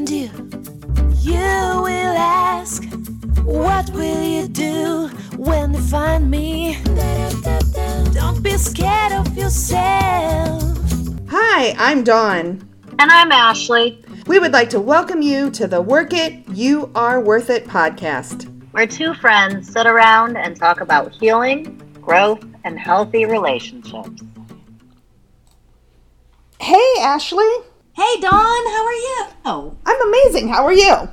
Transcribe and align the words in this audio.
can 0.00 0.04
do? 0.04 0.30
You 1.20 1.82
will 1.82 2.16
ask, 2.16 2.84
What 3.44 3.90
will 3.90 4.22
you 4.22 4.48
do 4.48 5.08
when 5.36 5.72
they 5.72 5.80
find 5.80 6.30
me? 6.30 6.78
Don't 8.14 8.42
be 8.42 8.56
scared 8.56 9.12
of 9.12 9.36
yourself. 9.36 10.62
Hi, 11.28 11.74
I'm 11.78 12.04
Dawn. 12.04 12.66
And 12.98 13.10
I'm 13.10 13.32
Ashley. 13.32 14.02
We 14.26 14.38
would 14.38 14.52
like 14.52 14.70
to 14.70 14.80
welcome 14.80 15.22
you 15.22 15.50
to 15.50 15.66
the 15.66 15.82
Work 15.82 16.12
It, 16.12 16.48
You 16.48 16.90
Are 16.94 17.20
Worth 17.20 17.50
It 17.50 17.66
podcast. 17.66 18.46
Where 18.72 18.86
two 18.86 19.14
friends 19.14 19.70
sit 19.70 19.86
around 19.86 20.36
and 20.36 20.56
talk 20.56 20.80
about 20.80 21.12
healing, 21.12 21.76
growth, 22.00 22.44
and 22.64 22.78
healthy 22.78 23.24
relationships. 23.24 24.22
Hey, 26.60 26.94
Ashley. 27.00 27.69
Hey, 27.94 28.20
Dawn, 28.20 28.30
how 28.32 28.86
are 28.86 28.92
you? 28.92 29.26
Oh, 29.44 29.76
I'm 29.84 30.08
amazing. 30.08 30.48
How 30.48 30.64
are 30.64 30.72
you? 30.72 31.08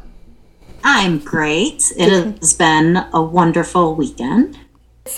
I'm 0.84 1.20
great. 1.20 1.92
It 1.98 2.40
has 2.40 2.54
been 2.54 2.98
a 3.14 3.22
wonderful 3.22 3.96
weekend. 3.96 4.60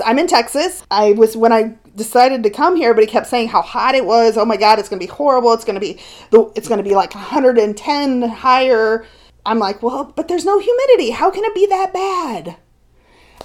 I'm 0.06 0.18
in 0.20 0.28
Texas. 0.28 0.84
I 0.90 1.12
was 1.12 1.36
when 1.36 1.52
I 1.52 1.76
decided 1.96 2.44
to 2.44 2.50
come 2.50 2.76
here, 2.76 2.94
but 2.94 3.02
he 3.04 3.08
kept 3.08 3.28
saying 3.28 3.50
how 3.50 3.62
hot 3.62 3.94
it 3.94 4.06
was. 4.06 4.38
Oh 4.38 4.46
my 4.46 4.56
God, 4.56 4.80
it's 4.80 4.88
going 4.88 5.00
to 5.00 5.06
be 5.06 5.12
horrible. 5.12 5.52
It's 5.54 5.66
going 5.66 5.76
to 5.76 5.82
be 5.82 6.00
the 6.32 6.52
it's 6.56 6.68
going 6.68 6.78
to 6.78 6.84
be 6.84 6.96
like 6.96 7.14
110 7.14 8.22
higher. 8.22 9.06
I'm 9.46 9.60
like, 9.60 9.84
well, 9.84 10.14
but 10.16 10.28
there's 10.28 10.46
no 10.46 10.60
humidity. 10.60 11.12
How 11.12 11.30
can 11.30 11.44
it 11.44 11.54
be 11.54 11.66
that 11.68 11.94
bad? 11.94 12.56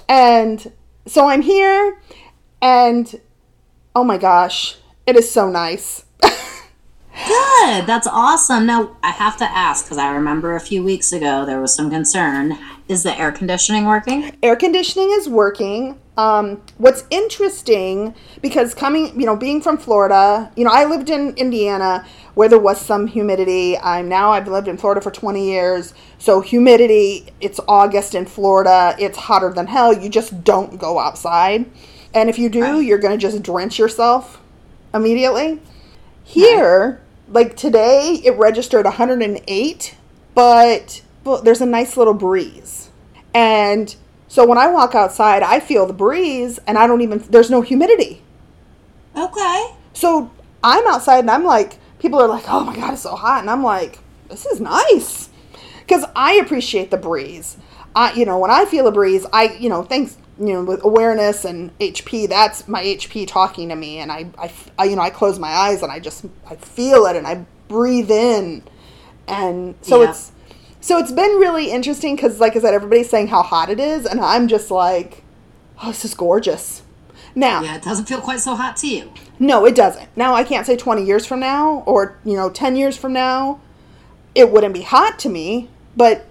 And 0.07 0.71
so 1.05 1.27
I'm 1.27 1.41
here, 1.41 1.99
and 2.61 3.19
oh 3.95 4.03
my 4.03 4.17
gosh, 4.17 4.77
it 5.05 5.15
is 5.15 5.29
so 5.29 5.49
nice. 5.49 6.04
Good. 7.15 7.87
That's 7.87 8.07
awesome. 8.07 8.65
Now, 8.65 8.97
I 9.01 9.11
have 9.11 9.37
to 9.37 9.45
ask 9.45 9.85
because 9.85 9.97
I 9.97 10.11
remember 10.13 10.55
a 10.55 10.59
few 10.59 10.83
weeks 10.83 11.13
ago 11.13 11.45
there 11.45 11.61
was 11.61 11.73
some 11.73 11.89
concern. 11.89 12.57
Is 12.87 13.03
the 13.03 13.17
air 13.17 13.31
conditioning 13.31 13.85
working? 13.85 14.35
air 14.43 14.55
conditioning 14.55 15.09
is 15.11 15.27
working. 15.27 15.99
Um, 16.17 16.61
what's 16.77 17.03
interesting 17.09 18.13
because 18.41 18.73
coming, 18.73 19.19
you 19.19 19.25
know, 19.25 19.35
being 19.35 19.61
from 19.61 19.77
Florida, 19.77 20.51
you 20.55 20.63
know, 20.63 20.71
I 20.71 20.85
lived 20.85 21.09
in 21.09 21.33
Indiana 21.35 22.05
where 22.35 22.47
there 22.47 22.59
was 22.59 22.79
some 22.79 23.07
humidity. 23.07 23.77
I'm 23.77 24.07
now 24.07 24.31
I've 24.31 24.47
lived 24.47 24.67
in 24.67 24.77
Florida 24.77 25.01
for 25.01 25.11
20 25.11 25.49
years, 25.49 25.93
so 26.19 26.41
humidity. 26.41 27.27
It's 27.41 27.59
August 27.67 28.13
in 28.13 28.25
Florida. 28.25 28.95
It's 28.99 29.17
hotter 29.17 29.51
than 29.51 29.67
hell. 29.67 29.93
You 29.93 30.09
just 30.09 30.43
don't 30.43 30.77
go 30.77 30.99
outside, 30.99 31.65
and 32.13 32.29
if 32.29 32.37
you 32.37 32.49
do, 32.49 32.81
you're 32.81 32.99
gonna 32.99 33.17
just 33.17 33.41
drench 33.41 33.79
yourself 33.79 34.41
immediately. 34.93 35.61
Here, 36.23 37.01
like 37.27 37.55
today, 37.55 38.21
it 38.23 38.37
registered 38.37 38.85
108, 38.85 39.97
but 40.33 41.01
well, 41.23 41.41
there's 41.41 41.61
a 41.61 41.65
nice 41.65 41.97
little 41.97 42.13
breeze. 42.13 42.89
And 43.33 43.95
so 44.27 44.45
when 44.45 44.57
I 44.57 44.67
walk 44.67 44.95
outside, 44.95 45.43
I 45.43 45.59
feel 45.59 45.85
the 45.85 45.93
breeze 45.93 46.59
and 46.67 46.77
I 46.77 46.87
don't 46.87 47.01
even, 47.01 47.19
there's 47.29 47.49
no 47.49 47.61
humidity. 47.61 48.21
Okay. 49.17 49.67
So 49.93 50.31
I'm 50.63 50.85
outside 50.87 51.19
and 51.19 51.31
I'm 51.31 51.43
like, 51.43 51.77
people 51.99 52.19
are 52.19 52.27
like, 52.27 52.45
oh 52.47 52.63
my 52.63 52.75
God, 52.75 52.93
it's 52.93 53.01
so 53.01 53.15
hot. 53.15 53.41
And 53.41 53.49
I'm 53.49 53.63
like, 53.63 53.99
this 54.29 54.45
is 54.45 54.59
nice. 54.59 55.29
Because 55.79 56.05
I 56.15 56.33
appreciate 56.35 56.91
the 56.91 56.97
breeze. 56.97 57.57
I, 57.95 58.13
you 58.13 58.25
know, 58.25 58.37
when 58.39 58.51
I 58.51 58.65
feel 58.65 58.87
a 58.87 58.91
breeze, 58.91 59.25
I, 59.31 59.53
you 59.59 59.69
know, 59.69 59.83
thanks, 59.83 60.17
you 60.39 60.53
know, 60.53 60.63
with 60.63 60.83
awareness 60.83 61.45
and 61.45 61.77
HP, 61.79 62.27
that's 62.27 62.67
my 62.67 62.83
HP 62.83 63.27
talking 63.27 63.69
to 63.69 63.75
me. 63.75 63.99
And 63.99 64.11
I, 64.11 64.27
I, 64.37 64.51
I, 64.77 64.83
you 64.85 64.95
know, 64.95 65.01
I 65.01 65.09
close 65.09 65.39
my 65.39 65.49
eyes 65.49 65.81
and 65.81 65.91
I 65.91 65.99
just, 65.99 66.25
I 66.49 66.55
feel 66.55 67.05
it 67.05 67.15
and 67.15 67.25
I 67.25 67.45
breathe 67.67 68.11
in. 68.11 68.63
And 69.27 69.75
so 69.81 70.01
Yeah. 70.01 70.09
it's, 70.09 70.31
so 70.81 70.97
it's 70.97 71.11
been 71.11 71.31
really 71.39 71.71
interesting 71.71 72.15
because, 72.15 72.39
like 72.39 72.55
I 72.55 72.59
said, 72.59 72.73
everybody's 72.73 73.09
saying 73.09 73.27
how 73.29 73.41
hot 73.41 73.69
it 73.69 73.79
is. 73.79 74.05
And 74.05 74.19
I'm 74.19 74.47
just 74.47 74.69
like, 74.69 75.23
oh, 75.81 75.87
this 75.87 76.05
is 76.05 76.13
gorgeous. 76.13 76.83
Now, 77.33 77.61
Yeah, 77.63 77.75
it 77.77 77.83
doesn't 77.83 78.05
feel 78.05 78.21
quite 78.21 78.39
so 78.39 78.55
hot 78.55 78.77
to 78.77 78.87
you. 78.87 79.11
no, 79.39 79.65
it 79.65 79.75
doesn't. 79.75 80.07
Now 80.15 80.33
I 80.35 80.43
can't 80.43 80.65
say 80.65 80.75
20 80.77 81.03
years 81.03 81.25
from 81.25 81.39
now 81.39 81.83
or, 81.85 82.17
you 82.23 82.35
know, 82.35 82.49
10 82.49 82.75
years 82.75 82.95
from 82.97 83.13
now, 83.13 83.59
it 84.35 84.51
wouldn't 84.51 84.73
be 84.73 84.81
hot 84.83 85.17
to 85.19 85.29
me, 85.29 85.69
but 85.97 86.25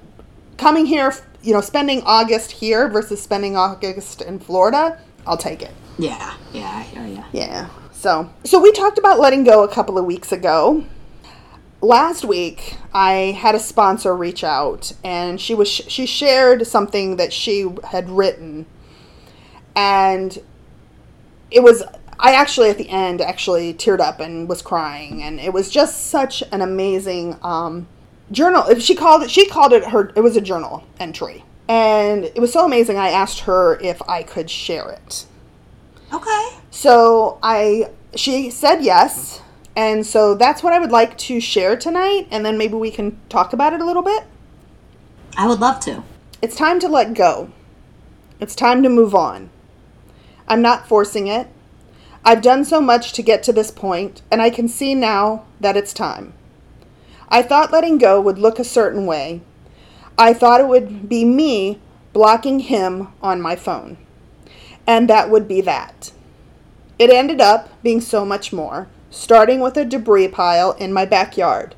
coming 0.56 0.86
here, 0.86 1.12
you 1.44 1.52
know, 1.52 1.60
spending 1.60 2.02
August 2.04 2.50
here 2.50 2.88
versus 2.88 3.22
spending 3.22 3.56
August 3.56 4.22
in 4.22 4.38
Florida, 4.38 4.98
I'll 5.26 5.36
take 5.36 5.62
it. 5.62 5.72
Yeah, 5.98 6.34
yeah, 6.52 6.70
I 6.70 6.82
hear 6.82 7.06
you. 7.06 7.22
Yeah. 7.32 7.68
So, 7.92 8.30
so 8.44 8.60
we 8.60 8.72
talked 8.72 8.98
about 8.98 9.20
letting 9.20 9.44
go 9.44 9.62
a 9.62 9.68
couple 9.68 9.98
of 9.98 10.06
weeks 10.06 10.32
ago. 10.32 10.84
Last 11.80 12.24
week, 12.24 12.76
I 12.94 13.36
had 13.38 13.54
a 13.54 13.58
sponsor 13.58 14.16
reach 14.16 14.42
out 14.42 14.92
and 15.04 15.38
she 15.38 15.54
was 15.54 15.68
she 15.68 16.06
shared 16.06 16.66
something 16.66 17.16
that 17.16 17.30
she 17.30 17.70
had 17.84 18.08
written 18.08 18.64
and 19.76 20.38
it 21.50 21.62
was 21.62 21.82
I 22.18 22.32
actually 22.34 22.70
at 22.70 22.78
the 22.78 22.88
end 22.88 23.20
actually 23.20 23.74
teared 23.74 24.00
up 24.00 24.18
and 24.18 24.48
was 24.48 24.62
crying 24.62 25.22
and 25.22 25.38
it 25.38 25.52
was 25.52 25.68
just 25.68 26.06
such 26.06 26.42
an 26.52 26.62
amazing 26.62 27.36
um, 27.42 27.86
journal 28.30 28.78
she 28.78 28.94
called 28.94 29.22
it 29.22 29.30
she 29.30 29.46
called 29.46 29.72
it 29.72 29.84
her 29.86 30.10
it 30.16 30.20
was 30.20 30.36
a 30.36 30.40
journal 30.40 30.84
entry 30.98 31.44
and 31.68 32.24
it 32.24 32.38
was 32.40 32.52
so 32.52 32.64
amazing 32.64 32.96
I 32.98 33.08
asked 33.10 33.40
her 33.40 33.78
if 33.80 34.00
I 34.08 34.22
could 34.22 34.50
share 34.50 34.90
it 34.90 35.26
Okay. 36.12 36.48
so 36.70 37.38
I 37.42 37.90
she 38.14 38.50
said 38.50 38.82
yes 38.82 39.40
and 39.76 40.06
so 40.06 40.34
that's 40.34 40.62
what 40.62 40.72
I 40.72 40.78
would 40.78 40.92
like 40.92 41.18
to 41.18 41.40
share 41.40 41.76
tonight 41.76 42.28
and 42.30 42.44
then 42.46 42.56
maybe 42.56 42.74
we 42.74 42.90
can 42.90 43.20
talk 43.28 43.52
about 43.52 43.72
it 43.72 43.80
a 43.80 43.84
little 43.84 44.02
bit 44.02 44.24
I 45.36 45.46
would 45.48 45.60
love 45.60 45.80
to. 45.80 46.02
it's 46.40 46.54
time 46.56 46.78
to 46.80 46.88
let 46.88 47.12
go. 47.14 47.50
It's 48.40 48.54
time 48.54 48.82
to 48.84 48.88
move 48.88 49.14
on. 49.14 49.50
I'm 50.46 50.62
not 50.62 50.86
forcing 50.86 51.26
it. 51.26 51.48
I've 52.24 52.42
done 52.42 52.64
so 52.64 52.80
much 52.80 53.12
to 53.14 53.22
get 53.22 53.42
to 53.44 53.52
this 53.52 53.70
point, 53.70 54.22
and 54.30 54.40
I 54.42 54.50
can 54.50 54.68
see 54.68 54.94
now 54.94 55.44
that 55.60 55.76
it's 55.76 55.92
time. 55.92 56.34
I 57.34 57.42
thought 57.42 57.72
letting 57.72 57.98
go 57.98 58.20
would 58.20 58.38
look 58.38 58.60
a 58.60 58.64
certain 58.64 59.06
way. 59.06 59.40
I 60.16 60.32
thought 60.32 60.60
it 60.60 60.68
would 60.68 61.08
be 61.08 61.24
me 61.24 61.80
blocking 62.12 62.60
him 62.60 63.08
on 63.20 63.42
my 63.42 63.56
phone. 63.56 63.96
And 64.86 65.10
that 65.10 65.30
would 65.30 65.48
be 65.48 65.60
that. 65.62 66.12
It 66.96 67.10
ended 67.10 67.40
up 67.40 67.70
being 67.82 68.00
so 68.00 68.24
much 68.24 68.52
more, 68.52 68.86
starting 69.10 69.58
with 69.58 69.76
a 69.76 69.84
debris 69.84 70.28
pile 70.28 70.74
in 70.74 70.92
my 70.92 71.04
backyard. 71.06 71.74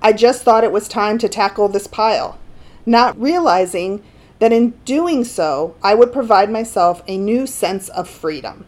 I 0.00 0.14
just 0.14 0.44
thought 0.44 0.64
it 0.64 0.72
was 0.72 0.88
time 0.88 1.18
to 1.18 1.28
tackle 1.28 1.68
this 1.68 1.86
pile, 1.86 2.38
not 2.86 3.20
realizing 3.20 4.02
that 4.38 4.50
in 4.50 4.70
doing 4.86 5.24
so, 5.24 5.76
I 5.82 5.94
would 5.94 6.10
provide 6.10 6.50
myself 6.50 7.02
a 7.06 7.18
new 7.18 7.46
sense 7.46 7.90
of 7.90 8.08
freedom. 8.08 8.64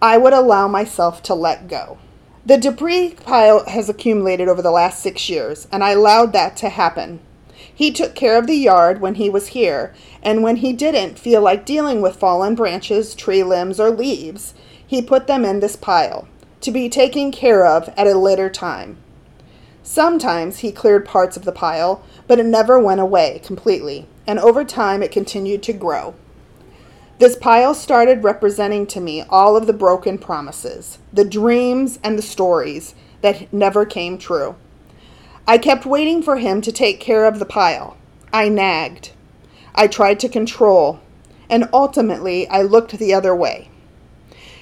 I 0.00 0.16
would 0.16 0.32
allow 0.32 0.68
myself 0.68 1.22
to 1.24 1.34
let 1.34 1.68
go. 1.68 1.98
The 2.48 2.56
debris 2.56 3.14
pile 3.26 3.66
has 3.66 3.90
accumulated 3.90 4.48
over 4.48 4.62
the 4.62 4.70
last 4.70 5.02
six 5.02 5.28
years, 5.28 5.68
and 5.70 5.84
I 5.84 5.90
allowed 5.90 6.32
that 6.32 6.56
to 6.56 6.70
happen. 6.70 7.20
He 7.74 7.90
took 7.90 8.14
care 8.14 8.38
of 8.38 8.46
the 8.46 8.56
yard 8.56 9.02
when 9.02 9.16
he 9.16 9.28
was 9.28 9.48
here, 9.48 9.94
and 10.22 10.42
when 10.42 10.56
he 10.56 10.72
didn't 10.72 11.18
feel 11.18 11.42
like 11.42 11.66
dealing 11.66 12.00
with 12.00 12.16
fallen 12.16 12.54
branches, 12.54 13.14
tree 13.14 13.42
limbs, 13.42 13.78
or 13.78 13.90
leaves, 13.90 14.54
he 14.86 15.02
put 15.02 15.26
them 15.26 15.44
in 15.44 15.60
this 15.60 15.76
pile, 15.76 16.26
to 16.62 16.70
be 16.70 16.88
taken 16.88 17.30
care 17.30 17.66
of 17.66 17.92
at 17.98 18.06
a 18.06 18.16
later 18.16 18.48
time. 18.48 18.96
Sometimes 19.82 20.60
he 20.60 20.72
cleared 20.72 21.04
parts 21.04 21.36
of 21.36 21.44
the 21.44 21.52
pile, 21.52 22.02
but 22.26 22.38
it 22.38 22.46
never 22.46 22.78
went 22.78 23.02
away 23.02 23.42
completely, 23.44 24.06
and 24.26 24.38
over 24.38 24.64
time 24.64 25.02
it 25.02 25.12
continued 25.12 25.62
to 25.64 25.74
grow. 25.74 26.14
This 27.18 27.34
pile 27.34 27.74
started 27.74 28.22
representing 28.22 28.86
to 28.88 29.00
me 29.00 29.22
all 29.22 29.56
of 29.56 29.66
the 29.66 29.72
broken 29.72 30.18
promises, 30.18 31.00
the 31.12 31.24
dreams, 31.24 31.98
and 32.04 32.16
the 32.16 32.22
stories 32.22 32.94
that 33.22 33.52
never 33.52 33.84
came 33.84 34.18
true. 34.18 34.54
I 35.44 35.58
kept 35.58 35.84
waiting 35.84 36.22
for 36.22 36.36
him 36.36 36.60
to 36.60 36.70
take 36.70 37.00
care 37.00 37.24
of 37.24 37.40
the 37.40 37.44
pile. 37.44 37.96
I 38.32 38.48
nagged. 38.48 39.10
I 39.74 39.88
tried 39.88 40.20
to 40.20 40.28
control, 40.28 41.00
and 41.50 41.68
ultimately 41.72 42.46
I 42.48 42.62
looked 42.62 42.96
the 42.96 43.14
other 43.14 43.34
way. 43.34 43.68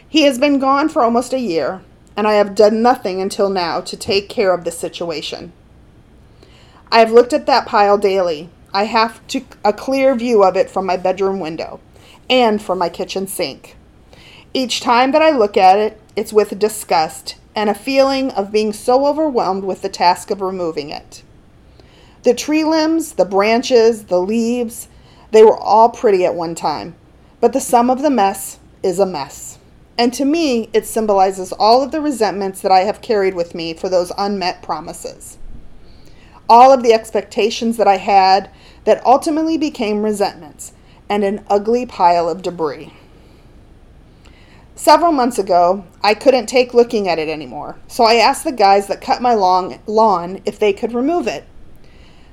He 0.08 0.22
has 0.22 0.38
been 0.38 0.58
gone 0.58 0.88
for 0.88 1.02
almost 1.02 1.34
a 1.34 1.38
year, 1.38 1.82
and 2.16 2.26
I 2.26 2.34
have 2.34 2.54
done 2.54 2.80
nothing 2.80 3.20
until 3.20 3.50
now 3.50 3.82
to 3.82 3.98
take 3.98 4.30
care 4.30 4.54
of 4.54 4.64
the 4.64 4.70
situation. 4.70 5.52
I 6.90 7.00
have 7.00 7.12
looked 7.12 7.34
at 7.34 7.44
that 7.44 7.66
pile 7.66 7.98
daily. 7.98 8.48
I 8.72 8.84
have 8.84 9.26
to, 9.28 9.42
a 9.62 9.74
clear 9.74 10.14
view 10.14 10.42
of 10.42 10.56
it 10.56 10.70
from 10.70 10.86
my 10.86 10.96
bedroom 10.96 11.38
window 11.38 11.80
and 12.28 12.60
for 12.60 12.74
my 12.74 12.88
kitchen 12.88 13.26
sink. 13.26 13.76
Each 14.54 14.80
time 14.80 15.12
that 15.12 15.22
I 15.22 15.30
look 15.30 15.56
at 15.56 15.78
it, 15.78 16.00
it's 16.16 16.32
with 16.32 16.58
disgust 16.58 17.36
and 17.54 17.70
a 17.70 17.74
feeling 17.74 18.30
of 18.32 18.52
being 18.52 18.72
so 18.72 19.06
overwhelmed 19.06 19.64
with 19.64 19.82
the 19.82 19.88
task 19.88 20.30
of 20.30 20.40
removing 20.40 20.90
it. 20.90 21.22
The 22.22 22.34
tree 22.34 22.64
limbs, 22.64 23.12
the 23.12 23.24
branches, 23.24 24.06
the 24.06 24.20
leaves, 24.20 24.88
they 25.30 25.42
were 25.42 25.56
all 25.58 25.90
pretty 25.90 26.24
at 26.24 26.34
one 26.34 26.54
time, 26.54 26.94
but 27.40 27.52
the 27.52 27.60
sum 27.60 27.90
of 27.90 28.02
the 28.02 28.10
mess 28.10 28.58
is 28.82 28.98
a 28.98 29.06
mess. 29.06 29.58
And 29.98 30.12
to 30.14 30.24
me, 30.24 30.68
it 30.72 30.86
symbolizes 30.86 31.52
all 31.52 31.82
of 31.82 31.90
the 31.92 32.00
resentments 32.00 32.60
that 32.60 32.72
I 32.72 32.80
have 32.80 33.00
carried 33.00 33.34
with 33.34 33.54
me 33.54 33.72
for 33.74 33.88
those 33.88 34.12
unmet 34.18 34.62
promises. 34.62 35.38
all 36.48 36.72
of 36.72 36.82
the 36.82 36.92
expectations 36.92 37.76
that 37.76 37.88
I 37.88 37.96
had 37.96 38.50
that 38.84 39.04
ultimately 39.04 39.58
became 39.58 40.02
resentments 40.02 40.72
and 41.08 41.24
an 41.24 41.44
ugly 41.48 41.86
pile 41.86 42.28
of 42.28 42.42
debris. 42.42 42.92
Several 44.74 45.12
months 45.12 45.38
ago, 45.38 45.84
I 46.02 46.14
couldn't 46.14 46.46
take 46.46 46.74
looking 46.74 47.08
at 47.08 47.18
it 47.18 47.28
anymore, 47.28 47.76
so 47.88 48.04
I 48.04 48.16
asked 48.16 48.44
the 48.44 48.52
guys 48.52 48.86
that 48.88 49.00
cut 49.00 49.22
my 49.22 49.34
long 49.34 49.80
lawn 49.86 50.40
if 50.44 50.58
they 50.58 50.72
could 50.72 50.92
remove 50.92 51.26
it. 51.26 51.44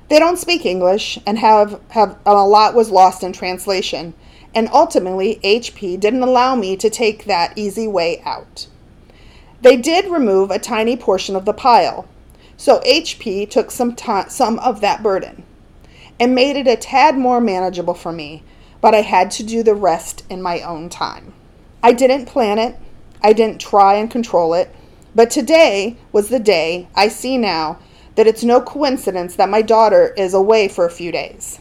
They 0.08 0.18
don't 0.18 0.38
speak 0.38 0.66
English 0.66 1.18
and 1.26 1.38
have, 1.38 1.80
have 1.90 2.18
a 2.26 2.34
lot 2.34 2.74
was 2.74 2.90
lost 2.90 3.22
in 3.22 3.32
translation, 3.32 4.12
and 4.54 4.68
ultimately 4.72 5.40
HP 5.42 5.98
didn't 5.98 6.22
allow 6.22 6.54
me 6.54 6.76
to 6.76 6.90
take 6.90 7.24
that 7.24 7.56
easy 7.56 7.88
way 7.88 8.22
out. 8.24 8.66
They 9.62 9.78
did 9.78 10.10
remove 10.10 10.50
a 10.50 10.58
tiny 10.58 10.96
portion 10.96 11.34
of 11.36 11.46
the 11.46 11.54
pile, 11.54 12.06
so 12.56 12.80
HP 12.80 13.48
took 13.48 13.70
some 13.70 13.94
t- 13.94 14.28
some 14.28 14.58
of 14.58 14.82
that 14.82 15.02
burden 15.02 15.44
and 16.20 16.34
made 16.34 16.56
it 16.56 16.68
a 16.68 16.76
tad 16.76 17.16
more 17.16 17.40
manageable 17.40 17.94
for 17.94 18.12
me, 18.12 18.42
but 18.84 18.94
I 18.94 19.00
had 19.00 19.30
to 19.30 19.42
do 19.42 19.62
the 19.62 19.74
rest 19.74 20.24
in 20.28 20.42
my 20.42 20.60
own 20.60 20.90
time. 20.90 21.32
I 21.82 21.94
didn't 21.94 22.26
plan 22.26 22.58
it, 22.58 22.76
I 23.22 23.32
didn't 23.32 23.58
try 23.58 23.94
and 23.94 24.10
control 24.10 24.52
it, 24.52 24.76
but 25.14 25.30
today 25.30 25.96
was 26.12 26.28
the 26.28 26.38
day 26.38 26.88
I 26.94 27.08
see 27.08 27.38
now 27.38 27.78
that 28.16 28.26
it's 28.26 28.44
no 28.44 28.60
coincidence 28.60 29.36
that 29.36 29.48
my 29.48 29.62
daughter 29.62 30.12
is 30.18 30.34
away 30.34 30.68
for 30.68 30.84
a 30.84 30.90
few 30.90 31.10
days. 31.10 31.60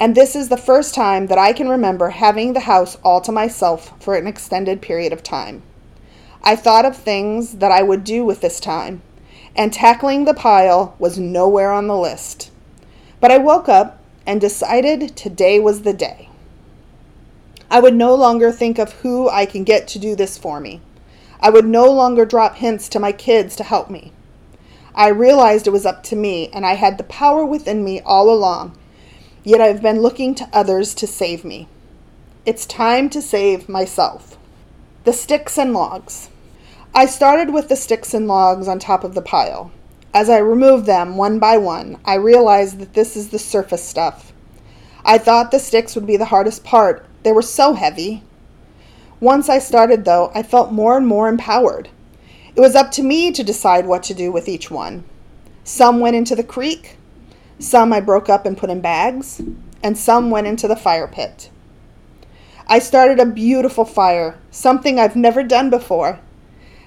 And 0.00 0.16
this 0.16 0.34
is 0.34 0.48
the 0.48 0.56
first 0.56 0.92
time 0.92 1.28
that 1.28 1.38
I 1.38 1.52
can 1.52 1.68
remember 1.68 2.08
having 2.10 2.52
the 2.52 2.66
house 2.66 2.96
all 3.04 3.20
to 3.20 3.30
myself 3.30 3.92
for 4.02 4.16
an 4.16 4.26
extended 4.26 4.82
period 4.82 5.12
of 5.12 5.22
time. 5.22 5.62
I 6.42 6.56
thought 6.56 6.84
of 6.84 6.96
things 6.96 7.58
that 7.58 7.70
I 7.70 7.84
would 7.84 8.02
do 8.02 8.24
with 8.24 8.40
this 8.40 8.58
time, 8.58 9.02
and 9.54 9.72
tackling 9.72 10.24
the 10.24 10.34
pile 10.34 10.96
was 10.98 11.16
nowhere 11.16 11.70
on 11.70 11.86
the 11.86 11.96
list. 11.96 12.50
But 13.20 13.30
I 13.30 13.38
woke 13.38 13.68
up 13.68 13.97
and 14.28 14.42
decided 14.42 15.16
today 15.16 15.58
was 15.58 15.82
the 15.82 15.94
day. 15.94 16.28
I 17.70 17.80
would 17.80 17.94
no 17.94 18.14
longer 18.14 18.52
think 18.52 18.78
of 18.78 18.92
who 19.00 19.26
I 19.26 19.46
can 19.46 19.64
get 19.64 19.88
to 19.88 19.98
do 19.98 20.14
this 20.14 20.36
for 20.36 20.60
me. 20.60 20.82
I 21.40 21.48
would 21.48 21.64
no 21.64 21.90
longer 21.90 22.26
drop 22.26 22.56
hints 22.56 22.90
to 22.90 23.00
my 23.00 23.10
kids 23.10 23.56
to 23.56 23.64
help 23.64 23.88
me. 23.88 24.12
I 24.94 25.08
realized 25.08 25.66
it 25.66 25.70
was 25.70 25.86
up 25.86 26.02
to 26.04 26.16
me, 26.16 26.50
and 26.52 26.66
I 26.66 26.74
had 26.74 26.98
the 26.98 27.04
power 27.04 27.42
within 27.46 27.82
me 27.82 28.02
all 28.02 28.28
along, 28.28 28.76
yet 29.44 29.62
I've 29.62 29.80
been 29.80 30.02
looking 30.02 30.34
to 30.34 30.50
others 30.52 30.94
to 30.96 31.06
save 31.06 31.42
me. 31.42 31.66
It's 32.44 32.66
time 32.66 33.08
to 33.10 33.22
save 33.22 33.66
myself. 33.66 34.36
The 35.04 35.14
sticks 35.14 35.56
and 35.56 35.72
logs. 35.72 36.28
I 36.94 37.06
started 37.06 37.54
with 37.54 37.70
the 37.70 37.76
sticks 37.76 38.12
and 38.12 38.28
logs 38.28 38.68
on 38.68 38.78
top 38.78 39.04
of 39.04 39.14
the 39.14 39.22
pile. 39.22 39.70
As 40.18 40.28
I 40.28 40.38
removed 40.38 40.86
them 40.86 41.16
one 41.16 41.38
by 41.38 41.58
one, 41.58 41.96
I 42.04 42.14
realized 42.14 42.80
that 42.80 42.94
this 42.94 43.16
is 43.16 43.28
the 43.28 43.38
surface 43.38 43.84
stuff. 43.84 44.32
I 45.04 45.16
thought 45.16 45.52
the 45.52 45.60
sticks 45.60 45.94
would 45.94 46.08
be 46.08 46.16
the 46.16 46.24
hardest 46.34 46.64
part, 46.64 47.06
they 47.22 47.30
were 47.30 47.40
so 47.40 47.74
heavy. 47.74 48.24
Once 49.20 49.48
I 49.48 49.60
started, 49.60 50.04
though, 50.04 50.32
I 50.34 50.42
felt 50.42 50.72
more 50.72 50.96
and 50.96 51.06
more 51.06 51.28
empowered. 51.28 51.88
It 52.56 52.60
was 52.60 52.74
up 52.74 52.90
to 52.94 53.04
me 53.04 53.30
to 53.30 53.44
decide 53.44 53.86
what 53.86 54.02
to 54.02 54.12
do 54.12 54.32
with 54.32 54.48
each 54.48 54.72
one. 54.72 55.04
Some 55.62 56.00
went 56.00 56.16
into 56.16 56.34
the 56.34 56.42
creek, 56.42 56.96
some 57.60 57.92
I 57.92 58.00
broke 58.00 58.28
up 58.28 58.44
and 58.44 58.58
put 58.58 58.70
in 58.70 58.80
bags, 58.80 59.40
and 59.84 59.96
some 59.96 60.30
went 60.32 60.48
into 60.48 60.66
the 60.66 60.74
fire 60.74 61.06
pit. 61.06 61.48
I 62.66 62.80
started 62.80 63.20
a 63.20 63.24
beautiful 63.24 63.84
fire, 63.84 64.36
something 64.50 64.98
I've 64.98 65.14
never 65.14 65.44
done 65.44 65.70
before, 65.70 66.18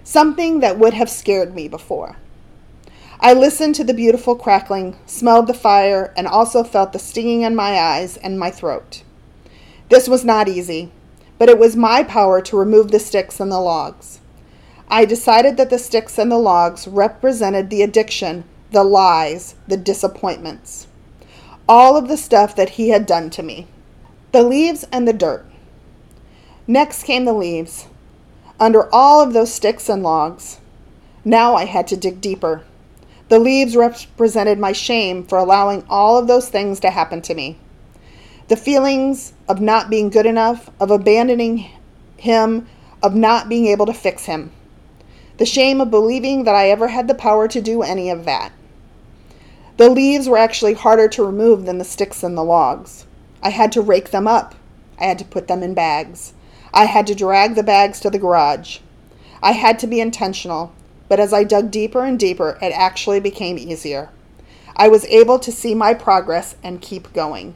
something 0.03 0.59
that 0.59 0.77
would 0.77 0.93
have 0.95 1.09
scared 1.09 1.55
me 1.55 1.69
before. 1.69 2.17
I 3.23 3.33
listened 3.33 3.75
to 3.75 3.83
the 3.83 3.93
beautiful 3.93 4.35
crackling, 4.35 4.97
smelled 5.05 5.45
the 5.45 5.53
fire, 5.53 6.11
and 6.17 6.25
also 6.25 6.63
felt 6.63 6.91
the 6.91 6.97
stinging 6.97 7.43
in 7.43 7.55
my 7.55 7.79
eyes 7.79 8.17
and 8.17 8.39
my 8.39 8.49
throat. 8.49 9.03
This 9.89 10.07
was 10.07 10.25
not 10.25 10.49
easy, 10.49 10.91
but 11.37 11.47
it 11.47 11.59
was 11.59 11.75
my 11.75 12.01
power 12.03 12.41
to 12.41 12.57
remove 12.57 12.89
the 12.89 12.97
sticks 12.97 13.39
and 13.39 13.51
the 13.51 13.59
logs. 13.59 14.21
I 14.89 15.05
decided 15.05 15.55
that 15.57 15.69
the 15.69 15.77
sticks 15.77 16.17
and 16.17 16.31
the 16.31 16.39
logs 16.39 16.87
represented 16.87 17.69
the 17.69 17.83
addiction, 17.83 18.43
the 18.71 18.83
lies, 18.83 19.53
the 19.67 19.77
disappointments, 19.77 20.87
all 21.69 21.95
of 21.95 22.07
the 22.07 22.17
stuff 22.17 22.55
that 22.55 22.71
he 22.71 22.89
had 22.89 23.05
done 23.05 23.29
to 23.29 23.43
me. 23.43 23.67
The 24.31 24.41
leaves 24.41 24.83
and 24.91 25.07
the 25.07 25.13
dirt. 25.13 25.45
Next 26.65 27.03
came 27.03 27.25
the 27.25 27.33
leaves. 27.33 27.85
Under 28.59 28.93
all 28.93 29.21
of 29.21 29.33
those 29.33 29.53
sticks 29.53 29.89
and 29.89 30.01
logs, 30.01 30.59
now 31.23 31.53
I 31.53 31.65
had 31.65 31.85
to 31.89 31.97
dig 31.97 32.19
deeper. 32.19 32.63
The 33.31 33.39
leaves 33.39 33.77
represented 33.77 34.59
my 34.59 34.73
shame 34.73 35.23
for 35.23 35.37
allowing 35.37 35.85
all 35.89 36.17
of 36.17 36.27
those 36.27 36.49
things 36.49 36.81
to 36.81 36.89
happen 36.89 37.21
to 37.21 37.33
me 37.33 37.57
the 38.49 38.57
feelings 38.57 39.31
of 39.47 39.61
not 39.61 39.89
being 39.89 40.09
good 40.09 40.25
enough, 40.25 40.69
of 40.81 40.91
abandoning 40.91 41.69
him, 42.17 42.67
of 43.01 43.15
not 43.15 43.47
being 43.47 43.67
able 43.67 43.85
to 43.85 43.93
fix 43.93 44.25
him. 44.25 44.51
The 45.37 45.45
shame 45.45 45.79
of 45.79 45.89
believing 45.89 46.43
that 46.43 46.55
I 46.55 46.71
ever 46.71 46.89
had 46.89 47.07
the 47.07 47.15
power 47.15 47.47
to 47.47 47.61
do 47.61 47.81
any 47.81 48.09
of 48.09 48.25
that. 48.25 48.51
The 49.77 49.89
leaves 49.89 50.27
were 50.27 50.37
actually 50.37 50.73
harder 50.73 51.07
to 51.07 51.23
remove 51.23 51.65
than 51.65 51.77
the 51.77 51.85
sticks 51.85 52.23
and 52.23 52.37
the 52.37 52.43
logs. 52.43 53.05
I 53.41 53.51
had 53.51 53.71
to 53.71 53.81
rake 53.81 54.11
them 54.11 54.27
up. 54.27 54.55
I 54.99 55.05
had 55.05 55.19
to 55.19 55.23
put 55.23 55.47
them 55.47 55.63
in 55.63 55.73
bags. 55.73 56.33
I 56.73 56.83
had 56.83 57.07
to 57.07 57.15
drag 57.15 57.55
the 57.55 57.63
bags 57.63 58.01
to 58.01 58.09
the 58.09 58.19
garage. 58.19 58.79
I 59.41 59.53
had 59.53 59.79
to 59.79 59.87
be 59.87 60.01
intentional, 60.01 60.73
but 61.11 61.19
as 61.19 61.33
I 61.33 61.43
dug 61.43 61.71
deeper 61.71 62.05
and 62.05 62.17
deeper, 62.17 62.57
it 62.61 62.71
actually 62.71 63.19
became 63.19 63.57
easier. 63.57 64.11
I 64.77 64.87
was 64.87 65.03
able 65.07 65.39
to 65.39 65.51
see 65.51 65.75
my 65.75 65.93
progress 65.93 66.55
and 66.63 66.81
keep 66.81 67.11
going. 67.11 67.53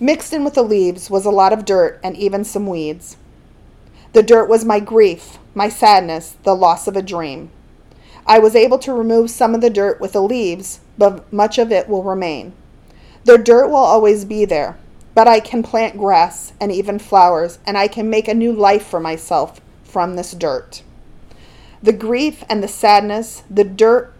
Mixed 0.00 0.32
in 0.32 0.42
with 0.42 0.54
the 0.54 0.62
leaves 0.62 1.10
was 1.10 1.26
a 1.26 1.30
lot 1.30 1.52
of 1.52 1.66
dirt 1.66 2.00
and 2.02 2.16
even 2.16 2.44
some 2.44 2.66
weeds. 2.66 3.18
The 4.14 4.22
dirt 4.22 4.48
was 4.48 4.64
my 4.64 4.80
grief, 4.80 5.36
my 5.54 5.68
sadness, 5.68 6.36
the 6.44 6.56
loss 6.56 6.88
of 6.88 6.96
a 6.96 7.02
dream. 7.02 7.50
I 8.26 8.38
was 8.38 8.56
able 8.56 8.78
to 8.78 8.94
remove 8.94 9.28
some 9.28 9.54
of 9.54 9.60
the 9.60 9.68
dirt 9.68 10.00
with 10.00 10.12
the 10.12 10.22
leaves, 10.22 10.80
but 10.96 11.30
much 11.30 11.58
of 11.58 11.72
it 11.72 11.90
will 11.90 12.02
remain. 12.02 12.54
The 13.24 13.36
dirt 13.36 13.68
will 13.68 13.76
always 13.76 14.24
be 14.24 14.46
there, 14.46 14.78
but 15.14 15.28
I 15.28 15.40
can 15.40 15.62
plant 15.62 15.98
grass 15.98 16.54
and 16.58 16.72
even 16.72 16.98
flowers, 16.98 17.58
and 17.66 17.76
I 17.76 17.86
can 17.86 18.08
make 18.08 18.28
a 18.28 18.34
new 18.34 18.50
life 18.50 18.86
for 18.86 18.98
myself 18.98 19.60
from 19.84 20.16
this 20.16 20.32
dirt. 20.32 20.82
The 21.82 21.92
grief 21.92 22.44
and 22.48 22.62
the 22.62 22.68
sadness, 22.68 23.42
the 23.50 23.64
dirt 23.64 24.14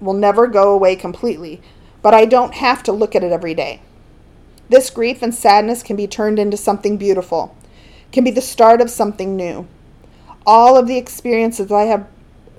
will 0.00 0.12
never 0.12 0.48
go 0.48 0.72
away 0.72 0.96
completely, 0.96 1.62
but 2.02 2.12
I 2.12 2.24
don't 2.24 2.54
have 2.54 2.82
to 2.82 2.92
look 2.92 3.14
at 3.14 3.22
it 3.22 3.30
every 3.30 3.54
day. 3.54 3.80
This 4.68 4.90
grief 4.90 5.22
and 5.22 5.32
sadness 5.32 5.84
can 5.84 5.94
be 5.94 6.08
turned 6.08 6.38
into 6.40 6.56
something 6.56 6.96
beautiful, 6.96 7.56
can 8.10 8.24
be 8.24 8.32
the 8.32 8.40
start 8.40 8.80
of 8.80 8.90
something 8.90 9.36
new. 9.36 9.68
All 10.44 10.76
of 10.76 10.88
the 10.88 10.98
experiences 10.98 11.70
I 11.70 11.82
have 11.82 12.08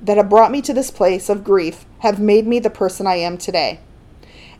that 0.01 0.17
have 0.17 0.29
brought 0.29 0.51
me 0.51 0.62
to 0.62 0.74
this 0.74 0.91
place 0.91 1.29
of 1.29 1.43
grief 1.43 1.86
have 2.00 2.19
made 2.19 2.48
me 2.48 2.60
the 2.60 2.69
person 2.69 3.07
I 3.07 3.15
am 3.15 3.38
today. 3.38 3.79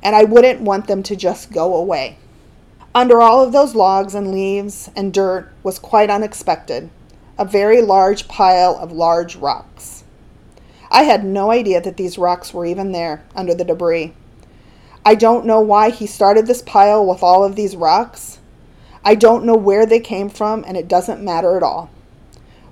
And 0.04 0.16
I 0.16 0.24
wouldn't 0.24 0.62
want 0.62 0.88
them 0.88 1.02
to 1.04 1.16
just 1.16 1.52
go 1.52 1.76
away. 1.76 2.18
Under 2.94 3.22
all 3.22 3.44
of 3.44 3.54
those 3.54 3.76
logs 3.76 4.16
and 4.16 4.32
leaves 4.32 4.90
and 4.96 5.14
dirt 5.14 5.52
was 5.64 5.80
quite 5.80 6.10
unexpected 6.10 6.90
a 7.38 7.46
very 7.46 7.82
large 7.82 8.28
pile 8.28 8.78
of 8.78 8.92
large 8.92 9.36
rocks. 9.36 10.04
I 10.90 11.04
had 11.04 11.26
no 11.26 11.52
idea 11.52 11.82
that 11.82 11.98
these 11.98 12.18
rocks 12.18 12.54
were 12.54 12.66
even 12.66 12.92
there 12.92 13.24
under 13.36 13.54
the 13.54 13.66
debris. 13.66 14.14
I 15.06 15.16
don't 15.16 15.46
know 15.46 15.60
why 15.60 15.90
he 15.90 16.08
started 16.08 16.48
this 16.48 16.62
pile 16.62 17.06
with 17.06 17.22
all 17.22 17.44
of 17.44 17.56
these 17.56 17.76
rocks. 17.76 18.40
I 19.04 19.16
don't 19.16 19.46
know 19.46 19.56
where 19.56 19.86
they 19.86 20.00
came 20.00 20.30
from, 20.30 20.64
and 20.66 20.78
it 20.78 20.88
doesn't 20.88 21.24
matter 21.24 21.58
at 21.58 21.64
all. 21.64 21.90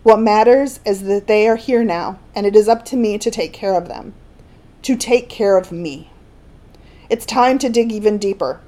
What 0.03 0.19
matters 0.19 0.79
is 0.85 1.03
that 1.03 1.27
they 1.27 1.47
are 1.47 1.57
here 1.57 1.83
now, 1.83 2.19
and 2.33 2.45
it 2.45 2.55
is 2.55 2.67
up 2.67 2.85
to 2.85 2.95
me 2.95 3.17
to 3.17 3.29
take 3.29 3.53
care 3.53 3.75
of 3.75 3.87
them, 3.87 4.13
to 4.81 4.95
take 4.95 5.29
care 5.29 5.57
of 5.57 5.71
me. 5.71 6.09
It's 7.09 7.25
time 7.25 7.59
to 7.59 7.69
dig 7.69 7.91
even 7.91 8.17
deeper. 8.17 8.61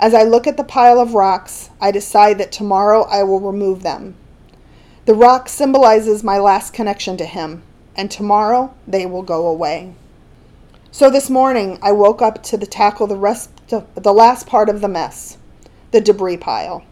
As 0.00 0.14
I 0.14 0.22
look 0.22 0.46
at 0.46 0.56
the 0.56 0.64
pile 0.64 1.00
of 1.00 1.14
rocks, 1.14 1.70
I 1.80 1.90
decide 1.90 2.38
that 2.38 2.52
tomorrow 2.52 3.02
I 3.02 3.24
will 3.24 3.40
remove 3.40 3.82
them. 3.82 4.14
The 5.08 5.14
rock 5.14 5.48
symbolizes 5.48 6.22
my 6.22 6.36
last 6.36 6.74
connection 6.74 7.16
to 7.16 7.24
him, 7.24 7.62
and 7.96 8.10
tomorrow 8.10 8.74
they 8.86 9.06
will 9.06 9.22
go 9.22 9.46
away. 9.46 9.94
So 10.90 11.08
this 11.08 11.30
morning 11.30 11.78
I 11.80 11.92
woke 11.92 12.20
up 12.20 12.42
to 12.42 12.58
tackle 12.58 13.06
the 13.06 13.16
rest 13.16 13.48
the 13.68 14.12
last 14.12 14.46
part 14.46 14.68
of 14.68 14.82
the 14.82 14.86
mess, 14.86 15.38
the 15.92 16.02
debris 16.02 16.36
pile, 16.36 16.84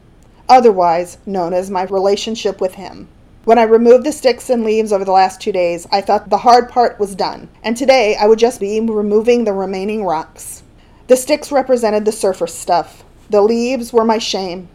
otherwise 0.48 1.18
known 1.26 1.52
as 1.52 1.70
my 1.70 1.82
relationship 1.82 2.58
with 2.58 2.76
him. 2.76 3.08
When 3.44 3.58
I 3.58 3.64
removed 3.64 4.04
the 4.04 4.12
sticks 4.12 4.48
and 4.48 4.64
leaves 4.64 4.94
over 4.94 5.04
the 5.04 5.12
last 5.12 5.38
two 5.38 5.52
days, 5.52 5.86
I 5.92 6.00
thought 6.00 6.30
the 6.30 6.38
hard 6.38 6.70
part 6.70 6.98
was 6.98 7.14
done, 7.14 7.50
and 7.62 7.76
today 7.76 8.16
I 8.16 8.28
would 8.28 8.38
just 8.38 8.60
be 8.60 8.80
removing 8.80 9.44
the 9.44 9.52
remaining 9.52 10.06
rocks. 10.06 10.62
The 11.08 11.18
sticks 11.18 11.52
represented 11.52 12.06
the 12.06 12.12
surface 12.12 12.54
stuff. 12.54 13.04
The 13.28 13.42
leaves 13.42 13.92
were 13.92 14.06
my 14.06 14.16
shame. 14.16 14.70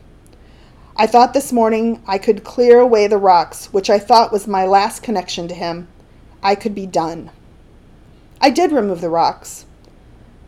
I 0.96 1.08
thought 1.08 1.34
this 1.34 1.54
morning 1.54 2.02
I 2.06 2.18
could 2.18 2.44
clear 2.44 2.80
away 2.80 3.08
the 3.08 3.18
rocks, 3.18 3.68
which 3.68 3.90
I 3.90 3.98
thought 3.98 4.32
was 4.32 4.46
my 4.48 4.66
last 4.66 5.02
connection 5.02 5.48
to 5.48 5.56
him. 5.56 5.88
I 6.44 6.56
could 6.56 6.76
be 6.76 6.86
done. 6.86 7.32
I 8.42 8.50
did 8.50 8.72
remove 8.72 9.02
the 9.02 9.10
rocks. 9.10 9.66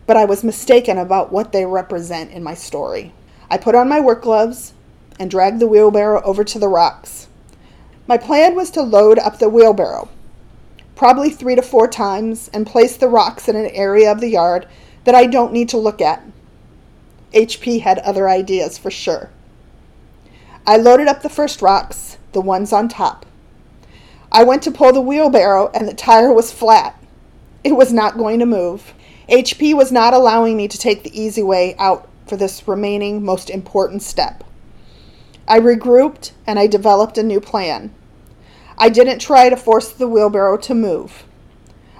but 0.05 0.17
I 0.17 0.25
was 0.25 0.43
mistaken 0.43 0.97
about 0.97 1.31
what 1.31 1.51
they 1.51 1.65
represent 1.65 2.31
in 2.31 2.43
my 2.43 2.53
story. 2.53 3.13
I 3.49 3.57
put 3.57 3.75
on 3.75 3.87
my 3.87 3.99
work 3.99 4.21
gloves 4.21 4.73
and 5.19 5.29
dragged 5.29 5.59
the 5.59 5.67
wheelbarrow 5.67 6.21
over 6.23 6.43
to 6.43 6.59
the 6.59 6.67
rocks. 6.67 7.27
My 8.07 8.17
plan 8.17 8.55
was 8.55 8.69
to 8.71 8.81
load 8.81 9.17
up 9.19 9.39
the 9.39 9.49
wheelbarrow, 9.49 10.09
probably 10.95 11.29
three 11.29 11.55
to 11.55 11.61
four 11.61 11.87
times, 11.87 12.49
and 12.53 12.67
place 12.67 12.97
the 12.97 13.07
rocks 13.07 13.47
in 13.47 13.55
an 13.55 13.67
area 13.67 14.11
of 14.11 14.19
the 14.19 14.29
yard 14.29 14.67
that 15.05 15.15
I 15.15 15.25
don't 15.25 15.53
need 15.53 15.69
to 15.69 15.77
look 15.77 16.01
at. 16.01 16.21
HP 17.33 17.81
had 17.81 17.99
other 17.99 18.27
ideas 18.29 18.77
for 18.77 18.91
sure. 18.91 19.29
I 20.65 20.77
loaded 20.77 21.07
up 21.07 21.21
the 21.21 21.29
first 21.29 21.61
rocks, 21.61 22.17
the 22.31 22.39
ones 22.39 22.71
on 22.71 22.87
top. 22.87 23.25
I 24.31 24.43
went 24.43 24.63
to 24.63 24.71
pull 24.71 24.93
the 24.93 25.01
wheelbarrow 25.01 25.69
and 25.73 25.87
the 25.87 25.93
tire 25.93 26.31
was 26.31 26.53
flat. 26.53 26.97
It 27.65 27.73
was 27.73 27.91
not 27.91 28.17
going 28.17 28.39
to 28.39 28.45
move. 28.45 28.93
HP 29.29 29.75
was 29.75 29.91
not 29.91 30.13
allowing 30.13 30.55
me 30.55 30.69
to 30.69 30.77
take 30.77 31.03
the 31.03 31.21
easy 31.21 31.43
way 31.43 31.75
out 31.77 32.07
for 32.27 32.37
this 32.37 32.65
remaining 32.65 33.25
most 33.25 33.49
important 33.49 34.01
step. 34.01 34.43
I 35.49 35.59
regrouped 35.59 36.31
and 36.47 36.57
I 36.57 36.67
developed 36.67 37.17
a 37.17 37.23
new 37.23 37.41
plan. 37.41 37.93
I 38.77 38.87
didn't 38.87 39.19
try 39.19 39.49
to 39.49 39.57
force 39.57 39.91
the 39.91 40.07
wheelbarrow 40.07 40.57
to 40.57 40.73
move. 40.73 41.25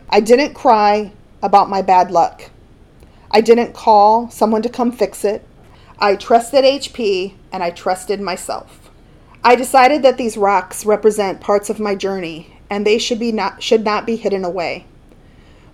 I 0.09 0.21
didn't 0.21 0.53
cry 0.53 1.11
about 1.41 1.69
my 1.69 1.81
bad 1.81 2.11
luck. 2.11 2.49
I 3.29 3.41
didn't 3.41 3.73
call 3.73 4.29
someone 4.29 4.61
to 4.61 4.69
come 4.69 4.91
fix 4.93 5.25
it. 5.25 5.45
I 6.03 6.17
trusted 6.17 6.65
HP 6.65 7.33
and 7.49 7.63
I 7.63 7.69
trusted 7.69 8.19
myself. 8.19 8.91
I 9.41 9.55
decided 9.55 10.03
that 10.03 10.17
these 10.17 10.35
rocks 10.35 10.85
represent 10.85 11.39
parts 11.39 11.69
of 11.69 11.79
my 11.79 11.95
journey 11.95 12.59
and 12.69 12.85
they 12.85 12.97
should 12.97 13.19
be 13.19 13.31
not 13.31 13.63
should 13.63 13.85
not 13.85 14.05
be 14.05 14.17
hidden 14.17 14.43
away. 14.43 14.85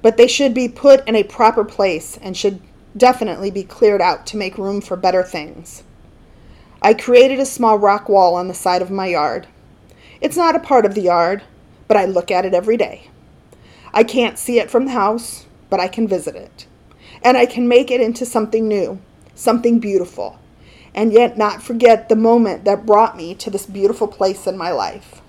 But 0.04 0.18
they 0.18 0.28
should 0.28 0.54
be 0.54 0.70
put 0.70 1.08
in 1.08 1.16
a 1.16 1.24
proper 1.24 1.66
place 1.66 2.20
and 2.22 2.38
should 2.38 2.62
definitely 2.96 3.50
be 3.50 3.64
cleared 3.64 4.02
out 4.02 4.28
to 4.28 4.38
make 4.38 4.60
room 4.60 4.82
for 4.82 4.96
better 4.96 5.24
things. 5.24 5.82
I 6.80 6.94
created 6.94 7.40
a 7.40 7.44
small 7.44 7.80
rock 7.80 8.08
wall 8.08 8.36
on 8.36 8.48
the 8.48 8.54
side 8.54 8.84
of 8.84 8.92
my 8.92 9.08
yard. 9.08 9.48
It's 10.22 10.38
not 10.38 10.56
a 10.56 10.60
part 10.60 10.86
of 10.86 10.94
the 10.94 11.02
yard, 11.02 11.42
but 11.88 11.98
I 11.98 12.06
look 12.06 12.30
at 12.30 12.46
it 12.46 12.54
every 12.54 12.78
day. 12.78 13.10
I 13.96 14.04
can't 14.04 14.38
see 14.38 14.60
it 14.60 14.70
from 14.70 14.86
the 14.86 14.92
house, 14.92 15.48
but 15.72 15.80
I 15.80 15.88
can 15.88 16.08
visit 16.08 16.36
it. 16.36 16.68
And 17.24 17.36
I 17.36 17.48
can 17.48 17.68
make 17.68 17.90
it 17.90 18.00
into 18.00 18.28
something 18.28 18.68
new, 18.68 19.02
something 19.40 19.80
beautiful, 19.80 20.38
and 20.94 21.14
yet 21.14 21.38
not 21.38 21.64
forget 21.64 22.10
the 22.10 22.16
moment 22.16 22.66
that 22.66 22.86
brought 22.86 23.16
me 23.16 23.34
to 23.34 23.50
this 23.50 23.66
beautiful 23.66 24.08
place 24.08 24.46
in 24.46 24.58
my 24.58 24.70
life. 24.72 25.22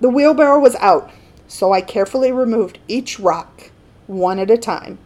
The 0.00 0.10
wheelbarrow 0.10 0.58
was 0.58 0.74
out, 0.76 1.10
so 1.46 1.72
I 1.72 1.80
carefully 1.80 2.32
removed 2.32 2.80
each 2.88 3.20
rock, 3.20 3.70
one 4.08 4.40
at 4.40 4.50
a 4.50 4.58
time, 4.58 4.98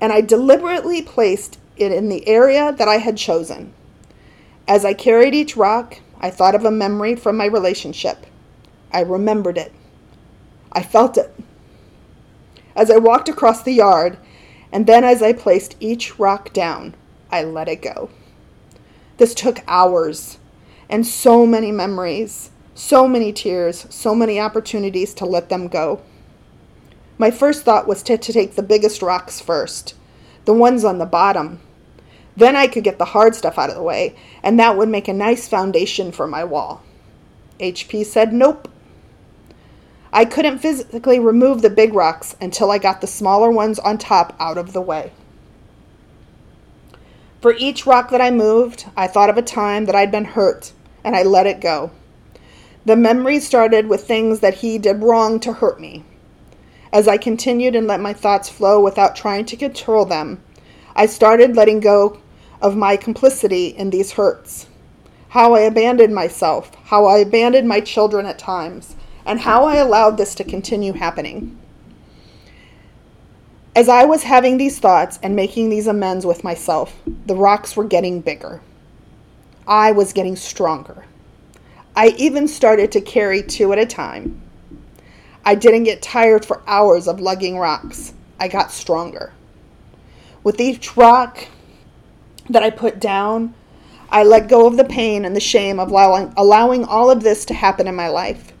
and 0.00 0.12
I 0.12 0.20
deliberately 0.20 1.00
placed 1.00 1.58
it 1.76 1.92
in 1.92 2.08
the 2.08 2.26
area 2.26 2.72
that 2.72 2.88
I 2.88 2.96
had 2.96 3.16
chosen. 3.16 3.72
As 4.66 4.84
I 4.84 4.92
carried 4.92 5.34
each 5.34 5.56
rock, 5.56 6.00
I 6.20 6.30
thought 6.30 6.56
of 6.56 6.64
a 6.64 6.70
memory 6.72 7.14
from 7.14 7.36
my 7.36 7.44
relationship. 7.44 8.26
I 8.92 9.00
remembered 9.00 9.58
it. 9.58 9.72
I 10.72 10.82
felt 10.82 11.16
it. 11.16 11.32
As 12.74 12.90
I 12.90 12.96
walked 12.96 13.28
across 13.28 13.62
the 13.62 13.72
yard, 13.72 14.18
and 14.72 14.86
then 14.86 15.04
as 15.04 15.22
I 15.22 15.32
placed 15.32 15.76
each 15.78 16.18
rock 16.18 16.52
down, 16.52 16.94
I 17.36 17.42
let 17.42 17.68
it 17.68 17.82
go. 17.82 18.08
This 19.18 19.34
took 19.34 19.60
hours 19.68 20.38
and 20.88 21.06
so 21.06 21.44
many 21.44 21.70
memories, 21.70 22.50
so 22.74 23.06
many 23.06 23.30
tears, 23.30 23.86
so 23.90 24.14
many 24.14 24.40
opportunities 24.40 25.12
to 25.14 25.26
let 25.26 25.50
them 25.50 25.68
go. 25.68 26.00
My 27.18 27.30
first 27.30 27.62
thought 27.62 27.86
was 27.86 28.02
to, 28.04 28.16
to 28.16 28.32
take 28.32 28.54
the 28.54 28.62
biggest 28.62 29.02
rocks 29.02 29.38
first, 29.38 29.94
the 30.46 30.54
ones 30.54 30.82
on 30.82 30.98
the 30.98 31.04
bottom, 31.04 31.60
then 32.36 32.56
I 32.56 32.66
could 32.68 32.84
get 32.84 32.98
the 32.98 33.06
hard 33.06 33.34
stuff 33.34 33.58
out 33.58 33.68
of 33.70 33.76
the 33.76 33.82
way, 33.82 34.16
and 34.42 34.58
that 34.58 34.76
would 34.78 34.88
make 34.88 35.08
a 35.08 35.12
nice 35.12 35.46
foundation 35.46 36.12
for 36.12 36.26
my 36.26 36.44
wall. 36.44 36.82
HP 37.60 38.04
said 38.06 38.32
nope. 38.32 38.68
I 40.12 40.24
couldn't 40.24 40.58
physically 40.58 41.18
remove 41.18 41.60
the 41.60 41.68
big 41.68 41.92
rocks 41.92 42.34
until 42.40 42.70
I 42.70 42.78
got 42.78 43.02
the 43.02 43.06
smaller 43.06 43.50
ones 43.50 43.78
on 43.78 43.98
top 43.98 44.34
out 44.40 44.56
of 44.56 44.72
the 44.72 44.80
way. 44.80 45.12
For 47.46 47.54
each 47.60 47.86
rock 47.86 48.10
that 48.10 48.20
I 48.20 48.32
moved, 48.32 48.86
I 48.96 49.06
thought 49.06 49.30
of 49.30 49.38
a 49.38 49.40
time 49.40 49.84
that 49.84 49.94
I'd 49.94 50.10
been 50.10 50.24
hurt, 50.24 50.72
and 51.04 51.14
I 51.14 51.22
let 51.22 51.46
it 51.46 51.60
go. 51.60 51.92
The 52.84 52.96
memory 52.96 53.38
started 53.38 53.86
with 53.86 54.04
things 54.04 54.40
that 54.40 54.54
he 54.54 54.78
did 54.78 55.04
wrong 55.04 55.38
to 55.38 55.52
hurt 55.52 55.80
me. 55.80 56.02
As 56.92 57.06
I 57.06 57.18
continued 57.18 57.76
and 57.76 57.86
let 57.86 58.00
my 58.00 58.12
thoughts 58.12 58.48
flow 58.48 58.82
without 58.82 59.14
trying 59.14 59.44
to 59.44 59.56
control 59.56 60.04
them, 60.04 60.42
I 60.96 61.06
started 61.06 61.54
letting 61.54 61.78
go 61.78 62.18
of 62.60 62.76
my 62.76 62.96
complicity 62.96 63.66
in 63.68 63.90
these 63.90 64.10
hurts. 64.10 64.66
How 65.28 65.54
I 65.54 65.60
abandoned 65.60 66.16
myself, 66.16 66.74
how 66.86 67.04
I 67.04 67.18
abandoned 67.18 67.68
my 67.68 67.78
children 67.78 68.26
at 68.26 68.40
times, 68.40 68.96
and 69.24 69.38
how 69.38 69.66
I 69.66 69.76
allowed 69.76 70.16
this 70.16 70.34
to 70.34 70.42
continue 70.42 70.94
happening. 70.94 71.56
As 73.76 73.90
I 73.90 74.06
was 74.06 74.22
having 74.22 74.56
these 74.56 74.78
thoughts 74.78 75.18
and 75.22 75.36
making 75.36 75.68
these 75.68 75.86
amends 75.86 76.24
with 76.24 76.42
myself, 76.42 76.98
the 77.26 77.36
rocks 77.36 77.76
were 77.76 77.84
getting 77.84 78.22
bigger. 78.22 78.62
I 79.68 79.92
was 79.92 80.14
getting 80.14 80.34
stronger. 80.34 81.04
I 81.94 82.14
even 82.16 82.48
started 82.48 82.90
to 82.92 83.02
carry 83.02 83.42
two 83.42 83.74
at 83.74 83.78
a 83.78 83.84
time. 83.84 84.40
I 85.44 85.56
didn't 85.56 85.82
get 85.82 86.00
tired 86.00 86.42
for 86.42 86.62
hours 86.66 87.06
of 87.06 87.20
lugging 87.20 87.58
rocks. 87.58 88.14
I 88.40 88.48
got 88.48 88.72
stronger. 88.72 89.34
With 90.42 90.58
each 90.58 90.96
rock, 90.96 91.46
that 92.48 92.62
I 92.62 92.70
put 92.70 92.98
down. 92.98 93.52
I 94.08 94.22
let 94.22 94.48
go 94.48 94.66
of 94.66 94.78
the 94.78 94.84
pain 94.84 95.26
and 95.26 95.36
the 95.36 95.40
shame 95.40 95.78
of 95.78 95.90
allowing, 95.90 96.32
allowing 96.34 96.86
all 96.86 97.10
of 97.10 97.22
this 97.22 97.44
to 97.44 97.52
happen 97.52 97.86
in 97.86 97.94
my 97.94 98.08
life. 98.08 98.54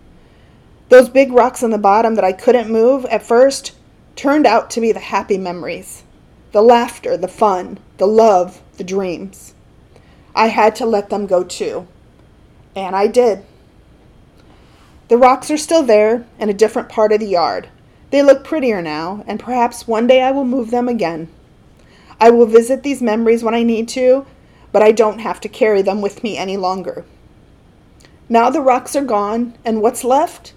Those 0.90 1.08
big 1.08 1.32
rocks 1.32 1.62
on 1.62 1.70
the 1.70 1.78
bottom 1.78 2.16
that 2.16 2.24
I 2.24 2.32
couldn't 2.32 2.70
move 2.70 3.06
at 3.06 3.22
first 3.22 3.72
turned 4.16 4.46
out 4.46 4.70
to 4.70 4.80
be 4.80 4.92
the 4.92 4.98
happy 5.00 5.38
memories 5.38 6.02
the 6.52 6.62
laughter, 6.62 7.18
the 7.18 7.28
fun, 7.28 7.78
the 7.98 8.06
love, 8.06 8.62
the 8.78 8.84
dreams. 8.84 9.52
I 10.34 10.46
had 10.46 10.74
to 10.76 10.86
let 10.86 11.10
them 11.10 11.26
go 11.26 11.44
too. 11.44 11.86
And 12.74 12.96
I 12.96 13.08
did. 13.08 13.44
The 15.08 15.18
rocks 15.18 15.50
are 15.50 15.58
still 15.58 15.82
there 15.82 16.24
in 16.38 16.48
a 16.48 16.54
different 16.54 16.88
part 16.88 17.12
of 17.12 17.20
the 17.20 17.26
yard. 17.26 17.68
They 18.10 18.22
look 18.22 18.42
prettier 18.42 18.80
now, 18.80 19.22
and 19.26 19.38
perhaps 19.38 19.86
one 19.86 20.06
day 20.06 20.22
I 20.22 20.30
will 20.30 20.46
move 20.46 20.70
them 20.70 20.88
again. 20.88 21.28
I 22.18 22.30
will 22.30 22.46
visit 22.46 22.82
these 22.82 23.02
memories 23.02 23.44
when 23.44 23.54
I 23.54 23.62
need 23.62 23.86
to, 23.90 24.24
but 24.72 24.82
I 24.82 24.92
don't 24.92 25.18
have 25.18 25.40
to 25.42 25.48
carry 25.48 25.82
them 25.82 26.00
with 26.00 26.22
me 26.22 26.38
any 26.38 26.56
longer. 26.56 27.04
Now 28.30 28.48
the 28.48 28.62
rocks 28.62 28.96
are 28.96 29.04
gone, 29.04 29.54
and 29.64 29.82
what's 29.82 30.04
left? 30.04 30.54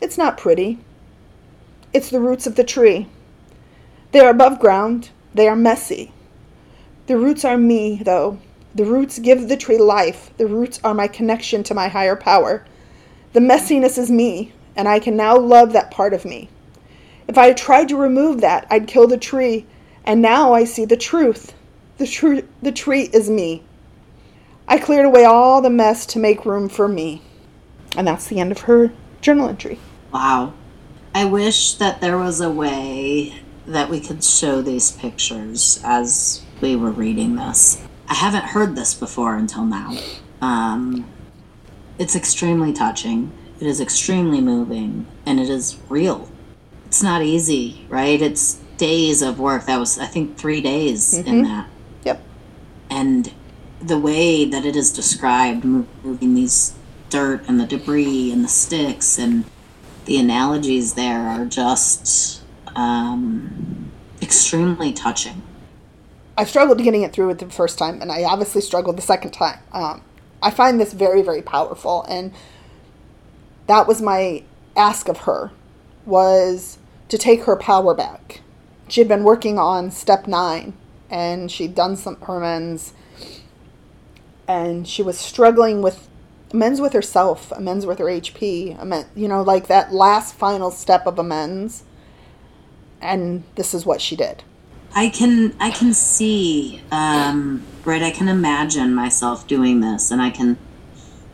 It's 0.00 0.18
not 0.18 0.38
pretty. 0.38 0.78
It's 1.92 2.10
the 2.10 2.20
roots 2.20 2.46
of 2.46 2.56
the 2.56 2.64
tree. 2.64 3.08
They 4.12 4.20
are 4.20 4.30
above 4.30 4.60
ground, 4.60 5.10
they 5.34 5.48
are 5.48 5.56
messy. 5.56 6.12
The 7.06 7.16
roots 7.16 7.44
are 7.44 7.58
me, 7.58 8.00
though. 8.02 8.38
The 8.74 8.84
roots 8.84 9.18
give 9.18 9.48
the 9.48 9.56
tree 9.56 9.78
life. 9.78 10.30
The 10.36 10.46
roots 10.46 10.78
are 10.84 10.94
my 10.94 11.08
connection 11.08 11.62
to 11.64 11.74
my 11.74 11.88
higher 11.88 12.16
power. 12.16 12.64
The 13.32 13.40
messiness 13.40 13.98
is 13.98 14.10
me, 14.10 14.52
and 14.76 14.88
I 14.88 15.00
can 15.00 15.16
now 15.16 15.36
love 15.36 15.72
that 15.72 15.90
part 15.90 16.14
of 16.14 16.24
me. 16.24 16.48
If 17.26 17.38
I 17.38 17.52
tried 17.52 17.88
to 17.88 17.96
remove 17.96 18.40
that, 18.40 18.66
I'd 18.70 18.86
kill 18.86 19.06
the 19.06 19.16
tree 19.16 19.66
and 20.04 20.22
now 20.22 20.52
I 20.52 20.64
see 20.64 20.84
the 20.84 20.96
truth. 20.96 21.54
The, 21.98 22.06
tr- 22.06 22.46
the 22.62 22.72
tree 22.72 23.10
is 23.12 23.28
me. 23.28 23.62
I 24.66 24.78
cleared 24.78 25.06
away 25.06 25.24
all 25.24 25.60
the 25.60 25.70
mess 25.70 26.06
to 26.06 26.18
make 26.18 26.46
room 26.46 26.68
for 26.68 26.88
me. 26.88 27.22
And 27.96 28.06
that's 28.06 28.26
the 28.26 28.40
end 28.40 28.52
of 28.52 28.62
her 28.62 28.92
journal 29.20 29.48
entry. 29.48 29.78
Wow. 30.12 30.54
I 31.14 31.24
wish 31.24 31.74
that 31.74 32.00
there 32.00 32.16
was 32.16 32.40
a 32.40 32.50
way 32.50 33.34
that 33.66 33.90
we 33.90 34.00
could 34.00 34.22
show 34.22 34.62
these 34.62 34.92
pictures 34.92 35.80
as 35.84 36.42
we 36.60 36.76
were 36.76 36.90
reading 36.90 37.36
this. 37.36 37.82
I 38.08 38.14
haven't 38.14 38.44
heard 38.44 38.76
this 38.76 38.94
before 38.94 39.36
until 39.36 39.64
now. 39.64 39.96
Um, 40.40 41.06
it's 41.98 42.14
extremely 42.14 42.72
touching. 42.72 43.32
It 43.60 43.66
is 43.66 43.80
extremely 43.80 44.40
moving, 44.40 45.06
and 45.26 45.38
it 45.38 45.50
is 45.50 45.78
real. 45.88 46.28
It's 46.86 47.02
not 47.02 47.22
easy, 47.22 47.86
right? 47.88 48.20
It's 48.20 48.54
days 48.76 49.20
of 49.20 49.38
work. 49.38 49.66
That 49.66 49.78
was, 49.78 49.98
I 49.98 50.06
think, 50.06 50.38
three 50.38 50.60
days 50.60 51.14
mm-hmm. 51.14 51.28
in 51.28 51.42
that. 51.42 51.68
Yep. 52.04 52.22
And 52.88 53.32
the 53.80 53.98
way 53.98 54.44
that 54.44 54.64
it 54.64 54.76
is 54.76 54.92
described, 54.92 55.64
moving 55.64 56.34
these 56.34 56.74
dirt 57.10 57.44
and 57.48 57.60
the 57.60 57.66
debris 57.66 58.32
and 58.32 58.44
the 58.44 58.48
sticks 58.48 59.18
and 59.18 59.44
the 60.10 60.18
analogies 60.18 60.94
there 60.94 61.20
are 61.20 61.44
just 61.44 62.42
um, 62.74 63.92
extremely 64.20 64.92
touching. 64.92 65.40
I 66.36 66.42
struggled 66.42 66.82
getting 66.82 67.02
it 67.02 67.12
through 67.12 67.30
it 67.30 67.38
the 67.38 67.48
first 67.48 67.78
time, 67.78 68.02
and 68.02 68.10
I 68.10 68.24
obviously 68.24 68.60
struggled 68.60 68.98
the 68.98 69.02
second 69.02 69.30
time. 69.30 69.60
Um, 69.72 70.02
I 70.42 70.50
find 70.50 70.80
this 70.80 70.94
very, 70.94 71.22
very 71.22 71.42
powerful, 71.42 72.02
and 72.08 72.32
that 73.68 73.86
was 73.86 74.02
my 74.02 74.42
ask 74.76 75.06
of 75.06 75.18
her 75.18 75.52
was 76.04 76.78
to 77.08 77.16
take 77.16 77.44
her 77.44 77.54
power 77.54 77.94
back 77.94 78.40
She 78.88 79.00
had 79.00 79.06
been 79.06 79.22
working 79.22 79.60
on 79.60 79.92
step 79.92 80.26
nine 80.26 80.72
and 81.08 81.52
she'd 81.52 81.76
done 81.76 81.96
some 81.96 82.20
her 82.22 82.38
amends 82.38 82.94
and 84.48 84.88
she 84.88 85.02
was 85.02 85.18
struggling 85.18 85.82
with 85.82 86.08
amends 86.52 86.80
with 86.80 86.92
herself, 86.92 87.52
amends 87.52 87.86
with 87.86 87.98
her 87.98 88.06
HP, 88.06 88.80
amends, 88.80 89.08
you 89.14 89.28
know, 89.28 89.42
like 89.42 89.68
that 89.68 89.92
last 89.92 90.34
final 90.34 90.70
step 90.70 91.06
of 91.06 91.18
amends. 91.18 91.84
And 93.00 93.44
this 93.54 93.72
is 93.72 93.86
what 93.86 94.00
she 94.00 94.16
did. 94.16 94.42
I 94.94 95.08
can 95.08 95.54
I 95.60 95.70
can 95.70 95.94
see 95.94 96.82
um, 96.90 97.64
right. 97.84 98.02
I 98.02 98.10
can 98.10 98.28
imagine 98.28 98.92
myself 98.94 99.46
doing 99.46 99.80
this, 99.80 100.10
and 100.10 100.20
I 100.20 100.30
can 100.30 100.58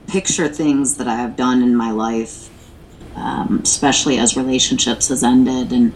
picture 0.07 0.49
things 0.49 0.99
that 0.99 1.09
I 1.09 1.17
have 1.17 1.37
done 1.37 1.63
in 1.63 1.75
my 1.75 1.91
life, 1.91 2.51
um, 3.15 3.61
especially 3.65 4.19
as 4.19 4.37
relationships 4.37 5.09
has 5.09 5.25
ended. 5.25 5.73
And 5.73 5.95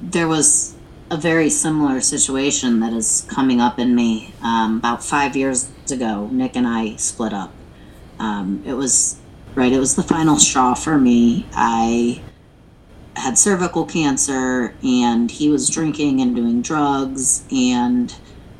there 0.00 0.28
was 0.28 0.76
a 1.10 1.16
very 1.16 1.50
similar 1.50 2.00
situation 2.00 2.80
that 2.80 2.92
is 2.92 3.26
coming 3.28 3.60
up 3.60 3.78
in 3.78 3.94
me. 3.94 4.32
Um, 4.42 4.78
about 4.78 5.02
five 5.02 5.36
years 5.36 5.70
ago, 5.90 6.28
Nick 6.30 6.56
and 6.56 6.66
I 6.66 6.96
split 6.96 7.32
up. 7.32 7.52
Um, 8.24 8.62
it 8.66 8.72
was 8.72 9.18
right. 9.54 9.72
It 9.72 9.78
was 9.78 9.96
the 9.96 10.02
final 10.02 10.38
straw 10.38 10.74
for 10.74 10.96
me. 10.98 11.46
I 11.52 12.22
had 13.16 13.38
cervical 13.38 13.84
cancer 13.84 14.74
and 14.82 15.30
he 15.30 15.48
was 15.48 15.68
drinking 15.68 16.20
and 16.20 16.34
doing 16.34 16.60
drugs 16.62 17.44
and 17.52 18.14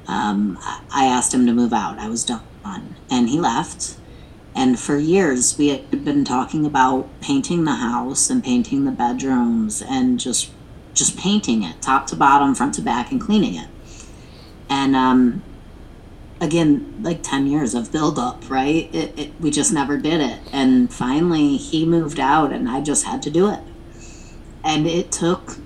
um, 0.06 0.56
i 0.92 1.06
asked 1.06 1.34
him 1.34 1.44
to 1.44 1.52
move 1.52 1.72
out 1.72 1.98
i 1.98 2.08
was 2.08 2.24
done 2.24 2.94
and 3.10 3.28
he 3.28 3.40
left 3.40 3.96
and 4.54 4.78
for 4.78 4.96
years 4.96 5.58
we 5.58 5.68
had 5.68 6.04
been 6.04 6.24
talking 6.24 6.64
about 6.64 7.08
painting 7.20 7.64
the 7.64 7.74
house 7.74 8.30
and 8.30 8.44
painting 8.44 8.84
the 8.84 8.92
bedrooms 8.92 9.82
and 9.82 10.20
just 10.20 10.52
just 10.92 11.18
painting 11.18 11.64
it 11.64 11.82
top 11.82 12.06
to 12.06 12.14
bottom 12.14 12.54
front 12.54 12.72
to 12.72 12.80
back 12.80 13.10
and 13.10 13.20
cleaning 13.20 13.56
it 13.56 13.68
and 14.68 14.94
um, 14.94 15.42
again 16.40 17.00
like 17.02 17.22
10 17.22 17.46
years 17.46 17.74
of 17.74 17.92
build 17.92 18.18
up 18.18 18.48
right? 18.50 18.92
It, 18.94 19.18
it, 19.18 19.40
we 19.40 19.50
just 19.50 19.72
never 19.72 19.96
did 19.96 20.20
it. 20.20 20.40
And 20.52 20.92
finally 20.92 21.56
he 21.56 21.86
moved 21.86 22.20
out 22.20 22.52
and 22.52 22.68
i 22.68 22.80
just 22.80 23.04
had 23.04 23.22
to 23.22 23.30
do 23.30 23.48
it. 23.50 23.60
And 24.62 24.86
it 24.86 25.12
took 25.12 25.58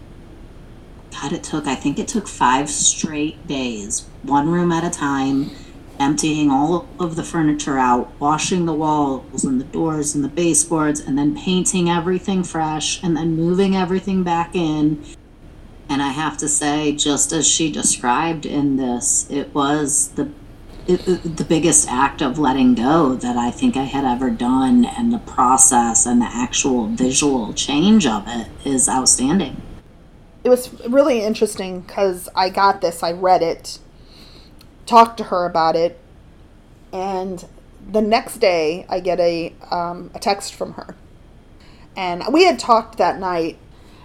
god 1.11 1.33
it 1.33 1.43
took 1.43 1.67
i 1.67 1.75
think 1.75 1.99
it 1.99 2.07
took 2.07 2.29
five 2.29 2.69
straight 2.69 3.47
days 3.47 4.07
one 4.23 4.49
room 4.51 4.71
at 4.71 4.85
a 4.85 4.91
time 4.91 5.51
emptying 5.99 6.51
all 6.51 6.89
of 7.01 7.17
the 7.17 7.25
furniture 7.25 7.79
out 7.79 8.11
washing 8.21 8.67
the 8.67 8.73
walls 8.73 9.45
and 9.45 9.61
the 9.61 9.65
doors 9.65 10.15
and 10.15 10.23
the 10.23 10.29
baseboards 10.29 11.01
and 11.01 11.19
then 11.19 11.37
painting 11.37 11.91
everything 11.91 12.45
fresh 12.45 13.03
and 13.03 13.17
then 13.17 13.35
moving 13.35 13.75
everything 13.75 14.23
back 14.23 14.55
in. 14.55 15.05
And 15.89 16.03
i 16.03 16.11
have 16.11 16.37
to 16.39 16.49
say 16.49 16.93
just 16.93 17.33
as 17.33 17.47
she 17.47 17.73
described 17.73 18.47
in 18.47 18.77
this 18.77 19.29
it 19.31 19.53
was 19.55 20.09
the 20.11 20.31
the 20.97 21.45
biggest 21.47 21.87
act 21.87 22.23
of 22.23 22.39
letting 22.39 22.75
go 22.75 23.15
that 23.15 23.37
I 23.37 23.51
think 23.51 23.77
I 23.77 23.85
had 23.85 24.05
ever 24.05 24.31
done, 24.31 24.87
and 24.87 25.13
the 25.13 25.19
process 25.19 26.07
and 26.07 26.23
the 26.23 26.31
actual 26.31 26.87
visual 26.87 27.53
change 27.53 28.07
of 28.07 28.25
it 28.27 28.49
is 28.65 28.89
outstanding. 28.89 29.61
It 30.45 30.49
was 30.49 30.73
really 30.89 31.21
interesting 31.23 31.83
because 31.83 32.31
I 32.35 32.49
got 32.49 32.81
this, 32.81 33.03
I 33.03 33.13
read 33.13 33.43
it, 33.43 33.81
talked 34.87 35.19
to 35.19 35.25
her 35.25 35.45
about 35.45 35.77
it, 35.77 36.01
and 36.91 37.45
the 37.91 38.01
next 38.01 38.39
day 38.39 38.87
I 38.89 39.01
get 39.01 39.21
a, 39.21 39.53
um, 39.71 40.11
a 40.15 40.19
text 40.19 40.55
from 40.55 40.73
her. 40.75 40.97
And 41.97 42.23
we 42.33 42.45
had 42.45 42.59
talked 42.59 42.97
that 42.97 43.19
night. 43.19 43.59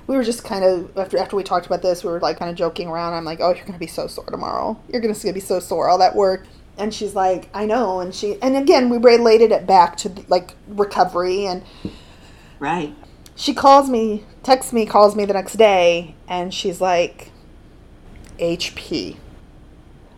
We 0.07 0.17
were 0.17 0.23
just 0.23 0.43
kind 0.43 0.65
of 0.65 0.97
after 0.97 1.17
after 1.17 1.37
we 1.37 1.43
talked 1.43 1.65
about 1.65 1.81
this, 1.81 2.03
we 2.03 2.09
were 2.09 2.19
like 2.19 2.39
kind 2.39 2.51
of 2.51 2.57
joking 2.57 2.89
around. 2.89 3.13
I'm 3.13 3.23
like, 3.23 3.39
"Oh, 3.39 3.53
you're 3.53 3.65
gonna 3.65 3.77
be 3.77 3.87
so 3.87 4.07
sore 4.07 4.25
tomorrow. 4.25 4.77
You're 4.89 4.99
gonna 4.99 5.13
be 5.31 5.39
so 5.39 5.59
sore. 5.59 5.87
All 5.87 5.99
that 5.99 6.13
work." 6.15 6.45
And 6.77 6.93
she's 6.93 7.15
like 7.15 7.49
i 7.53 7.65
know. 7.65 7.99
And 7.99 8.13
she 8.13 8.41
and 8.41 8.55
again 8.55 8.89
we 8.89 8.97
related 8.97 9.51
it 9.51 9.65
back 9.65 9.97
to 9.97 10.09
like 10.27 10.55
recovery 10.67 11.45
and 11.45 11.63
right. 12.59 12.95
she 13.35 13.53
calls 13.53 13.89
me 13.89 14.23
texts 14.43 14.73
me 14.73 14.85
calls 14.85 15.15
me 15.15 15.25
the 15.25 15.33
next 15.33 15.53
day 15.53 16.15
and 16.27 16.53
she's 16.53 16.81
like 16.81 17.31
hp 18.39 19.15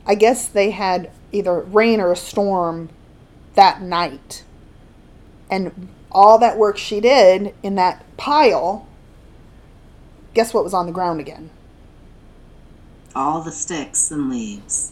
i 0.06 0.15
guess 0.15 0.47
they 0.47 0.71
had 0.71 1.12
either 1.32 1.60
rain 1.60 1.99
or 1.99 2.12
a 2.12 2.15
storm 2.15 2.89
that 3.56 3.82
night. 3.82 4.43
And 5.49 5.89
all 6.12 6.38
that 6.39 6.58
work 6.58 6.77
she 6.77 7.01
did 7.01 7.53
in 7.62 7.75
that 7.75 8.06
pile 8.17 8.88
guess 10.34 10.53
what 10.53 10.63
was 10.65 10.73
on 10.73 10.86
the 10.86 10.91
ground 10.91 11.19
again? 11.19 11.49
All 13.15 13.41
the 13.41 13.51
sticks 13.51 14.12
and 14.12 14.30
leaves 14.30 14.91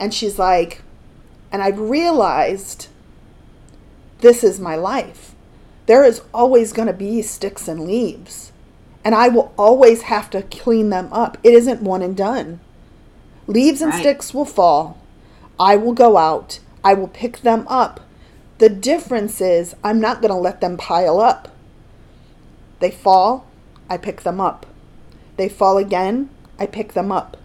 and 0.00 0.14
she's 0.14 0.38
like, 0.38 0.82
and 1.52 1.62
I've 1.62 1.78
realized 1.78 2.88
this 4.20 4.42
is 4.42 4.58
my 4.58 4.74
life. 4.74 5.34
There 5.84 6.04
is 6.04 6.22
always 6.32 6.72
going 6.72 6.88
to 6.88 6.94
be 6.94 7.20
sticks 7.20 7.68
and 7.68 7.84
leaves, 7.84 8.50
and 9.04 9.14
I 9.14 9.28
will 9.28 9.52
always 9.58 10.02
have 10.02 10.30
to 10.30 10.42
clean 10.42 10.88
them 10.88 11.12
up. 11.12 11.36
It 11.42 11.52
isn't 11.52 11.82
one 11.82 12.00
and 12.00 12.16
done. 12.16 12.60
Leaves 13.46 13.82
and 13.82 13.92
right. 13.92 14.00
sticks 14.00 14.32
will 14.32 14.44
fall. 14.44 14.98
I 15.58 15.76
will 15.76 15.92
go 15.92 16.16
out. 16.16 16.60
I 16.82 16.94
will 16.94 17.08
pick 17.08 17.40
them 17.40 17.66
up. 17.68 18.00
The 18.58 18.68
difference 18.68 19.40
is 19.40 19.74
I'm 19.84 20.00
not 20.00 20.22
going 20.22 20.32
to 20.32 20.38
let 20.38 20.60
them 20.60 20.76
pile 20.76 21.20
up. 21.20 21.48
They 22.78 22.90
fall, 22.90 23.46
I 23.88 23.98
pick 23.98 24.22
them 24.22 24.40
up. 24.40 24.64
They 25.36 25.48
fall 25.48 25.76
again, 25.76 26.30
I 26.58 26.66
pick 26.66 26.92
them 26.92 27.12
up 27.12 27.36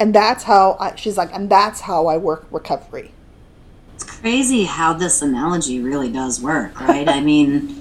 and 0.00 0.14
that's 0.14 0.44
how 0.44 0.76
I, 0.80 0.96
she's 0.96 1.16
like 1.16 1.32
and 1.32 1.48
that's 1.48 1.82
how 1.82 2.06
i 2.06 2.16
work 2.16 2.46
recovery. 2.50 3.12
It's 3.94 4.04
crazy 4.04 4.64
how 4.64 4.94
this 4.94 5.20
analogy 5.20 5.80
really 5.80 6.10
does 6.10 6.40
work 6.40 6.80
right? 6.80 7.08
I 7.08 7.20
mean 7.20 7.76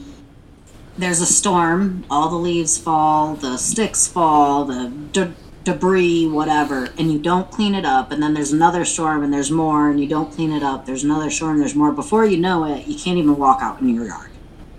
there's 0.98 1.22
a 1.22 1.26
storm 1.26 2.06
all 2.12 2.30
the 2.30 2.36
leaves 2.36 2.78
fall 2.78 3.36
the 3.36 3.58
sticks 3.58 4.06
fall 4.08 4.66
the 4.66 4.90
de- 5.14 5.34
debris 5.64 6.28
whatever 6.28 6.90
and 6.98 7.12
you 7.12 7.20
don't 7.20 7.50
clean 7.50 7.74
it 7.74 7.86
up 7.86 8.12
and 8.12 8.22
then 8.22 8.34
there's 8.34 8.52
another 8.52 8.84
storm 8.84 9.24
and 9.24 9.34
there's 9.34 9.50
more 9.50 9.90
and 9.90 10.02
you 10.02 10.08
don't 10.08 10.32
clean 10.34 10.52
it 10.52 10.62
up 10.62 10.86
there's 10.86 11.04
another 11.06 11.30
storm 11.30 11.58
there's 11.60 11.76
more. 11.76 11.94
Before 11.94 12.26
you 12.26 12.38
know 12.38 12.66
it 12.66 12.86
you 12.86 13.00
can't 13.00 13.18
even 13.18 13.38
walk 13.38 13.60
out 13.62 13.80
in 13.80 13.88
your 13.90 14.06
yard. 14.06 14.30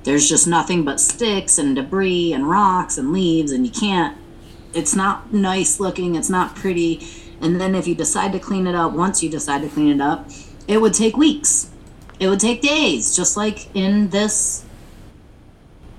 There's 0.03 0.29
just 0.29 0.47
nothing 0.47 0.85
but 0.85 1.01
sticks 1.01 1.59
and 1.59 1.75
debris 1.75 2.33
and 2.35 2.49
rocks 2.49 2.99
and 2.99 3.13
leaves 3.15 3.51
and 3.51 3.67
you 3.67 3.73
can't 3.73 4.19
it's 4.75 4.95
not 4.95 5.33
nice 5.33 5.81
looking 5.81 6.15
it's 6.15 6.31
not 6.31 6.55
pretty 6.55 7.01
and 7.41 7.61
then 7.61 7.75
if 7.75 7.87
you 7.87 7.95
decide 7.95 8.33
to 8.33 8.39
clean 8.39 8.67
it 8.67 8.75
up, 8.75 8.93
once 8.93 9.23
you 9.23 9.31
decide 9.31 9.63
to 9.63 9.69
clean 9.69 9.89
it 9.89 10.01
up, 10.01 10.29
it 10.69 10.81
would 10.81 10.95
take 10.95 11.17
weeks. 11.17 11.71
It 12.19 12.29
would 12.29 12.41
take 12.41 12.61
days, 12.61 13.17
just 13.17 13.37
like 13.37 13.75
in 13.75 14.11
this 14.11 14.65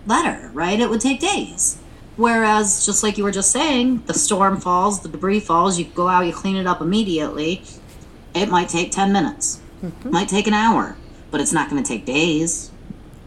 letter, 0.05 0.51
right? 0.53 0.79
It 0.79 0.89
would 0.89 1.01
take 1.01 1.19
days. 1.19 1.77
Whereas, 2.15 2.85
just 2.85 3.03
like 3.03 3.17
you 3.17 3.23
were 3.23 3.31
just 3.31 3.51
saying, 3.51 4.03
the 4.05 4.13
storm 4.13 4.59
falls, 4.59 5.01
the 5.01 5.09
debris 5.09 5.39
falls, 5.39 5.79
you 5.79 5.85
go 5.85 6.07
out, 6.07 6.25
you 6.25 6.33
clean 6.33 6.55
it 6.55 6.67
up 6.67 6.81
immediately. 6.81 7.63
It 8.35 8.49
might 8.49 8.69
take 8.69 8.91
10 8.91 9.11
minutes, 9.11 9.59
mm-hmm. 9.83 10.11
might 10.11 10.29
take 10.29 10.45
an 10.45 10.53
hour, 10.53 10.95
but 11.31 11.41
it's 11.41 11.53
not 11.53 11.69
going 11.69 11.81
to 11.81 11.87
take 11.87 12.05
days. 12.05 12.71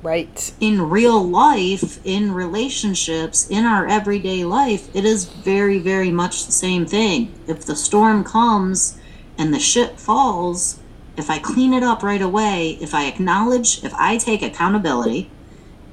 Right. 0.05 0.53
In 0.61 0.91
real 0.91 1.27
life, 1.27 1.99
in 2.05 2.35
relationships, 2.35 3.49
in 3.49 3.65
our 3.65 3.87
everyday 3.87 4.45
life, 4.45 4.95
it 4.95 5.03
is 5.03 5.25
very, 5.25 5.79
very 5.79 6.11
much 6.11 6.45
the 6.45 6.53
same 6.53 6.85
thing. 6.85 7.33
If 7.49 7.65
the 7.65 7.75
storm 7.75 8.23
comes 8.23 8.99
and 9.39 9.55
the 9.55 9.59
ship 9.59 9.99
falls, 9.99 10.79
if 11.17 11.31
I 11.31 11.39
clean 11.39 11.73
it 11.73 11.83
up 11.83 12.03
right 12.03 12.21
away, 12.21 12.77
if 12.83 12.95
I 12.95 13.07
acknowledge, 13.07 13.83
if 13.83 13.95
I 13.95 14.19
take 14.19 14.43
accountability, 14.43 15.31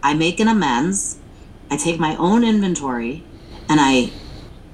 I 0.04 0.14
make 0.14 0.42
an 0.42 0.50
amends, 0.50 1.18
I 1.70 1.78
take 1.78 1.98
my 1.98 2.18
own 2.18 2.44
inventory, 2.44 3.24
and 3.70 3.80
I 3.80 4.12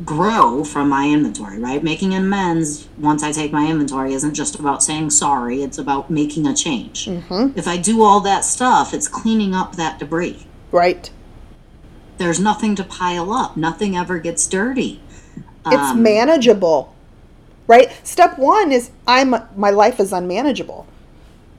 grow 0.06 0.64
from 0.64 0.90
my 0.90 1.08
inventory, 1.08 1.60
right? 1.60 1.84
Making 1.84 2.14
amends 2.14 2.88
once 2.98 3.24
I 3.24 3.32
take 3.32 3.52
my 3.52 3.70
inventory 3.70 4.14
isn't 4.14 4.34
just 4.34 4.60
about 4.60 4.84
saying 4.84 5.10
sorry, 5.10 5.64
it's 5.64 5.78
about 5.78 6.10
making 6.10 6.46
a 6.46 6.56
change. 6.56 7.06
Mm-hmm. 7.06 7.58
If 7.58 7.68
I 7.68 7.78
do 7.78 8.04
all 8.04 8.20
that 8.22 8.46
stuff, 8.46 8.94
it's 8.94 9.08
cleaning 9.08 9.56
up 9.56 9.76
that 9.76 10.00
debris. 10.00 10.46
Right. 10.72 11.10
There's 12.18 12.40
nothing 12.40 12.76
to 12.76 12.84
pile 12.84 13.32
up, 13.32 13.58
nothing 13.58 13.96
ever 13.96 14.20
gets 14.20 14.46
dirty. 14.48 15.02
It's 15.66 15.92
um, 15.92 16.04
manageable. 16.04 16.94
Right? 17.68 17.92
Step 18.06 18.38
1 18.38 18.72
is 18.72 18.92
I'm 19.06 19.36
my 19.56 19.72
life 19.72 20.00
is 20.00 20.14
unmanageable. 20.14 20.88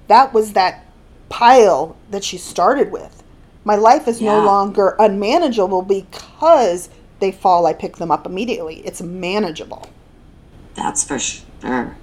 That 0.06 0.32
was 0.32 0.54
that 0.54 0.86
pile 1.28 1.96
that 2.10 2.24
she 2.24 2.38
started 2.38 2.90
with. 2.90 3.22
My 3.64 3.74
life 3.74 4.08
is 4.08 4.20
yeah. 4.20 4.38
no 4.38 4.46
longer 4.46 4.96
unmanageable 4.98 5.82
because 5.82 6.88
they 7.20 7.32
fall, 7.32 7.66
I 7.66 7.72
pick 7.72 7.96
them 7.96 8.10
up 8.10 8.26
immediately. 8.26 8.76
It's 8.86 9.02
manageable. 9.02 9.88
That's 10.74 11.04
for 11.04 11.18
sure. 11.18 11.96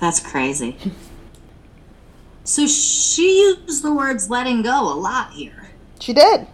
That's 0.00 0.20
crazy. 0.20 0.76
so 2.44 2.66
she 2.66 3.40
used 3.40 3.82
the 3.82 3.94
words 3.94 4.30
letting 4.30 4.62
go 4.62 4.92
a 4.92 4.94
lot 4.94 5.32
here. 5.32 5.70
She 6.00 6.12
did. 6.12 6.46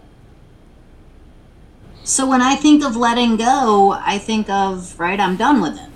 So 2.03 2.27
when 2.27 2.41
I 2.41 2.55
think 2.55 2.83
of 2.85 2.95
letting 2.95 3.35
go, 3.35 3.91
I 3.99 4.17
think 4.17 4.49
of, 4.49 4.97
right, 4.99 5.19
I'm 5.19 5.35
done 5.35 5.61
with 5.61 5.77
it. 5.77 5.89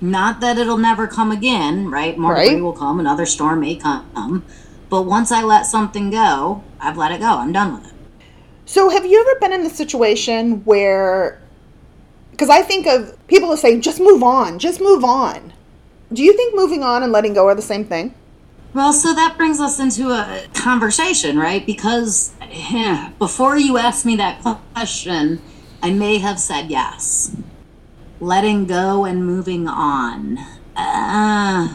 Not 0.00 0.40
that 0.40 0.58
it'll 0.58 0.76
never 0.78 1.06
come 1.06 1.30
again, 1.30 1.90
right? 1.90 2.18
More 2.18 2.32
Right. 2.32 2.60
will 2.60 2.72
come, 2.72 2.98
another 3.00 3.26
storm 3.26 3.60
may 3.60 3.76
come. 3.76 4.44
But 4.90 5.02
once 5.02 5.32
I 5.32 5.42
let 5.42 5.66
something 5.66 6.10
go, 6.10 6.62
I've 6.80 6.96
let 6.96 7.12
it 7.12 7.20
go. 7.20 7.38
I'm 7.38 7.52
done 7.52 7.74
with 7.74 7.86
it. 7.86 7.92
So, 8.68 8.88
have 8.88 9.06
you 9.06 9.20
ever 9.20 9.38
been 9.38 9.52
in 9.52 9.64
a 9.64 9.70
situation 9.70 10.64
where, 10.64 11.40
because 12.32 12.50
I 12.50 12.62
think 12.62 12.88
of 12.88 13.16
people 13.28 13.48
who 13.48 13.56
say, 13.56 13.78
just 13.78 14.00
move 14.00 14.24
on, 14.24 14.58
just 14.58 14.80
move 14.80 15.04
on. 15.04 15.52
Do 16.12 16.24
you 16.24 16.32
think 16.36 16.56
moving 16.56 16.82
on 16.82 17.04
and 17.04 17.12
letting 17.12 17.32
go 17.32 17.46
are 17.46 17.54
the 17.54 17.62
same 17.62 17.84
thing? 17.84 18.12
Well, 18.74 18.92
so 18.92 19.14
that 19.14 19.36
brings 19.36 19.60
us 19.60 19.78
into 19.78 20.10
a 20.10 20.46
conversation, 20.52 21.38
right? 21.38 21.64
Because 21.64 22.34
eh, 22.40 23.10
before 23.20 23.56
you 23.56 23.78
asked 23.78 24.04
me 24.04 24.16
that 24.16 24.42
question, 24.74 25.40
I 25.80 25.92
may 25.92 26.18
have 26.18 26.40
said 26.40 26.68
yes. 26.68 27.36
Letting 28.18 28.66
go 28.66 29.04
and 29.04 29.24
moving 29.24 29.68
on. 29.68 30.38
Uh, 30.76 31.72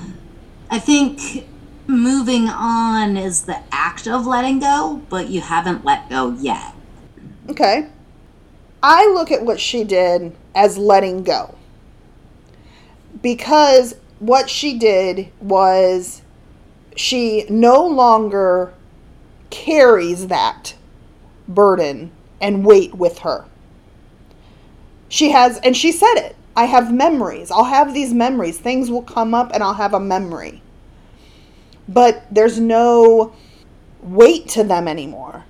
I 0.69 0.79
think 0.79 1.47
moving 1.87 2.49
on 2.49 3.15
is 3.15 3.43
the 3.43 3.59
act 3.71 4.07
of 4.07 4.27
letting 4.27 4.59
go, 4.59 5.01
but 5.09 5.29
you 5.29 5.39
haven't 5.39 5.85
let 5.85 6.09
go 6.09 6.31
yet. 6.31 6.75
Okay. 7.49 7.87
I 8.83 9.07
look 9.07 9.31
at 9.31 9.43
what 9.43 9.59
she 9.59 9.83
did 9.83 10.35
as 10.55 10.77
letting 10.77 11.23
go. 11.23 11.55
Because 13.21 13.95
what 14.19 14.49
she 14.49 14.77
did 14.77 15.31
was 15.39 16.21
she 16.95 17.45
no 17.49 17.85
longer 17.85 18.73
carries 19.49 20.27
that 20.27 20.75
burden 21.47 22.11
and 22.39 22.65
weight 22.65 22.95
with 22.95 23.19
her. 23.19 23.45
She 25.09 25.31
has, 25.31 25.59
and 25.59 25.75
she 25.75 25.91
said 25.91 26.15
it 26.15 26.35
I 26.55 26.65
have 26.65 26.93
memories. 26.93 27.49
I'll 27.49 27.63
have 27.63 27.93
these 27.93 28.13
memories. 28.13 28.57
Things 28.57 28.91
will 28.91 29.03
come 29.03 29.33
up 29.33 29.51
and 29.53 29.63
I'll 29.63 29.73
have 29.73 29.93
a 29.93 29.99
memory. 29.99 30.61
But 31.87 32.23
there's 32.31 32.59
no 32.59 33.33
weight 34.01 34.49
to 34.49 34.63
them 34.63 34.87
anymore. 34.87 35.45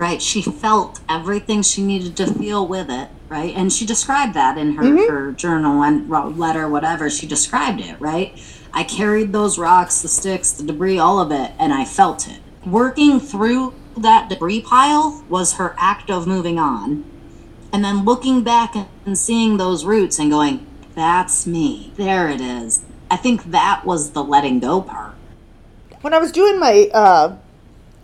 Right? 0.00 0.20
She 0.22 0.40
felt 0.40 1.00
everything 1.10 1.62
she 1.62 1.82
needed 1.84 2.16
to 2.16 2.26
feel 2.32 2.66
with 2.66 2.90
it, 2.90 3.10
right? 3.28 3.54
And 3.54 3.70
she 3.70 3.84
described 3.84 4.32
that 4.34 4.56
in 4.56 4.72
her, 4.76 4.82
her 5.08 5.32
journal 5.32 5.82
and 5.82 6.08
letter, 6.08 6.66
whatever. 6.68 7.10
She 7.10 7.26
described 7.26 7.80
it, 7.82 8.00
right? 8.00 8.32
I 8.72 8.82
carried 8.82 9.32
those 9.32 9.58
rocks, 9.58 10.00
the 10.00 10.08
sticks, 10.08 10.52
the 10.52 10.64
debris, 10.64 10.98
all 10.98 11.20
of 11.20 11.30
it, 11.30 11.52
and 11.58 11.74
I 11.74 11.84
felt 11.84 12.26
it. 12.26 12.40
Working 12.64 13.20
through 13.20 13.74
that 13.96 14.30
debris 14.30 14.62
pile 14.62 15.22
was 15.28 15.54
her 15.54 15.74
act 15.76 16.10
of 16.10 16.26
moving 16.26 16.58
on. 16.58 17.04
And 17.70 17.84
then 17.84 18.04
looking 18.06 18.42
back 18.42 18.74
and 19.04 19.18
seeing 19.18 19.58
those 19.58 19.84
roots 19.84 20.18
and 20.18 20.30
going, 20.30 20.66
that's 20.94 21.46
me. 21.46 21.92
There 21.96 22.28
it 22.28 22.40
is. 22.40 22.82
I 23.10 23.16
think 23.16 23.50
that 23.50 23.84
was 23.84 24.12
the 24.12 24.24
letting 24.24 24.60
go 24.60 24.80
part. 24.80 25.14
when 26.00 26.14
I 26.14 26.18
was 26.18 26.32
doing 26.32 26.58
my, 26.58 26.88
uh, 26.94 27.36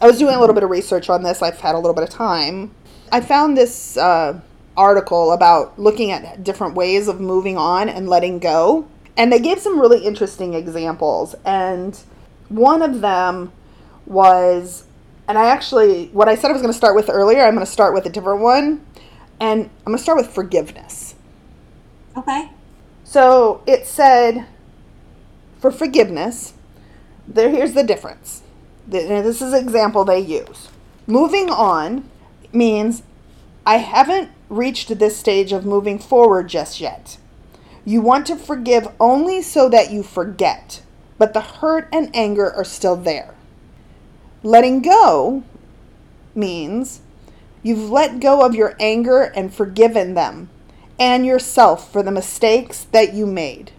I 0.00 0.06
was 0.06 0.18
doing 0.18 0.34
a 0.34 0.40
little 0.40 0.54
bit 0.54 0.62
of 0.62 0.70
research 0.70 1.08
on 1.08 1.22
this. 1.22 1.42
I've 1.42 1.60
had 1.60 1.74
a 1.74 1.78
little 1.78 1.94
bit 1.94 2.04
of 2.04 2.10
time. 2.10 2.74
I 3.10 3.20
found 3.20 3.56
this 3.56 3.96
uh, 3.96 4.40
article 4.76 5.32
about 5.32 5.78
looking 5.78 6.10
at 6.10 6.44
different 6.44 6.74
ways 6.74 7.08
of 7.08 7.20
moving 7.20 7.56
on 7.56 7.88
and 7.88 8.08
letting 8.08 8.38
go, 8.38 8.88
and 9.16 9.32
they 9.32 9.38
gave 9.38 9.58
some 9.58 9.80
really 9.80 10.04
interesting 10.04 10.54
examples. 10.54 11.34
And 11.44 11.98
one 12.48 12.82
of 12.82 13.00
them 13.00 13.52
was, 14.04 14.84
and 15.26 15.38
I 15.38 15.46
actually, 15.46 16.08
what 16.08 16.28
I 16.28 16.34
said 16.34 16.50
I 16.50 16.52
was 16.52 16.62
going 16.62 16.72
to 16.72 16.76
start 16.76 16.94
with 16.94 17.08
earlier, 17.08 17.42
I'm 17.42 17.54
going 17.54 17.64
to 17.64 17.72
start 17.72 17.94
with 17.94 18.04
a 18.04 18.10
different 18.10 18.40
one, 18.40 18.84
and 19.40 19.62
I'm 19.62 19.92
going 19.92 19.96
to 19.96 20.02
start 20.02 20.18
with 20.18 20.28
forgiveness. 20.28 21.14
Okay. 22.16 22.50
So 23.04 23.62
it 23.66 23.86
said 23.86 24.46
for 25.58 25.70
forgiveness, 25.70 26.54
there 27.26 27.48
here's 27.48 27.72
the 27.72 27.82
difference. 27.82 28.42
This 28.86 29.42
is 29.42 29.52
an 29.52 29.64
example 29.64 30.04
they 30.04 30.20
use. 30.20 30.68
Moving 31.06 31.50
on 31.50 32.08
means 32.52 33.02
I 33.64 33.78
haven't 33.78 34.30
reached 34.48 34.96
this 34.98 35.16
stage 35.16 35.52
of 35.52 35.66
moving 35.66 35.98
forward 35.98 36.48
just 36.48 36.80
yet. 36.80 37.18
You 37.84 38.00
want 38.00 38.26
to 38.26 38.36
forgive 38.36 38.88
only 38.98 39.42
so 39.42 39.68
that 39.68 39.90
you 39.90 40.02
forget, 40.02 40.82
but 41.18 41.32
the 41.32 41.40
hurt 41.40 41.88
and 41.92 42.14
anger 42.14 42.52
are 42.52 42.64
still 42.64 42.96
there. 42.96 43.34
Letting 44.42 44.82
go 44.82 45.42
means 46.34 47.00
you've 47.62 47.90
let 47.90 48.20
go 48.20 48.44
of 48.44 48.54
your 48.54 48.76
anger 48.78 49.22
and 49.22 49.52
forgiven 49.52 50.14
them 50.14 50.48
and 50.98 51.26
yourself 51.26 51.92
for 51.92 52.02
the 52.02 52.10
mistakes 52.10 52.86
that 52.92 53.14
you 53.14 53.26
made. 53.26 53.72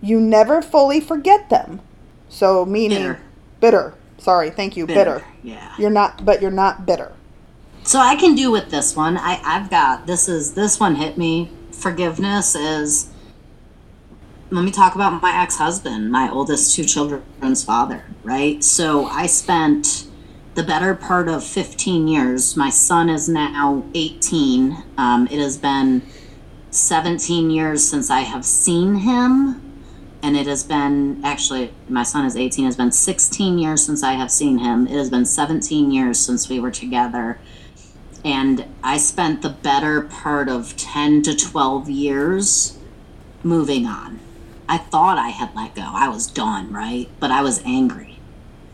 You 0.00 0.20
never 0.20 0.62
fully 0.62 1.00
forget 1.00 1.50
them. 1.50 1.80
So 2.28 2.64
meaning 2.64 2.98
Bitter. 2.98 3.20
Bitter. 3.60 3.94
Sorry, 4.18 4.50
thank 4.50 4.76
you, 4.76 4.86
bitter. 4.86 5.24
Yeah. 5.42 5.74
You're 5.78 5.90
not 5.90 6.24
but 6.24 6.42
you're 6.42 6.50
not 6.50 6.86
bitter. 6.86 7.12
So 7.84 7.98
I 7.98 8.16
can 8.16 8.34
do 8.34 8.50
with 8.50 8.70
this 8.70 8.94
one. 8.94 9.16
I, 9.16 9.40
I've 9.44 9.70
got 9.70 10.06
this 10.06 10.28
is 10.28 10.54
this 10.54 10.78
one 10.78 10.96
hit 10.96 11.16
me. 11.16 11.50
Forgiveness 11.72 12.54
is 12.54 13.10
let 14.50 14.64
me 14.64 14.70
talk 14.70 14.96
about 14.96 15.22
my 15.22 15.42
ex-husband, 15.42 16.10
my 16.10 16.28
oldest 16.28 16.74
two 16.74 16.84
children's 16.84 17.62
father, 17.62 18.04
right? 18.24 18.62
So 18.64 19.06
I 19.06 19.26
spent 19.26 20.08
the 20.54 20.64
better 20.64 20.94
part 20.94 21.28
of 21.28 21.44
15 21.44 22.08
years. 22.08 22.56
My 22.56 22.70
son 22.70 23.08
is 23.08 23.28
now 23.28 23.84
18. 23.94 24.76
Um, 24.98 25.28
it 25.30 25.38
has 25.38 25.56
been 25.56 26.02
17 26.70 27.50
years 27.50 27.88
since 27.88 28.10
I 28.10 28.20
have 28.20 28.44
seen 28.44 28.96
him. 28.96 29.69
And 30.22 30.36
it 30.36 30.46
has 30.46 30.64
been 30.64 31.24
actually, 31.24 31.72
my 31.88 32.02
son 32.02 32.26
is 32.26 32.36
18. 32.36 32.64
It 32.64 32.68
has 32.68 32.76
been 32.76 32.92
16 32.92 33.58
years 33.58 33.84
since 33.84 34.02
I 34.02 34.12
have 34.12 34.30
seen 34.30 34.58
him. 34.58 34.86
It 34.86 34.96
has 34.96 35.10
been 35.10 35.24
17 35.24 35.90
years 35.90 36.18
since 36.18 36.48
we 36.48 36.60
were 36.60 36.70
together 36.70 37.38
and 38.24 38.66
I 38.82 38.98
spent 38.98 39.42
the 39.42 39.48
better 39.48 40.02
part 40.02 40.48
of 40.48 40.76
10 40.76 41.22
to 41.22 41.36
12 41.36 41.88
years 41.88 42.78
moving 43.42 43.86
on. 43.86 44.20
I 44.68 44.78
thought 44.78 45.18
I 45.18 45.30
had 45.30 45.54
let 45.56 45.74
go. 45.74 45.82
I 45.86 46.08
was 46.08 46.26
done, 46.26 46.72
right? 46.72 47.08
But 47.18 47.30
I 47.30 47.42
was 47.42 47.62
angry. 47.64 48.18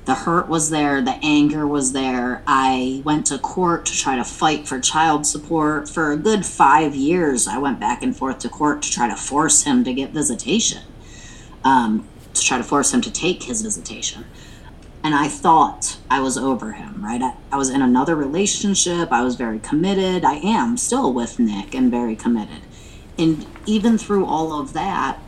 The 0.05 0.15
hurt 0.15 0.49
was 0.49 0.71
there, 0.71 1.03
the 1.03 1.19
anger 1.23 1.67
was 1.67 1.93
there. 1.93 2.43
I 2.47 3.03
went 3.05 3.27
to 3.27 3.39
court 3.39 3.87
to 3.87 3.97
try 3.97 4.15
to 4.15 4.23
fight 4.23 4.69
for 4.69 4.79
child 4.79 5.27
support. 5.27 5.89
For 5.89 6.13
a 6.13 6.17
good 6.17 6.47
five 6.47 6.95
years, 6.95 7.49
I 7.49 7.59
went 7.59 7.81
back 7.81 8.05
and 8.05 8.17
forth 8.17 8.39
to 8.41 8.49
court 8.49 8.83
to 8.83 8.91
try 8.91 9.09
to 9.09 9.17
force 9.17 9.65
him 9.65 9.83
to 9.83 9.93
get 9.93 10.11
visitation, 10.11 10.83
um, 11.67 12.09
to 12.35 12.43
try 12.43 12.59
to 12.59 12.65
force 12.65 12.93
him 12.95 13.01
to 13.03 13.13
take 13.13 13.43
his 13.43 13.63
visitation 13.63 14.25
and 15.07 15.15
I 15.15 15.29
thought 15.29 15.99
I 16.11 16.19
was 16.19 16.37
over 16.37 16.73
him, 16.73 17.05
right? 17.05 17.23
I, 17.23 17.35
I 17.53 17.57
was 17.57 17.71
in 17.71 17.81
another 17.81 18.17
relationship. 18.17 19.13
I 19.13 19.23
was 19.23 19.37
very 19.37 19.61
committed. 19.61 20.25
I 20.25 20.35
am 20.39 20.77
still 20.77 21.13
with 21.13 21.39
Nick 21.39 21.77
and 21.77 21.93
very 21.93 22.17
committed. 22.17 22.63
And 23.17 23.47
even 23.67 23.99
through 23.99 24.27
all 24.27 24.61
of 24.61 24.73
that, 24.73 25.21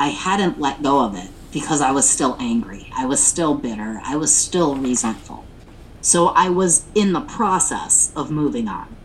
I 0.00 0.08
hadn't 0.08 0.58
let 0.58 0.82
go 0.82 1.04
of 1.04 1.14
it 1.14 1.28
because 1.52 1.82
I 1.82 1.90
was 1.90 2.08
still 2.08 2.38
angry. 2.40 2.90
I 2.96 3.04
was 3.04 3.22
still 3.22 3.54
bitter. 3.54 4.00
I 4.02 4.16
was 4.16 4.34
still 4.34 4.76
resentful. 4.76 5.44
So 6.00 6.28
I 6.28 6.48
was 6.48 6.86
in 6.94 7.12
the 7.12 7.20
process 7.20 8.14
of 8.16 8.30
moving 8.30 8.66
on. 8.66 8.95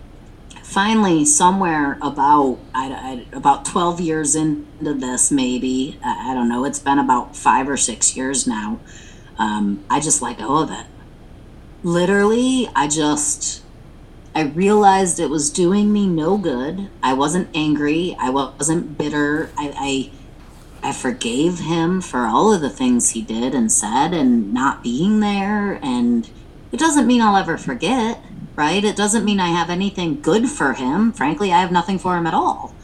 Finally, 0.71 1.25
somewhere 1.25 1.97
about 2.01 2.57
I, 2.73 3.25
I, 3.33 3.35
about 3.35 3.65
12 3.65 3.99
years 3.99 4.35
into 4.35 4.93
this, 4.93 5.29
maybe 5.29 5.99
I, 6.03 6.31
I 6.31 6.33
don't 6.33 6.47
know. 6.47 6.63
It's 6.65 6.79
been 6.79 6.97
about 6.97 7.35
five 7.35 7.67
or 7.67 7.77
six 7.77 8.15
years 8.15 8.47
now 8.47 8.79
um, 9.41 9.83
I 9.89 9.99
just 9.99 10.21
let 10.21 10.37
go 10.37 10.57
of 10.61 10.69
it. 10.69 10.85
Literally, 11.83 12.69
I 12.75 12.87
just, 12.87 13.63
I 14.35 14.43
realized 14.43 15.19
it 15.19 15.31
was 15.31 15.49
doing 15.49 15.91
me 15.91 16.07
no 16.07 16.37
good. 16.37 16.89
I 17.01 17.13
wasn't 17.13 17.49
angry. 17.55 18.15
I 18.19 18.29
wasn't 18.29 18.99
bitter. 18.99 19.49
I, 19.57 20.11
I, 20.83 20.89
I 20.89 20.93
forgave 20.93 21.59
him 21.59 22.01
for 22.01 22.27
all 22.27 22.53
of 22.53 22.61
the 22.61 22.69
things 22.69 23.09
he 23.09 23.23
did 23.23 23.55
and 23.55 23.71
said 23.71 24.13
and 24.13 24.53
not 24.53 24.83
being 24.83 25.21
there. 25.21 25.79
And 25.81 26.29
it 26.71 26.79
doesn't 26.79 27.07
mean 27.07 27.21
I'll 27.21 27.35
ever 27.35 27.57
forget, 27.57 28.23
right? 28.55 28.83
It 28.83 28.95
doesn't 28.95 29.25
mean 29.25 29.39
I 29.39 29.49
have 29.49 29.69
anything 29.69 30.21
good 30.21 30.49
for 30.49 30.73
him. 30.73 31.11
Frankly, 31.11 31.51
I 31.51 31.59
have 31.59 31.71
nothing 31.71 31.99
for 31.99 32.17
him 32.17 32.27
at 32.27 32.33
all 32.33 32.75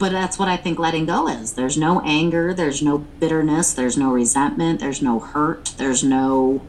but 0.00 0.12
that's 0.12 0.38
what 0.38 0.48
I 0.48 0.56
think 0.56 0.78
letting 0.78 1.04
go 1.04 1.28
is. 1.28 1.52
There's 1.52 1.76
no 1.76 2.00
anger, 2.00 2.54
there's 2.54 2.82
no 2.82 2.98
bitterness, 2.98 3.74
there's 3.74 3.98
no 3.98 4.10
resentment, 4.10 4.80
there's 4.80 5.02
no 5.02 5.20
hurt, 5.20 5.74
there's 5.76 6.02
no, 6.02 6.62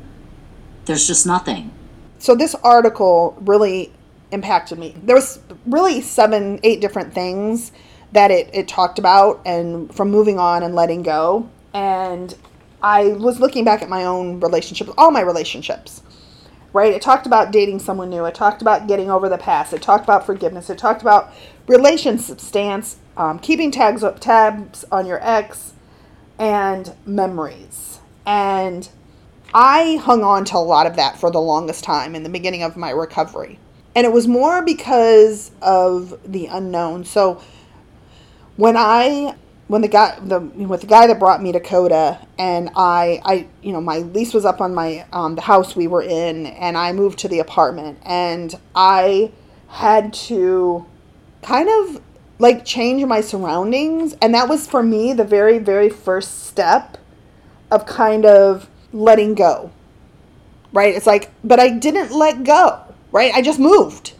there's 0.84 1.08
just 1.08 1.26
nothing. 1.26 1.72
So 2.20 2.36
this 2.36 2.56
article 2.56 3.38
really 3.40 3.94
impacted 4.32 4.78
me. 4.78 4.96
There 5.02 5.16
was 5.16 5.40
really 5.66 6.02
seven, 6.02 6.60
eight 6.64 6.82
different 6.82 7.14
things 7.14 7.72
that 8.12 8.32
it, 8.32 8.50
it 8.54 8.68
talked 8.68 9.00
about 9.00 9.42
and 9.46 9.96
from 9.96 10.12
moving 10.12 10.38
on 10.38 10.62
and 10.62 10.76
letting 10.76 11.02
go. 11.02 11.50
And 11.74 12.36
I 12.84 13.14
was 13.14 13.40
looking 13.40 13.64
back 13.64 13.82
at 13.82 13.88
my 13.88 14.04
own 14.04 14.42
relationship, 14.42 14.90
all 14.98 15.10
my 15.10 15.22
relationships. 15.22 16.02
Right? 16.74 16.94
It 16.94 17.02
talked 17.02 17.26
about 17.26 17.52
dating 17.52 17.80
someone 17.80 18.10
new. 18.10 18.26
It 18.26 18.36
talked 18.36 18.62
about 18.62 18.88
getting 18.88 19.10
over 19.10 19.28
the 19.28 19.38
past. 19.38 19.74
It 19.74 19.82
talked 19.82 20.04
about 20.04 20.26
forgiveness. 20.26 20.70
It 20.70 20.78
talked 20.78 21.02
about 21.02 21.34
relationship 21.68 22.40
stance, 22.40 22.98
um, 23.18 23.40
keeping 23.40 23.72
tags 23.72 24.04
tabs 24.20 24.86
on 24.92 25.06
your 25.06 25.20
ex, 25.22 25.74
and 26.40 26.96
memories. 27.06 28.00
And 28.26 28.88
I 29.54 29.98
hung 29.98 30.24
on 30.24 30.46
to 30.46 30.58
a 30.58 30.60
lot 30.60 30.88
of 30.88 30.96
that 30.96 31.20
for 31.20 31.30
the 31.30 31.42
longest 31.42 31.84
time 31.84 32.16
in 32.16 32.24
the 32.24 32.30
beginning 32.30 32.64
of 32.64 32.78
my 32.78 32.92
recovery. 32.92 33.60
And 33.96 34.06
it 34.06 34.14
was 34.14 34.28
more 34.28 34.62
because 34.62 35.52
of 35.62 36.18
the 36.26 36.46
unknown. 36.46 37.04
So 37.04 37.42
when 38.56 38.78
I 38.78 39.36
when 39.72 39.82
the 39.82 39.88
guy 39.88 40.20
the 40.20 40.42
with 40.42 40.82
the 40.82 40.88
guy 40.88 41.08
that 41.08 41.18
brought 41.18 41.42
me 41.42 41.54
to 41.54 41.60
Coda 41.62 42.20
and 42.38 42.70
I 42.76 43.22
I 43.24 43.48
you 43.62 43.72
know 43.72 43.80
my 43.80 44.00
lease 44.00 44.34
was 44.34 44.44
up 44.44 44.60
on 44.60 44.76
my 44.76 45.06
um, 45.14 45.36
the 45.36 45.42
house 45.44 45.78
we 45.78 45.88
were 45.88 46.02
in 46.02 46.46
and 46.46 46.78
I 46.78 46.92
moved 46.92 47.20
to 47.20 47.30
the 47.30 47.40
apartment 47.40 47.98
and 48.04 48.54
I 48.76 49.32
had 49.70 50.12
to 50.28 50.86
kind 51.42 51.70
of 51.70 52.02
like 52.38 52.66
change 52.66 53.02
my 53.06 53.22
surroundings 53.22 54.14
and 54.22 54.34
that 54.34 54.50
was 54.50 54.68
for 54.68 54.84
me 54.84 55.14
the 55.14 55.24
very 55.24 55.58
very 55.58 55.90
first 55.90 56.44
step 56.48 56.98
of 57.72 57.86
kind 57.86 58.26
of 58.26 58.70
letting 58.92 59.36
go 59.36 59.72
right? 60.74 60.94
It's 60.94 61.08
like 61.08 61.32
but 61.46 61.62
I 61.62 61.70
didn't 61.70 62.12
let 62.12 62.44
go 62.44 62.82
right? 63.14 63.34
I 63.34 63.42
just 63.42 63.58
moved. 63.58 64.16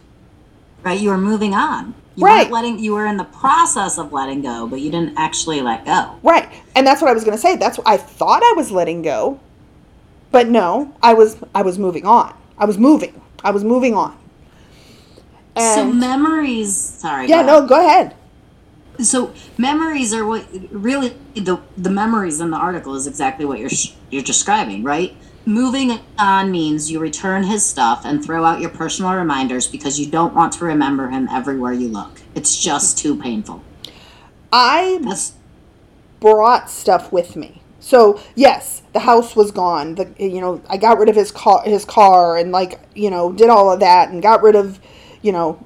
Right 0.82 0.98
you 0.98 1.10
were 1.10 1.18
moving 1.18 1.52
on 1.52 1.94
you 2.22 2.26
Right. 2.26 2.50
weren't 2.50 2.52
letting 2.52 2.78
you 2.78 2.92
were 2.94 3.06
in 3.06 3.16
the 3.16 3.24
process 3.24 3.98
of 3.98 4.12
letting 4.12 4.42
go, 4.42 4.66
but 4.66 4.80
you 4.80 4.90
didn't 4.90 5.14
actually 5.18 5.60
let 5.60 5.84
go. 5.84 6.16
Right. 6.22 6.48
And 6.74 6.86
that's 6.86 7.02
what 7.02 7.10
I 7.10 7.14
was 7.14 7.24
going 7.24 7.36
to 7.36 7.40
say. 7.40 7.56
That's 7.56 7.78
what 7.78 7.86
I 7.86 7.96
thought 7.96 8.42
I 8.42 8.54
was 8.56 8.70
letting 8.70 9.02
go. 9.02 9.40
But 10.30 10.48
no, 10.48 10.94
I 11.02 11.14
was 11.14 11.36
I 11.54 11.62
was 11.62 11.78
moving 11.78 12.06
on. 12.06 12.34
I 12.56 12.64
was 12.64 12.78
moving. 12.78 13.20
I 13.44 13.50
was 13.50 13.64
moving 13.64 13.94
on. 13.94 14.16
so 15.58 15.92
memories 15.92 16.74
sorry. 16.74 17.28
yeah, 17.28 17.42
no, 17.42 17.66
go 17.66 17.78
ahead. 17.86 18.14
ahead. 18.98 19.06
So 19.06 19.32
memories 19.58 20.14
are 20.14 20.24
what 20.24 20.46
really 20.70 21.14
the 21.34 21.58
the 21.76 21.90
memories 21.90 22.40
in 22.40 22.50
the 22.50 22.56
article 22.56 22.94
is 22.94 23.06
exactly 23.06 23.44
what 23.44 23.58
you're 23.58 23.70
you're 24.10 24.22
describing, 24.22 24.82
right? 24.84 25.14
Moving 25.44 25.98
on 26.18 26.52
means 26.52 26.90
you 26.90 27.00
return 27.00 27.42
his 27.42 27.64
stuff 27.64 28.02
and 28.04 28.24
throw 28.24 28.44
out 28.44 28.60
your 28.60 28.70
personal 28.70 29.14
reminders 29.14 29.66
because 29.66 29.98
you 29.98 30.06
don't 30.06 30.34
want 30.34 30.52
to 30.54 30.64
remember 30.64 31.08
him 31.08 31.28
everywhere 31.28 31.72
you 31.72 31.88
look. 31.88 32.20
It's 32.34 32.60
just 32.60 32.96
too 32.96 33.16
painful. 33.16 33.62
I 34.52 35.00
That's 35.02 35.32
brought 36.20 36.70
stuff 36.70 37.10
with 37.10 37.34
me. 37.34 37.60
So, 37.80 38.20
yes, 38.36 38.82
the 38.92 39.00
house 39.00 39.34
was 39.34 39.50
gone. 39.50 39.96
The 39.96 40.14
you 40.16 40.40
know, 40.40 40.62
I 40.68 40.76
got 40.76 40.98
rid 40.98 41.08
of 41.08 41.16
his 41.16 41.32
car 41.32 41.62
his 41.64 41.84
car 41.84 42.36
and 42.36 42.52
like, 42.52 42.78
you 42.94 43.10
know, 43.10 43.32
did 43.32 43.48
all 43.48 43.72
of 43.72 43.80
that 43.80 44.10
and 44.10 44.22
got 44.22 44.42
rid 44.42 44.54
of, 44.54 44.78
you 45.22 45.32
know, 45.32 45.58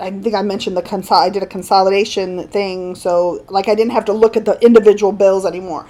I 0.00 0.10
think 0.10 0.34
I 0.34 0.40
mentioned 0.42 0.76
the 0.76 0.82
consol 0.82 1.20
I 1.20 1.28
did 1.28 1.42
a 1.42 1.46
consolidation 1.46 2.48
thing, 2.48 2.94
so 2.94 3.44
like 3.50 3.68
I 3.68 3.74
didn't 3.74 3.92
have 3.92 4.06
to 4.06 4.14
look 4.14 4.36
at 4.36 4.46
the 4.46 4.58
individual 4.64 5.12
bills 5.12 5.44
anymore. 5.44 5.86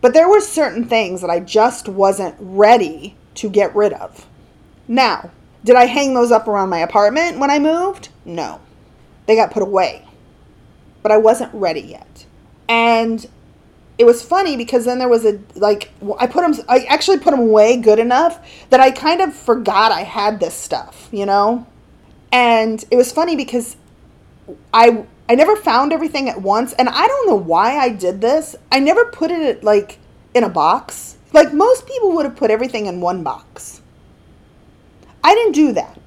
But 0.00 0.14
there 0.14 0.28
were 0.28 0.40
certain 0.40 0.84
things 0.86 1.20
that 1.20 1.30
I 1.30 1.40
just 1.40 1.88
wasn't 1.88 2.36
ready 2.38 3.16
to 3.36 3.48
get 3.48 3.74
rid 3.74 3.92
of. 3.92 4.26
Now, 4.88 5.30
did 5.64 5.76
I 5.76 5.86
hang 5.86 6.14
those 6.14 6.30
up 6.30 6.46
around 6.46 6.68
my 6.68 6.78
apartment 6.78 7.38
when 7.38 7.50
I 7.50 7.58
moved? 7.58 8.08
No. 8.24 8.60
They 9.26 9.34
got 9.34 9.50
put 9.50 9.62
away. 9.62 10.06
But 11.02 11.12
I 11.12 11.16
wasn't 11.16 11.52
ready 11.54 11.80
yet. 11.80 12.26
And 12.68 13.26
it 13.98 14.04
was 14.04 14.22
funny 14.22 14.56
because 14.56 14.84
then 14.84 14.98
there 14.98 15.08
was 15.08 15.24
a 15.24 15.40
like 15.54 15.90
I 16.18 16.26
put 16.26 16.42
them 16.42 16.64
I 16.68 16.80
actually 16.80 17.18
put 17.18 17.30
them 17.30 17.40
away 17.40 17.76
good 17.78 17.98
enough 17.98 18.38
that 18.70 18.80
I 18.80 18.90
kind 18.90 19.20
of 19.20 19.34
forgot 19.34 19.90
I 19.90 20.02
had 20.02 20.38
this 20.38 20.54
stuff, 20.54 21.08
you 21.10 21.24
know? 21.24 21.66
And 22.30 22.84
it 22.90 22.96
was 22.96 23.12
funny 23.12 23.36
because 23.36 23.76
I 24.72 25.04
I 25.28 25.34
never 25.34 25.56
found 25.56 25.92
everything 25.92 26.28
at 26.28 26.40
once 26.40 26.72
and 26.74 26.88
I 26.88 27.06
don't 27.06 27.26
know 27.26 27.36
why 27.36 27.76
I 27.76 27.90
did 27.90 28.20
this. 28.20 28.54
I 28.70 28.78
never 28.80 29.06
put 29.06 29.30
it 29.30 29.64
like 29.64 29.98
in 30.34 30.44
a 30.44 30.48
box. 30.48 31.16
Like 31.32 31.52
most 31.52 31.86
people 31.86 32.12
would 32.12 32.24
have 32.24 32.36
put 32.36 32.50
everything 32.50 32.86
in 32.86 33.00
one 33.00 33.22
box. 33.22 33.82
I 35.24 35.34
didn't 35.34 35.52
do 35.52 35.72
that. 35.72 35.98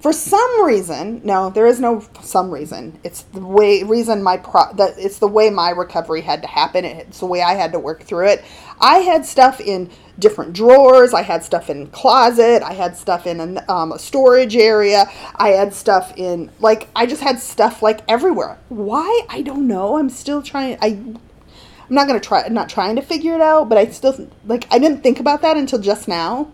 For 0.00 0.12
some 0.12 0.64
reason, 0.64 1.22
no, 1.24 1.50
there 1.50 1.66
is 1.66 1.80
no 1.80 2.04
some 2.22 2.52
reason. 2.52 3.00
It's 3.02 3.22
the 3.22 3.40
way 3.40 3.82
reason 3.82 4.22
my 4.22 4.36
pro 4.36 4.72
that 4.74 4.94
it's 4.96 5.18
the 5.18 5.26
way 5.26 5.50
my 5.50 5.70
recovery 5.70 6.20
had 6.20 6.42
to 6.42 6.48
happen. 6.48 6.84
It's 6.84 7.18
the 7.18 7.26
way 7.26 7.42
I 7.42 7.54
had 7.54 7.72
to 7.72 7.80
work 7.80 8.04
through 8.04 8.28
it. 8.28 8.44
I 8.80 8.98
had 8.98 9.26
stuff 9.26 9.60
in 9.60 9.90
different 10.18 10.52
drawers. 10.52 11.14
I 11.14 11.22
had 11.22 11.44
stuff 11.44 11.70
in 11.70 11.86
closet. 11.88 12.62
I 12.62 12.72
had 12.72 12.96
stuff 12.96 13.26
in 13.26 13.40
an, 13.40 13.60
um, 13.68 13.92
a 13.92 13.98
storage 13.98 14.56
area. 14.56 15.06
I 15.36 15.50
had 15.50 15.72
stuff 15.72 16.12
in 16.16 16.50
like 16.60 16.88
I 16.96 17.06
just 17.06 17.22
had 17.22 17.38
stuff 17.40 17.82
like 17.82 18.00
everywhere. 18.08 18.58
Why 18.68 19.22
I 19.28 19.42
don't 19.42 19.66
know. 19.66 19.98
I'm 19.98 20.10
still 20.10 20.42
trying. 20.42 20.78
I 20.80 20.86
I'm 20.88 21.94
not 21.94 22.06
gonna 22.06 22.20
try. 22.20 22.42
I'm 22.42 22.54
not 22.54 22.68
trying 22.68 22.96
to 22.96 23.02
figure 23.02 23.34
it 23.34 23.40
out, 23.40 23.68
but 23.68 23.78
I 23.78 23.86
still 23.86 24.28
like 24.44 24.66
I 24.72 24.78
didn't 24.78 25.02
think 25.02 25.20
about 25.20 25.42
that 25.42 25.56
until 25.56 25.78
just 25.78 26.08
now. 26.08 26.50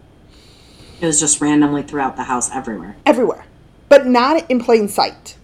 it 1.01 1.07
was 1.07 1.19
just 1.19 1.41
randomly 1.41 1.83
throughout 1.83 2.17
the 2.17 2.25
house 2.25 2.51
everywhere. 2.53 2.97
everywhere, 3.07 3.45
but 3.89 4.07
not 4.07 4.49
in 4.51 4.61
plain 4.61 4.89
sight. 4.89 5.37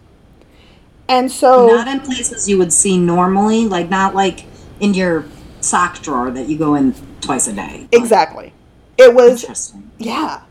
And 1.08 1.28
so, 1.32 1.66
Not 1.66 1.88
in 1.88 2.00
places 2.00 2.48
you 2.48 2.56
would 2.58 2.72
see 2.72 2.96
normally, 2.96 3.66
like 3.66 3.90
not 3.90 4.14
like 4.14 4.44
in 4.78 4.94
your 4.94 5.24
sock 5.60 6.00
drawer 6.02 6.30
that 6.30 6.48
you 6.48 6.56
go 6.56 6.76
in 6.76 6.94
twice 7.20 7.46
a 7.48 7.52
day. 7.52 7.88
but- 7.90 7.98
exactly, 7.98 8.52
it 8.98 9.14
was 9.14 9.42
Interesting. 9.42 9.90
yeah, 9.98 10.42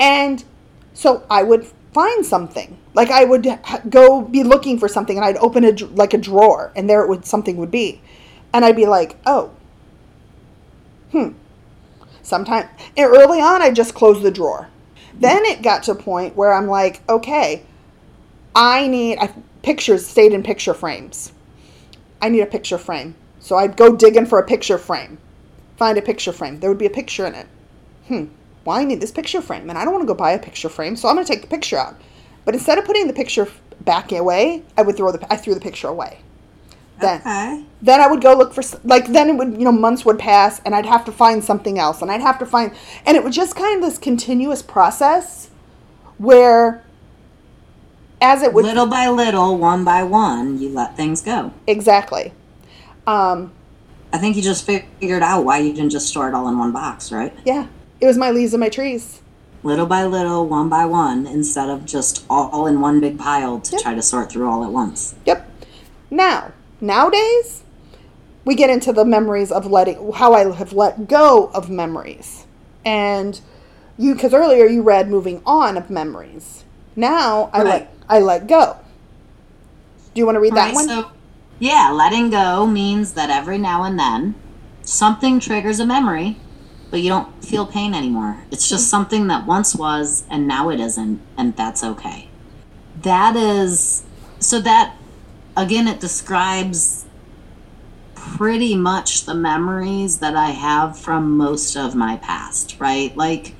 and 0.00 0.44
so 0.94 1.24
I 1.30 1.42
would 1.42 1.66
find 1.92 2.24
something 2.26 2.76
like 2.94 3.10
I 3.10 3.24
would 3.24 3.46
go 3.88 4.22
be 4.22 4.42
looking 4.42 4.78
for 4.78 4.88
something, 4.88 5.16
and 5.16 5.24
I'd 5.24 5.36
open 5.38 5.64
a 5.64 5.72
like 5.94 6.14
a 6.14 6.18
drawer, 6.18 6.72
and 6.76 6.88
there 6.88 7.02
it 7.02 7.08
would 7.08 7.24
something 7.26 7.56
would 7.56 7.70
be, 7.70 8.00
and 8.52 8.64
I'd 8.64 8.76
be 8.76 8.86
like, 8.86 9.16
oh, 9.26 9.50
hmm. 11.12 11.30
Sometime 12.22 12.68
early 12.98 13.40
on, 13.40 13.60
I 13.60 13.70
just 13.70 13.94
closed 13.94 14.22
the 14.22 14.30
drawer. 14.30 14.68
Then 15.18 15.44
it 15.44 15.60
got 15.62 15.82
to 15.84 15.92
a 15.92 15.94
point 15.94 16.34
where 16.36 16.54
I'm 16.54 16.66
like, 16.66 17.02
okay, 17.08 17.64
I 18.54 18.88
need 18.88 19.18
I, 19.18 19.32
pictures 19.62 20.06
stayed 20.06 20.32
in 20.32 20.42
picture 20.42 20.74
frames. 20.74 21.32
I 22.22 22.30
need 22.30 22.40
a 22.40 22.46
picture 22.46 22.78
frame. 22.78 23.14
So 23.40 23.56
I'd 23.56 23.76
go 23.76 23.94
digging 23.94 24.24
for 24.24 24.38
a 24.38 24.46
picture 24.46 24.78
frame. 24.78 25.18
Find 25.84 25.98
a 25.98 26.02
picture 26.02 26.32
frame. 26.32 26.60
There 26.60 26.70
would 26.70 26.78
be 26.78 26.86
a 26.86 26.90
picture 27.02 27.26
in 27.26 27.34
it. 27.34 27.46
Hmm. 28.08 28.24
Well, 28.64 28.78
I 28.78 28.84
need 28.84 29.02
this 29.02 29.10
picture 29.10 29.42
frame, 29.42 29.68
and 29.68 29.78
I 29.78 29.84
don't 29.84 29.92
want 29.92 30.02
to 30.02 30.06
go 30.06 30.14
buy 30.14 30.32
a 30.32 30.38
picture 30.38 30.70
frame, 30.70 30.96
so 30.96 31.10
I'm 31.10 31.14
going 31.14 31.26
to 31.26 31.30
take 31.30 31.42
the 31.42 31.46
picture 31.46 31.76
out. 31.76 31.94
But 32.46 32.54
instead 32.54 32.78
of 32.78 32.86
putting 32.86 33.06
the 33.06 33.12
picture 33.12 33.46
back 33.82 34.10
away, 34.10 34.62
I 34.78 34.82
would 34.82 34.96
throw 34.96 35.12
the 35.12 35.20
I 35.30 35.36
threw 35.36 35.52
the 35.52 35.60
picture 35.60 35.88
away. 35.88 36.20
Then 37.02 37.20
Okay. 37.20 37.64
then 37.82 38.00
I 38.00 38.06
would 38.06 38.22
go 38.22 38.32
look 38.34 38.54
for 38.54 38.62
s- 38.62 38.76
like 38.82 39.08
then 39.08 39.28
it 39.28 39.36
would 39.36 39.52
you 39.58 39.64
know 39.66 39.72
months 39.72 40.06
would 40.06 40.18
pass 40.18 40.62
and 40.64 40.74
I'd 40.74 40.86
have 40.86 41.04
to 41.04 41.12
find 41.12 41.44
something 41.44 41.78
else 41.78 42.00
and 42.00 42.10
I'd 42.10 42.22
have 42.22 42.38
to 42.38 42.46
find 42.46 42.72
and 43.04 43.14
it 43.18 43.22
was 43.22 43.34
just 43.36 43.54
kind 43.54 43.76
of 43.76 43.82
this 43.82 43.98
continuous 43.98 44.62
process 44.62 45.50
where 46.16 46.82
as 48.22 48.42
it 48.42 48.54
would 48.54 48.64
little 48.64 48.86
by 48.86 49.08
little, 49.08 49.58
one 49.58 49.84
by 49.84 50.02
one, 50.02 50.58
you 50.58 50.70
let 50.70 50.96
things 50.96 51.20
go. 51.20 51.52
exactly 51.66 52.32
um 53.06 53.52
I 54.14 54.18
think 54.18 54.36
you 54.36 54.42
just 54.42 54.64
figured 54.64 55.24
out 55.24 55.44
why 55.44 55.58
you 55.58 55.72
didn't 55.74 55.90
just 55.90 56.06
store 56.08 56.28
it 56.28 56.34
all 56.34 56.48
in 56.48 56.56
one 56.56 56.70
box, 56.72 57.10
right? 57.10 57.36
yeah 57.44 57.66
it 58.00 58.06
was 58.06 58.16
my 58.16 58.30
leaves 58.30 58.54
and 58.54 58.60
my 58.60 58.68
trees 58.68 59.20
Little 59.64 59.86
by 59.86 60.04
little, 60.04 60.46
one 60.46 60.68
by 60.68 60.84
one, 60.84 61.26
instead 61.26 61.70
of 61.70 61.86
just 61.86 62.22
all 62.28 62.66
in 62.66 62.82
one 62.82 63.00
big 63.00 63.18
pile 63.18 63.60
to 63.60 63.72
Yep. 63.72 63.80
try 63.80 63.94
to 63.94 64.02
sort 64.02 64.30
through 64.30 64.46
all 64.46 64.62
at 64.62 64.70
once. 64.70 65.14
Yep. 65.24 65.50
Now, 66.10 66.52
nowadays, 66.82 67.62
we 68.44 68.54
get 68.56 68.68
into 68.68 68.92
the 68.92 69.06
memories 69.06 69.50
of 69.50 69.64
letting, 69.64 70.12
how 70.12 70.34
I 70.34 70.52
have 70.54 70.74
let 70.74 71.08
go 71.08 71.46
of 71.54 71.70
memories. 71.70 72.44
And 72.84 73.40
you, 73.96 74.12
because 74.14 74.34
earlier 74.34 74.66
you 74.66 74.82
read 74.82 75.08
moving 75.08 75.40
on 75.46 75.78
of 75.78 75.88
memories. 75.88 76.64
Now 76.94 77.48
I 77.54 77.62
Right. 77.62 77.66
let, 77.66 77.94
I 78.06 78.18
let 78.20 78.46
go. 78.46 78.76
Do 80.14 80.18
you 80.20 80.26
want 80.26 80.36
to 80.36 80.40
read 80.40 80.54
that 80.56 80.66
Right, 80.66 80.74
one? 80.74 80.88
So, 80.88 81.10
yeah, 81.64 81.90
letting 81.90 82.28
go 82.28 82.66
means 82.66 83.14
that 83.14 83.30
every 83.30 83.56
now 83.56 83.84
and 83.84 83.98
then 83.98 84.34
something 84.82 85.40
triggers 85.40 85.80
a 85.80 85.86
memory, 85.86 86.36
but 86.90 87.00
you 87.00 87.08
don't 87.08 87.42
feel 87.42 87.64
pain 87.64 87.94
anymore. 87.94 88.44
It's 88.50 88.68
just 88.68 88.90
something 88.90 89.28
that 89.28 89.46
once 89.46 89.74
was 89.74 90.24
and 90.28 90.46
now 90.46 90.68
it 90.68 90.78
isn't, 90.78 91.22
and 91.38 91.56
that's 91.56 91.82
okay. 91.82 92.28
That 93.00 93.34
is 93.34 94.04
so 94.40 94.60
that 94.60 94.94
again 95.56 95.88
it 95.88 96.00
describes 96.00 97.06
pretty 98.14 98.76
much 98.76 99.24
the 99.24 99.34
memories 99.34 100.18
that 100.18 100.36
I 100.36 100.50
have 100.50 100.98
from 100.98 101.34
most 101.34 101.78
of 101.78 101.94
my 101.94 102.18
past, 102.18 102.76
right? 102.78 103.16
Like 103.16 103.54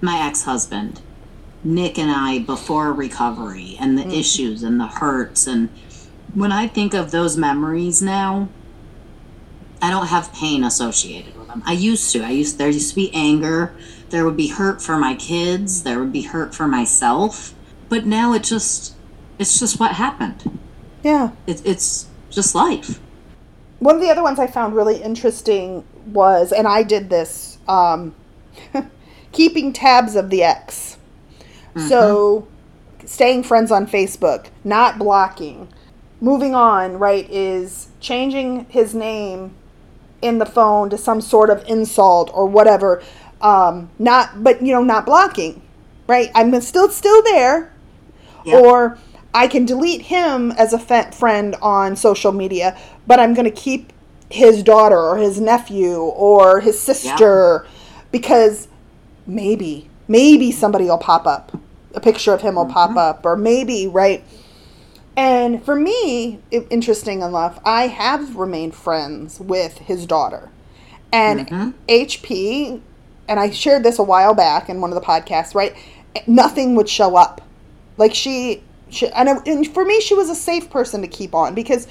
my 0.00 0.26
ex-husband, 0.26 1.02
Nick 1.62 1.98
and 1.98 2.10
I 2.10 2.38
before 2.38 2.90
recovery 2.90 3.76
and 3.78 3.98
the 3.98 4.04
mm. 4.04 4.18
issues 4.18 4.62
and 4.62 4.80
the 4.80 4.86
hurts 4.86 5.46
and 5.46 5.68
when 6.34 6.52
I 6.52 6.66
think 6.66 6.94
of 6.94 7.10
those 7.10 7.36
memories 7.36 8.02
now, 8.02 8.48
I 9.80 9.90
don't 9.90 10.06
have 10.08 10.32
pain 10.32 10.64
associated 10.64 11.36
with 11.36 11.48
them. 11.48 11.62
I 11.64 11.72
used 11.72 12.12
to. 12.12 12.22
I 12.22 12.30
used 12.30 12.58
there 12.58 12.68
used 12.68 12.90
to 12.90 12.96
be 12.96 13.12
anger, 13.14 13.74
there 14.10 14.24
would 14.24 14.36
be 14.36 14.48
hurt 14.48 14.82
for 14.82 14.96
my 14.96 15.14
kids, 15.14 15.82
there 15.84 15.98
would 15.98 16.12
be 16.12 16.22
hurt 16.22 16.54
for 16.54 16.66
myself. 16.66 17.54
But 17.88 18.04
now 18.04 18.32
it 18.32 18.42
just 18.42 18.94
it's 19.38 19.58
just 19.58 19.78
what 19.78 19.92
happened. 19.92 20.58
Yeah. 21.02 21.30
It, 21.46 21.64
it's 21.64 22.08
just 22.30 22.54
life. 22.54 23.00
One 23.78 23.94
of 23.94 24.00
the 24.00 24.10
other 24.10 24.22
ones 24.22 24.38
I 24.38 24.48
found 24.48 24.74
really 24.74 25.00
interesting 25.00 25.84
was, 26.06 26.50
and 26.50 26.66
I 26.66 26.82
did 26.82 27.10
this, 27.10 27.58
um, 27.68 28.14
keeping 29.32 29.72
tabs 29.72 30.16
of 30.16 30.30
the 30.30 30.42
ex. 30.42 30.96
So, 31.86 32.48
staying 33.04 33.44
friends 33.44 33.70
on 33.70 33.86
Facebook, 33.86 34.46
not 34.64 34.98
blocking. 34.98 35.68
Moving 36.20 36.54
on, 36.54 36.98
right, 36.98 37.28
is 37.30 37.88
changing 38.00 38.66
his 38.68 38.94
name 38.94 39.54
in 40.20 40.38
the 40.38 40.46
phone 40.46 40.90
to 40.90 40.98
some 40.98 41.20
sort 41.20 41.48
of 41.48 41.64
insult 41.68 42.30
or 42.34 42.46
whatever. 42.46 43.02
Um, 43.40 43.90
not, 44.00 44.42
but 44.42 44.60
you 44.60 44.72
know, 44.72 44.82
not 44.82 45.06
blocking, 45.06 45.62
right? 46.08 46.30
I'm 46.34 46.60
still 46.60 46.88
still 46.88 47.22
there, 47.22 47.72
Yep. 48.44 48.62
or 48.62 48.98
I 49.32 49.46
can 49.46 49.64
delete 49.64 50.02
him 50.02 50.50
as 50.52 50.72
a 50.72 50.78
fe- 50.78 51.10
friend 51.12 51.54
on 51.62 51.94
social 51.94 52.32
media, 52.32 52.76
but 53.06 53.20
I'm 53.20 53.32
going 53.34 53.44
to 53.44 53.50
keep 53.52 53.92
his 54.30 54.62
daughter 54.64 54.98
or 54.98 55.16
his 55.18 55.40
nephew 55.40 55.98
or 55.98 56.60
his 56.60 56.78
sister 56.80 57.64
because 58.10 58.66
maybe, 59.26 59.88
maybe 60.08 60.50
somebody 60.50 60.86
will 60.86 60.98
pop 60.98 61.26
up. 61.26 61.56
A 61.94 62.00
picture 62.00 62.32
of 62.32 62.42
him 62.42 62.56
will 62.56 62.66
pop 62.66 62.96
up, 62.96 63.24
or 63.24 63.36
maybe, 63.36 63.86
right? 63.86 64.24
And 65.18 65.64
for 65.64 65.74
me, 65.74 66.38
interesting 66.52 67.22
enough, 67.22 67.58
I 67.64 67.88
have 67.88 68.36
remained 68.36 68.76
friends 68.76 69.40
with 69.40 69.76
his 69.78 70.06
daughter. 70.06 70.48
And 71.12 71.48
mm-hmm. 71.48 71.70
HP, 71.88 72.80
and 73.26 73.40
I 73.40 73.50
shared 73.50 73.82
this 73.82 73.98
a 73.98 74.04
while 74.04 74.32
back 74.32 74.68
in 74.68 74.80
one 74.80 74.92
of 74.92 74.94
the 74.94 75.04
podcasts, 75.04 75.56
right? 75.56 75.74
Eh, 76.14 76.22
nothing 76.28 76.76
would 76.76 76.88
show 76.88 77.16
up. 77.16 77.40
Like 77.96 78.14
she, 78.14 78.62
she 78.90 79.08
and, 79.08 79.28
it- 79.28 79.46
and 79.48 79.66
for 79.66 79.84
me, 79.84 80.00
she 80.00 80.14
was 80.14 80.30
a 80.30 80.36
safe 80.36 80.70
person 80.70 81.02
to 81.02 81.08
keep 81.08 81.34
on 81.34 81.52
because 81.52 81.88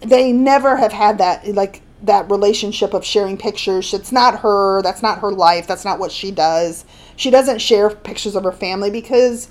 they 0.00 0.32
never 0.32 0.76
have 0.76 0.92
had 0.92 1.18
that 1.18 1.46
like 1.54 1.80
that 2.02 2.28
relationship 2.28 2.92
of 2.92 3.04
sharing 3.04 3.36
pictures. 3.36 3.94
It's 3.94 4.10
not 4.10 4.40
her. 4.40 4.82
That's 4.82 5.02
not 5.02 5.20
her 5.20 5.30
life. 5.30 5.68
That's 5.68 5.84
not 5.84 6.00
what 6.00 6.10
she 6.10 6.32
does. 6.32 6.84
She 7.14 7.30
doesn't 7.30 7.60
share 7.60 7.90
pictures 7.90 8.34
of 8.34 8.42
her 8.42 8.52
family 8.52 8.90
because 8.90 9.48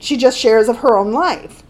she 0.00 0.16
just 0.16 0.38
shares 0.38 0.68
of 0.68 0.78
her 0.78 0.96
own 0.96 1.12
life. 1.12 1.62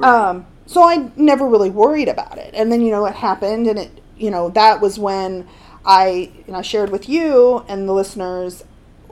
Um, 0.00 0.46
so 0.66 0.82
I 0.82 1.10
never 1.16 1.46
really 1.46 1.70
worried 1.70 2.08
about 2.08 2.38
it. 2.38 2.52
And 2.54 2.70
then 2.70 2.80
you 2.80 2.90
know 2.90 3.06
it 3.06 3.14
happened, 3.14 3.66
and 3.66 3.78
it 3.78 4.02
you 4.16 4.30
know 4.30 4.50
that 4.50 4.80
was 4.80 4.98
when 4.98 5.46
I 5.84 6.30
you 6.46 6.52
know 6.52 6.62
shared 6.62 6.90
with 6.90 7.08
you 7.08 7.64
and 7.68 7.88
the 7.88 7.92
listeners 7.92 8.64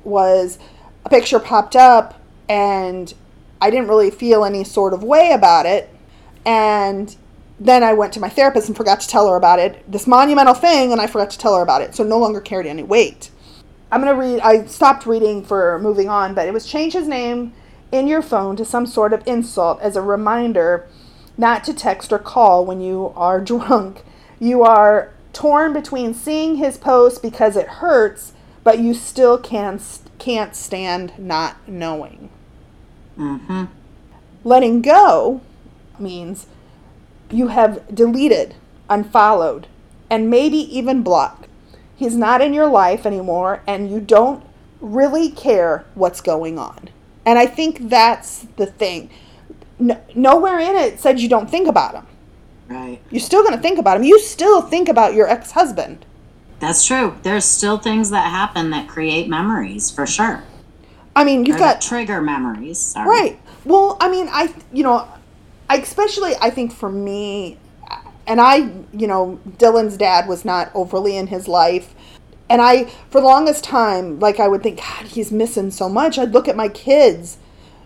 was 0.02 0.58
a 1.04 1.08
picture 1.08 1.38
popped 1.38 1.76
up, 1.76 2.20
and 2.48 3.14
I 3.60 3.70
didn't 3.70 3.88
really 3.88 4.10
feel 4.10 4.44
any 4.44 4.64
sort 4.64 4.92
of 4.92 5.02
way 5.02 5.32
about 5.32 5.66
it, 5.66 5.88
and 6.44 7.14
then 7.60 7.82
I 7.82 7.92
went 7.94 8.12
to 8.14 8.20
my 8.20 8.28
therapist 8.28 8.68
and 8.68 8.76
forgot 8.76 9.00
to 9.00 9.08
tell 9.08 9.28
her 9.30 9.36
about 9.36 9.60
it. 9.60 9.90
This 9.90 10.06
monumental 10.06 10.54
thing, 10.54 10.92
and 10.92 11.00
I 11.00 11.06
forgot 11.06 11.30
to 11.30 11.38
tell 11.38 11.54
her 11.56 11.62
about 11.62 11.82
it, 11.82 11.94
so 11.94 12.02
no 12.02 12.18
longer 12.18 12.40
carried 12.40 12.66
any 12.66 12.82
weight. 12.82 13.30
I'm 13.92 14.00
gonna 14.00 14.18
read. 14.18 14.40
I 14.40 14.66
stopped 14.66 15.06
reading 15.06 15.44
for 15.44 15.78
moving 15.78 16.08
on, 16.08 16.34
but 16.34 16.48
it 16.48 16.52
was 16.52 16.66
change 16.66 16.94
his 16.94 17.06
name 17.06 17.52
in 17.94 18.08
your 18.08 18.22
phone 18.22 18.56
to 18.56 18.64
some 18.64 18.86
sort 18.86 19.12
of 19.12 19.26
insult 19.26 19.80
as 19.80 19.94
a 19.94 20.02
reminder 20.02 20.86
not 21.38 21.62
to 21.64 21.72
text 21.72 22.12
or 22.12 22.18
call 22.18 22.64
when 22.66 22.80
you 22.80 23.12
are 23.16 23.40
drunk. 23.52 24.02
You 24.40 24.62
are 24.62 25.12
torn 25.32 25.72
between 25.72 26.12
seeing 26.12 26.56
his 26.56 26.76
post 26.76 27.22
because 27.22 27.56
it 27.56 27.66
hurts, 27.66 28.32
but 28.62 28.78
you 28.78 28.94
still 28.94 29.38
can 29.38 29.80
can't 30.18 30.54
stand 30.56 31.12
not 31.18 31.56
knowing. 31.68 32.30
Mm-hmm. 33.18 33.64
Letting 34.42 34.82
go 34.82 35.40
means 35.98 36.46
you 37.30 37.48
have 37.48 37.94
deleted, 37.94 38.54
unfollowed, 38.88 39.66
and 40.10 40.30
maybe 40.30 40.56
even 40.56 41.02
blocked. 41.02 41.48
He's 41.96 42.16
not 42.16 42.40
in 42.40 42.52
your 42.52 42.66
life 42.66 43.06
anymore, 43.06 43.62
and 43.66 43.90
you 43.90 44.00
don't 44.00 44.44
really 44.80 45.30
care 45.30 45.84
what's 45.94 46.20
going 46.20 46.58
on. 46.58 46.90
And 47.26 47.38
I 47.38 47.46
think 47.46 47.88
that's 47.88 48.46
the 48.56 48.66
thing. 48.66 49.10
No, 49.78 50.00
nowhere 50.14 50.58
in 50.58 50.76
it 50.76 51.00
said 51.00 51.20
you 51.20 51.28
don't 51.28 51.50
think 51.50 51.66
about 51.68 51.94
him. 51.94 52.06
Right. 52.68 53.00
You're 53.10 53.20
still 53.20 53.42
going 53.42 53.54
to 53.54 53.60
think 53.60 53.78
about 53.78 53.96
him. 53.96 54.04
You 54.04 54.18
still 54.20 54.62
think 54.62 54.88
about 54.88 55.14
your 55.14 55.28
ex 55.28 55.52
husband. 55.52 56.04
That's 56.60 56.86
true. 56.86 57.16
There's 57.22 57.44
still 57.44 57.78
things 57.78 58.10
that 58.10 58.30
happen 58.30 58.70
that 58.70 58.88
create 58.88 59.28
memories 59.28 59.90
for 59.90 60.06
sure. 60.06 60.44
I 61.16 61.24
mean, 61.24 61.44
you've 61.44 61.56
Or 61.56 61.60
got 61.60 61.80
trigger 61.80 62.20
memories. 62.20 62.78
Sorry. 62.78 63.08
Right. 63.08 63.40
Well, 63.64 63.96
I 64.00 64.10
mean, 64.10 64.28
I, 64.30 64.54
you 64.72 64.82
know, 64.82 65.08
I 65.68 65.76
especially, 65.76 66.34
I 66.40 66.50
think 66.50 66.72
for 66.72 66.90
me, 66.90 67.58
and 68.26 68.40
I, 68.40 68.70
you 68.92 69.06
know, 69.06 69.38
Dylan's 69.58 69.96
dad 69.96 70.28
was 70.28 70.44
not 70.44 70.70
overly 70.74 71.16
in 71.16 71.26
his 71.26 71.46
life. 71.48 71.94
And 72.48 72.60
I, 72.60 72.84
for 73.10 73.20
the 73.20 73.26
longest 73.26 73.64
time, 73.64 74.20
like 74.20 74.38
I 74.38 74.48
would 74.48 74.62
think, 74.62 74.78
God, 74.78 75.06
he's 75.06 75.32
missing 75.32 75.70
so 75.70 75.88
much. 75.88 76.18
I'd 76.18 76.32
look 76.32 76.46
at 76.46 76.56
my 76.56 76.68
kids, 76.68 77.38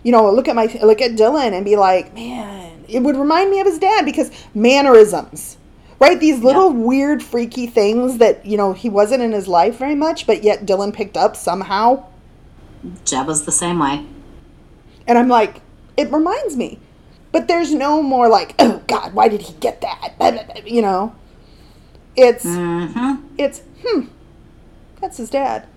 you 0.03 0.11
know, 0.11 0.29
look 0.31 0.47
at 0.47 0.55
my, 0.55 0.65
look 0.83 1.01
at 1.01 1.11
Dylan 1.11 1.53
and 1.53 1.63
be 1.63 1.75
like, 1.75 2.13
man, 2.13 2.83
it 2.87 2.99
would 3.01 3.15
remind 3.15 3.51
me 3.51 3.59
of 3.61 3.67
his 3.67 3.79
dad 3.79 4.03
because 4.05 4.31
mannerisms, 4.53 5.57
right? 5.99 6.19
These 6.19 6.39
little 6.43 6.71
weird, 6.71 7.23
freaky 7.23 7.67
things 7.67 8.17
that, 8.17 8.45
you 8.45 8.57
know, 8.57 8.73
he 8.73 8.89
wasn't 8.89 9.23
in 9.23 9.31
his 9.31 9.47
life 9.47 9.77
very 9.77 9.95
much, 9.95 10.27
but 10.27 10.43
yet 10.43 10.65
Dylan 10.65 10.93
picked 10.93 11.15
up 11.15 11.35
somehow. 11.37 12.05
Jeb 13.05 13.27
was 13.27 13.45
the 13.45 13.51
same 13.51 13.79
way. 13.79 14.05
And 15.07 15.17
I'm 15.17 15.27
like, 15.29 15.61
it 15.97 16.11
reminds 16.11 16.55
me. 16.55 16.79
But 17.31 17.47
there's 17.47 17.73
no 17.73 18.01
more 18.01 18.27
like, 18.27 18.55
oh 18.59 18.81
God, 18.87 19.13
why 19.13 19.27
did 19.29 19.41
he 19.43 19.53
get 19.59 19.81
that? 19.81 20.15
You 20.65 20.81
know, 20.81 21.15
it's 22.15 22.45
Mm-hmm. 22.45 23.25
it's 23.37 23.61
hmm, 23.85 24.01
that's 24.99 25.17
his 25.17 25.29
dad. 25.29 25.67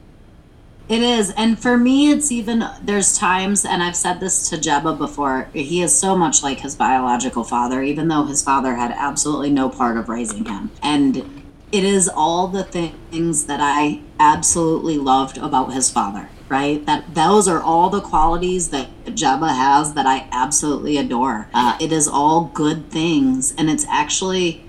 It 0.89 1.01
is. 1.01 1.33
And 1.37 1.59
for 1.59 1.79
me, 1.79 2.11
it's 2.11 2.33
even, 2.33 2.65
there's 2.83 3.17
times, 3.17 3.65
and 3.65 3.83
I've 3.83 3.97
said 3.97 4.19
this 4.19 4.51
to 4.51 4.57
Jebba 4.57 4.99
before, 4.99 5.49
he 5.55 5.81
is 5.81 5.97
so 5.97 6.17
much 6.17 6.43
like 6.43 6.61
his 6.61 6.75
biological 6.75 7.45
father, 7.45 7.83
even 7.83 8.09
though 8.09 8.25
his 8.25 8.43
father 8.43 8.75
had 8.75 8.91
absolutely 8.91 9.51
no 9.51 9.69
part 9.69 9.97
of 9.97 10.09
raising 10.09 10.45
him. 10.45 10.71
And 10.83 11.45
it 11.71 11.85
is 11.85 12.09
all 12.09 12.49
the 12.49 12.65
things 12.65 13.47
that 13.47 13.61
I 13.63 14.03
absolutely 14.19 14.99
loved 14.99 15.39
about 15.39 15.73
his 15.73 15.89
father, 15.89 16.29
right? 16.49 16.85
That 16.85 17.15
those 17.15 17.49
are 17.49 17.63
all 17.63 17.89
the 17.89 18.03
qualities 18.03 18.69
that 18.71 18.89
Jebba 19.07 19.55
has 19.55 19.95
that 19.95 20.05
I 20.05 20.29
absolutely 20.33 20.99
adore. 20.99 21.49
Uh, 21.55 21.79
it 21.81 21.93
is 21.93 22.09
all 22.09 22.51
good 22.53 22.91
things. 22.91 23.55
And 23.57 23.71
it's 23.71 23.87
actually, 23.89 24.62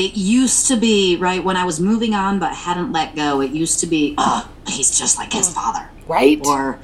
it 0.00 0.16
used 0.16 0.66
to 0.68 0.76
be 0.76 1.18
right 1.18 1.44
when 1.44 1.58
I 1.58 1.64
was 1.64 1.78
moving 1.78 2.14
on 2.14 2.38
but 2.38 2.54
hadn't 2.54 2.90
let 2.90 3.14
go. 3.14 3.42
It 3.42 3.50
used 3.50 3.80
to 3.80 3.86
be, 3.86 4.14
oh, 4.16 4.50
he's 4.66 4.98
just 4.98 5.18
like 5.18 5.30
his 5.34 5.52
father, 5.52 5.90
Right? 6.08 6.40
or 6.46 6.78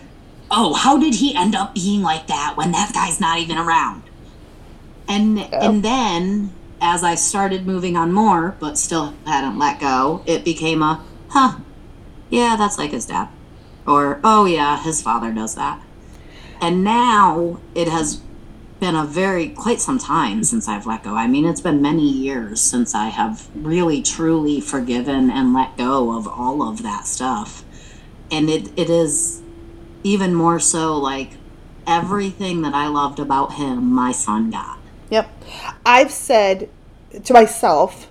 oh, 0.51 0.75
how 0.75 0.99
did 0.99 1.15
he 1.15 1.35
end 1.35 1.55
up 1.55 1.75
being 1.75 2.03
like 2.03 2.27
that 2.27 2.55
when 2.59 2.73
that 2.73 2.93
guy's 2.93 3.19
not 3.19 3.39
even 3.39 3.57
around? 3.57 4.03
And 5.09 5.39
and 5.55 5.83
then 5.83 6.53
as 6.79 7.03
I 7.03 7.15
started 7.15 7.67
moving 7.67 7.97
on 7.97 8.13
more, 8.13 8.55
but 8.61 8.77
still 8.77 9.15
hadn't 9.25 9.59
let 9.59 9.81
go, 9.81 10.23
it 10.27 10.45
became 10.45 10.83
a, 10.83 11.03
huh, 11.31 11.61
yeah, 12.29 12.55
that's 12.57 12.77
like 12.77 12.91
his 12.91 13.07
dad, 13.07 13.29
or 13.87 14.21
oh 14.23 14.45
yeah, 14.45 14.83
his 14.83 15.01
father 15.01 15.33
does 15.33 15.55
that. 15.55 15.81
And 16.61 16.85
now 16.85 17.61
it 17.75 17.89
has 17.89 18.21
been 18.81 18.95
a 18.95 19.05
very 19.05 19.49
quite 19.49 19.81
some 19.81 19.99
time 19.99 20.45
since 20.45 20.69
I've 20.69 20.87
let 20.87 21.03
go. 21.03 21.15
I 21.15 21.27
mean, 21.27 21.47
it's 21.47 21.61
been 21.61 21.81
many 21.81 22.09
years 22.09 22.61
since 22.61 22.95
I 22.95 23.09
have 23.09 23.49
really 23.55 24.03
truly 24.03 24.61
forgiven 24.61 25.31
and 25.31 25.55
let 25.55 25.77
go 25.77 26.17
of 26.17 26.29
all 26.29 26.63
of 26.63 26.83
that 26.83 27.07
stuff. 27.07 27.65
And 28.31 28.51
it, 28.51 28.71
it 28.79 28.91
is 28.91 29.43
even 30.03 30.35
more 30.35 30.61
so 30.61 30.97
like 30.97 31.31
everything 31.87 32.63
that 32.63 32.75
I 32.75 32.89
loved 32.89 33.19
about 33.19 33.55
him, 33.55 33.93
my 33.93 34.13
son 34.13 34.51
got. 34.51 34.79
Yep. 35.11 35.31
I've 35.85 36.11
said 36.11 36.69
to 37.25 37.33
myself, 37.33 38.11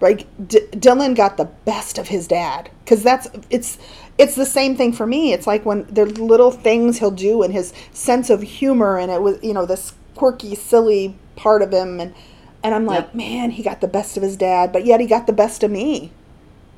like 0.00 0.26
D- 0.48 0.66
Dylan 0.72 1.14
got 1.14 1.36
the 1.36 1.44
best 1.44 1.98
of 1.98 2.08
his 2.08 2.26
dad 2.26 2.70
because 2.84 3.02
that's 3.02 3.28
it's 3.50 3.78
it's 4.22 4.36
the 4.36 4.46
same 4.46 4.76
thing 4.76 4.92
for 4.92 5.06
me. 5.06 5.32
It's 5.32 5.46
like 5.46 5.66
when 5.66 5.84
there's 5.90 6.18
little 6.18 6.52
things 6.52 6.98
he'll 6.98 7.10
do 7.10 7.42
and 7.42 7.52
his 7.52 7.72
sense 7.92 8.30
of 8.30 8.40
humor 8.42 8.96
and 8.98 9.10
it 9.10 9.20
was 9.20 9.42
you 9.42 9.52
know 9.52 9.66
this 9.66 9.94
quirky 10.14 10.54
silly 10.54 11.16
part 11.36 11.60
of 11.62 11.72
him 11.72 11.98
and 12.00 12.14
and 12.62 12.74
I'm 12.74 12.86
like 12.86 13.06
Yep. 13.06 13.14
man 13.14 13.50
he 13.50 13.62
got 13.62 13.80
the 13.80 13.88
best 13.88 14.16
of 14.16 14.22
his 14.22 14.36
dad 14.36 14.72
but 14.72 14.84
yet 14.84 15.00
he 15.00 15.06
got 15.06 15.26
the 15.26 15.32
best 15.32 15.62
of 15.62 15.70
me. 15.70 16.12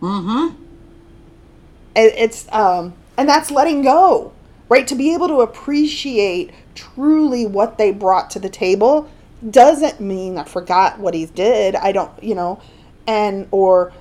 Mm-hmm. 0.01 0.57
It, 1.95 2.15
it's 2.17 2.51
um 2.51 2.95
and 3.17 3.29
that's 3.29 3.51
letting 3.51 3.83
go 3.83 4.33
right 4.69 4.87
to 4.89 4.95
be 4.95 5.13
able 5.13 5.29
to 5.29 5.41
appreciate 5.41 6.51
truly 6.75 7.47
what 7.47 7.77
they 7.79 7.93
brought 7.93 8.31
to 8.31 8.39
the 8.39 8.49
table 8.49 9.09
doesn't 9.51 10.01
mean 10.01 10.39
i 10.39 10.45
forgot 10.45 10.99
what 10.99 11.15
he 11.15 11.27
did 11.27 11.77
i 11.77 11.93
don't 11.93 12.11
you 12.23 12.35
know 12.35 12.61
and 13.07 13.47
or 13.51 13.93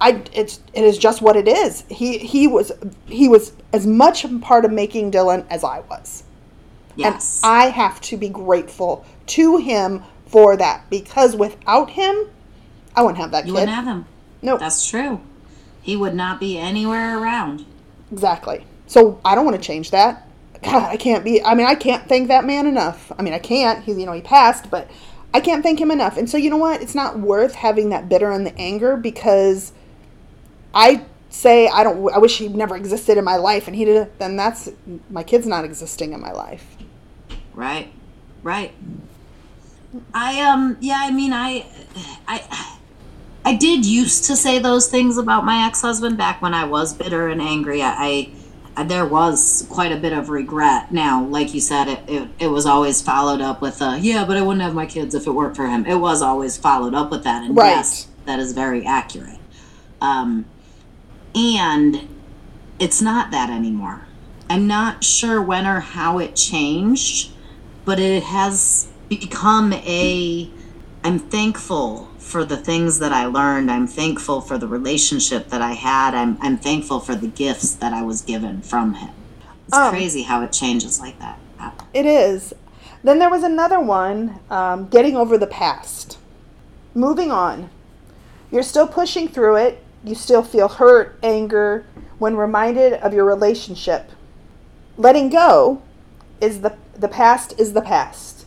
I 0.00 0.22
it's 0.32 0.60
it 0.74 0.84
is 0.84 0.98
just 0.98 1.22
what 1.22 1.36
it 1.36 1.48
is. 1.48 1.84
He 1.88 2.18
he 2.18 2.46
was 2.46 2.72
he 3.06 3.28
was 3.28 3.52
as 3.72 3.86
much 3.86 4.24
a 4.24 4.38
part 4.38 4.64
of 4.64 4.70
making 4.70 5.10
Dylan 5.10 5.46
as 5.50 5.64
I 5.64 5.80
was. 5.80 6.24
Yes. 6.96 7.40
And 7.42 7.52
I 7.52 7.66
have 7.70 8.00
to 8.02 8.16
be 8.16 8.28
grateful 8.28 9.04
to 9.26 9.58
him 9.58 10.02
for 10.26 10.56
that 10.56 10.88
because 10.90 11.36
without 11.36 11.90
him, 11.90 12.28
I 12.94 13.02
wouldn't 13.02 13.18
have 13.18 13.30
that 13.30 13.46
you 13.46 13.52
kid. 13.52 13.60
wouldn't 13.60 13.74
have 13.74 13.84
him. 13.86 14.06
Nope. 14.42 14.60
That's 14.60 14.86
true. 14.86 15.20
He 15.82 15.96
would 15.96 16.14
not 16.14 16.40
be 16.40 16.58
anywhere 16.58 17.18
around. 17.18 17.64
Exactly. 18.10 18.64
So 18.86 19.20
I 19.24 19.34
don't 19.34 19.44
want 19.44 19.56
to 19.56 19.62
change 19.62 19.90
that. 19.92 20.28
God, 20.62 20.90
I 20.90 20.96
can't 20.96 21.24
be. 21.24 21.42
I 21.44 21.54
mean, 21.54 21.66
I 21.66 21.74
can't 21.74 22.08
thank 22.08 22.28
that 22.28 22.44
man 22.44 22.66
enough. 22.66 23.12
I 23.18 23.22
mean, 23.22 23.34
I 23.34 23.38
can't. 23.38 23.84
He, 23.84 23.92
you 23.92 24.06
know, 24.06 24.12
he 24.12 24.22
passed, 24.22 24.70
but 24.70 24.90
I 25.34 25.40
can't 25.40 25.62
thank 25.62 25.80
him 25.80 25.90
enough. 25.90 26.16
And 26.16 26.28
so 26.28 26.36
you 26.36 26.50
know 26.50 26.56
what? 26.56 26.82
It's 26.82 26.94
not 26.94 27.18
worth 27.18 27.54
having 27.54 27.90
that 27.90 28.08
bitter 28.08 28.30
and 28.30 28.46
the 28.46 28.56
anger 28.58 28.96
because 28.96 29.72
I 30.76 31.06
say 31.30 31.68
I 31.68 31.82
don't. 31.82 32.12
I 32.12 32.18
wish 32.18 32.36
he 32.38 32.48
never 32.48 32.76
existed 32.76 33.16
in 33.16 33.24
my 33.24 33.36
life, 33.36 33.66
and 33.66 33.74
he 33.74 33.84
did. 33.86 34.10
Then 34.18 34.36
that's 34.36 34.70
my 35.10 35.22
kid's 35.22 35.46
not 35.46 35.64
existing 35.64 36.12
in 36.12 36.20
my 36.20 36.32
life. 36.32 36.76
Right. 37.54 37.90
Right. 38.42 38.72
I 40.12 40.40
um 40.42 40.76
yeah, 40.80 40.98
I 41.00 41.10
mean 41.10 41.32
I 41.32 41.64
I 42.28 42.76
I 43.46 43.54
did 43.54 43.86
used 43.86 44.24
to 44.24 44.36
say 44.36 44.58
those 44.58 44.88
things 44.88 45.16
about 45.16 45.44
my 45.46 45.66
ex-husband 45.66 46.18
back 46.18 46.42
when 46.42 46.52
I 46.52 46.64
was 46.64 46.92
bitter 46.92 47.28
and 47.28 47.40
angry. 47.40 47.80
I, 47.80 48.28
I 48.76 48.82
there 48.84 49.06
was 49.06 49.66
quite 49.70 49.92
a 49.92 49.96
bit 49.96 50.12
of 50.12 50.28
regret. 50.28 50.92
Now, 50.92 51.24
like 51.24 51.54
you 51.54 51.60
said, 51.60 51.88
it, 51.88 52.00
it, 52.06 52.28
it 52.38 52.48
was 52.48 52.66
always 52.66 53.00
followed 53.00 53.40
up 53.40 53.62
with 53.62 53.80
a 53.80 53.98
yeah, 53.98 54.26
but 54.26 54.36
I 54.36 54.42
wouldn't 54.42 54.62
have 54.62 54.74
my 54.74 54.84
kids 54.84 55.14
if 55.14 55.26
it 55.26 55.30
weren't 55.30 55.56
for 55.56 55.66
him. 55.66 55.86
It 55.86 55.94
was 55.94 56.20
always 56.20 56.58
followed 56.58 56.92
up 56.94 57.10
with 57.10 57.24
that, 57.24 57.44
and 57.44 57.56
Right. 57.56 57.70
yes, 57.70 58.08
that 58.26 58.38
is 58.38 58.52
very 58.52 58.84
accurate. 58.84 59.38
Um, 60.02 60.44
and 61.36 62.08
it's 62.78 63.00
not 63.02 63.30
that 63.30 63.50
anymore. 63.50 64.06
I'm 64.48 64.66
not 64.66 65.04
sure 65.04 65.42
when 65.42 65.66
or 65.66 65.80
how 65.80 66.18
it 66.18 66.34
changed, 66.34 67.30
but 67.84 68.00
it 68.00 68.22
has 68.24 68.88
become 69.08 69.72
a. 69.72 70.50
I'm 71.04 71.18
thankful 71.18 72.08
for 72.18 72.44
the 72.44 72.56
things 72.56 72.98
that 72.98 73.12
I 73.12 73.26
learned. 73.26 73.70
I'm 73.70 73.86
thankful 73.86 74.40
for 74.40 74.58
the 74.58 74.66
relationship 74.66 75.48
that 75.50 75.62
I 75.62 75.72
had. 75.72 76.14
I'm, 76.14 76.36
I'm 76.40 76.56
thankful 76.56 76.98
for 76.98 77.14
the 77.14 77.28
gifts 77.28 77.74
that 77.76 77.92
I 77.92 78.02
was 78.02 78.22
given 78.22 78.62
from 78.62 78.94
him. 78.94 79.10
It's 79.68 79.76
Um, 79.76 79.90
crazy 79.90 80.22
how 80.22 80.42
it 80.42 80.52
changes 80.52 80.98
like 80.98 81.18
that. 81.20 81.38
It 81.94 82.06
is. 82.06 82.52
Then 83.04 83.20
there 83.20 83.30
was 83.30 83.44
another 83.44 83.78
one, 83.78 84.40
um, 84.50 84.88
getting 84.88 85.16
over 85.16 85.38
the 85.38 85.46
past. 85.46 86.18
Moving 86.94 87.30
on. 87.30 87.70
You're 88.50 88.64
still 88.64 88.88
pushing 88.88 89.28
through 89.28 89.56
it. 89.56 89.84
You 90.06 90.14
still 90.14 90.44
feel 90.44 90.68
hurt, 90.68 91.18
anger 91.20 91.84
when 92.18 92.36
reminded 92.36 92.92
of 92.92 93.12
your 93.12 93.24
relationship. 93.24 94.10
Letting 94.96 95.30
go 95.30 95.82
is 96.40 96.60
the 96.60 96.76
the 96.96 97.08
past 97.08 97.58
is 97.58 97.72
the 97.72 97.82
past. 97.82 98.46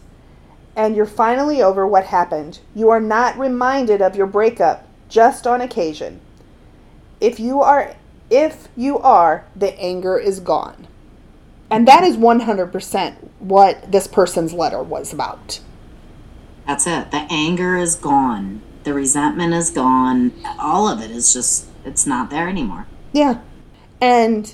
And 0.74 0.96
you're 0.96 1.06
finally 1.06 1.62
over 1.62 1.86
what 1.86 2.06
happened. 2.06 2.60
You 2.74 2.90
are 2.90 3.02
not 3.02 3.38
reminded 3.38 4.02
of 4.02 4.16
your 4.16 4.26
breakup 4.26 4.88
just 5.10 5.46
on 5.46 5.60
occasion. 5.60 6.22
If 7.20 7.42
you 7.42 7.62
are 7.62 7.94
if 8.30 8.70
you 8.78 8.98
are, 8.98 9.46
the 9.54 9.78
anger 9.78 10.18
is 10.18 10.40
gone. 10.40 10.88
And 11.70 11.88
that 11.90 12.04
is 12.04 12.16
100% 12.16 13.16
what 13.40 13.92
this 13.92 14.08
person's 14.08 14.54
letter 14.54 14.82
was 14.82 15.12
about. 15.12 15.60
That's 16.66 16.88
it. 16.88 17.12
The 17.12 17.28
anger 17.30 17.76
is 17.76 17.96
gone. 17.96 18.62
The 18.84 18.94
resentment 18.94 19.54
is 19.54 19.70
gone. 19.70 20.34
All 20.60 20.88
of 20.88 21.02
it 21.02 21.12
is 21.12 21.34
just, 21.34 21.68
it's 21.86 22.06
not 22.06 22.30
there 22.30 22.48
anymore. 22.48 22.88
Yeah. 23.14 23.42
And 24.02 24.54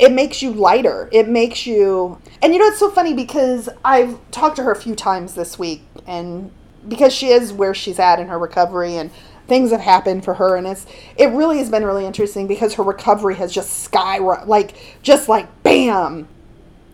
it 0.00 0.12
makes 0.12 0.42
you 0.42 0.52
lighter. 0.52 1.08
It 1.12 1.28
makes 1.28 1.66
you. 1.66 2.20
And 2.42 2.52
you 2.54 2.58
know, 2.58 2.66
it's 2.66 2.78
so 2.78 2.90
funny 2.90 3.12
because 3.12 3.68
I've 3.84 4.18
talked 4.30 4.56
to 4.56 4.62
her 4.62 4.72
a 4.72 4.76
few 4.76 4.94
times 4.94 5.34
this 5.34 5.58
week, 5.58 5.82
and 6.06 6.50
because 6.88 7.12
she 7.12 7.28
is 7.28 7.52
where 7.52 7.74
she's 7.74 7.98
at 7.98 8.18
in 8.18 8.28
her 8.28 8.38
recovery, 8.38 8.96
and 8.96 9.10
things 9.46 9.70
have 9.70 9.80
happened 9.80 10.24
for 10.24 10.34
her, 10.34 10.56
and 10.56 10.66
it's 10.66 10.86
it 11.16 11.26
really 11.26 11.58
has 11.58 11.68
been 11.68 11.84
really 11.84 12.06
interesting 12.06 12.46
because 12.46 12.74
her 12.74 12.82
recovery 12.82 13.34
has 13.34 13.52
just 13.52 13.92
skyrocketed, 13.92 14.46
like 14.46 14.74
just 15.02 15.28
like 15.28 15.62
bam, 15.62 16.26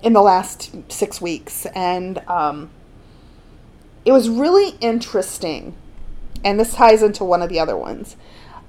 in 0.02 0.12
the 0.12 0.22
last 0.22 0.74
six 0.90 1.20
weeks, 1.20 1.64
and 1.66 2.18
um, 2.26 2.70
it 4.04 4.12
was 4.12 4.28
really 4.28 4.70
interesting, 4.80 5.76
and 6.46 6.60
this 6.60 6.74
ties 6.74 7.02
into 7.02 7.24
one 7.24 7.42
of 7.42 7.48
the 7.48 7.58
other 7.58 7.76
ones. 7.76 8.16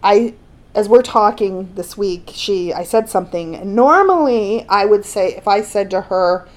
I 0.03 0.33
as 0.73 0.89
we're 0.89 1.03
talking 1.03 1.73
this 1.75 1.95
week, 1.95 2.31
she 2.33 2.73
I 2.73 2.83
said 2.83 3.07
something. 3.07 3.75
Normally, 3.75 4.65
I 4.67 4.85
would 4.85 5.05
say 5.05 5.35
if 5.35 5.47
I 5.47 5.61
said 5.61 5.91
to 5.91 6.01
her, 6.01 6.47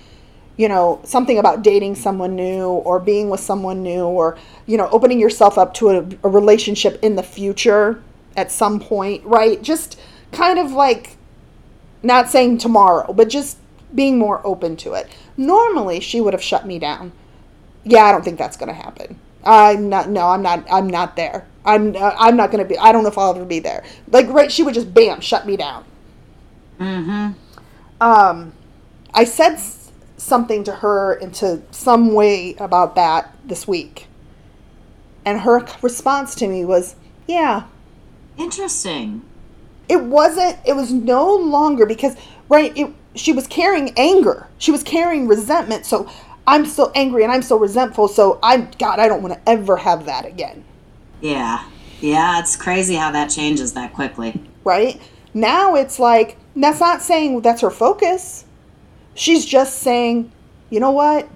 you 0.56 0.66
know, 0.66 1.00
something 1.04 1.38
about 1.38 1.62
dating 1.62 1.94
someone 1.94 2.34
new 2.36 2.68
or 2.68 2.98
being 2.98 3.28
with 3.28 3.40
someone 3.40 3.82
new 3.82 4.04
or 4.04 4.38
you 4.66 4.78
know, 4.78 4.88
opening 4.90 5.20
yourself 5.20 5.58
up 5.58 5.74
to 5.74 5.90
a, 5.90 6.08
a 6.24 6.28
relationship 6.28 6.98
in 7.02 7.16
the 7.16 7.22
future 7.22 8.02
at 8.34 8.50
some 8.50 8.80
point, 8.80 9.22
right? 9.24 9.62
Just 9.62 10.00
kind 10.32 10.58
of 10.58 10.72
like 10.72 11.18
not 12.02 12.30
saying 12.30 12.58
tomorrow, 12.58 13.12
but 13.12 13.28
just 13.28 13.58
being 13.94 14.18
more 14.18 14.40
open 14.46 14.74
to 14.78 14.94
it. 14.94 15.06
Normally, 15.36 16.00
she 16.00 16.20
would 16.22 16.32
have 16.32 16.42
shut 16.42 16.66
me 16.66 16.78
down. 16.78 17.12
Yeah, 17.84 18.04
I 18.04 18.12
don't 18.12 18.24
think 18.24 18.38
that's 18.38 18.56
going 18.56 18.68
to 18.68 18.74
happen. 18.74 19.18
I'm 19.44 19.88
not. 19.88 20.08
No, 20.10 20.28
I'm 20.28 20.42
not. 20.42 20.66
I'm 20.70 20.88
not 20.88 21.16
there. 21.16 21.46
I'm. 21.64 21.96
Uh, 21.96 22.14
I'm 22.18 22.36
not 22.36 22.50
going 22.50 22.62
to 22.62 22.68
be. 22.68 22.78
I 22.78 22.92
don't 22.92 23.02
know 23.02 23.08
if 23.08 23.18
I'll 23.18 23.34
ever 23.34 23.44
be 23.44 23.58
there. 23.60 23.84
Like, 24.10 24.28
right? 24.28 24.50
She 24.52 24.62
would 24.62 24.74
just 24.74 24.92
bam 24.92 25.20
shut 25.20 25.46
me 25.46 25.56
down. 25.56 25.84
Mm-hmm. 26.78 27.32
Um, 28.00 28.52
I 29.14 29.24
said 29.24 29.52
s- 29.54 29.90
something 30.16 30.64
to 30.64 30.72
her 30.76 31.14
into 31.14 31.62
some 31.70 32.14
way 32.14 32.54
about 32.54 32.94
that 32.96 33.34
this 33.44 33.68
week, 33.68 34.06
and 35.24 35.40
her 35.40 35.66
response 35.82 36.34
to 36.36 36.48
me 36.48 36.64
was, 36.64 36.96
"Yeah, 37.26 37.64
Interesting. 38.38 39.22
it 39.88 40.02
wasn't 40.04 40.56
it 40.64 40.74
was 40.74 40.92
no 40.92 41.34
longer 41.34 41.84
because 41.86 42.16
right 42.48 42.72
it 42.76 42.90
she 43.14 43.32
was 43.32 43.46
carrying 43.46 43.92
anger 43.98 44.46
she 44.56 44.70
was 44.70 44.82
carrying 44.82 45.26
resentment 45.26 45.84
so 45.84 46.08
i'm 46.50 46.66
so 46.66 46.90
angry 46.94 47.22
and 47.22 47.32
i'm 47.32 47.42
so 47.42 47.56
resentful 47.56 48.08
so 48.08 48.38
i'm 48.42 48.68
god 48.78 48.98
i 48.98 49.06
don't 49.08 49.22
want 49.22 49.32
to 49.32 49.48
ever 49.48 49.76
have 49.76 50.04
that 50.06 50.26
again. 50.26 50.64
Yeah. 51.20 51.68
Yeah, 52.00 52.40
it's 52.40 52.56
crazy 52.56 52.94
how 52.94 53.10
that 53.12 53.28
changes 53.28 53.74
that 53.74 53.92
quickly. 53.92 54.42
right? 54.64 55.00
Now 55.34 55.74
it's 55.74 55.98
like 55.98 56.38
that's 56.56 56.80
not 56.80 57.02
saying 57.02 57.42
that's 57.42 57.60
her 57.60 57.70
focus. 57.70 58.44
She's 59.14 59.44
just 59.44 59.78
saying 59.80 60.32
you 60.70 60.80
know 60.80 60.92
what? 60.92 61.28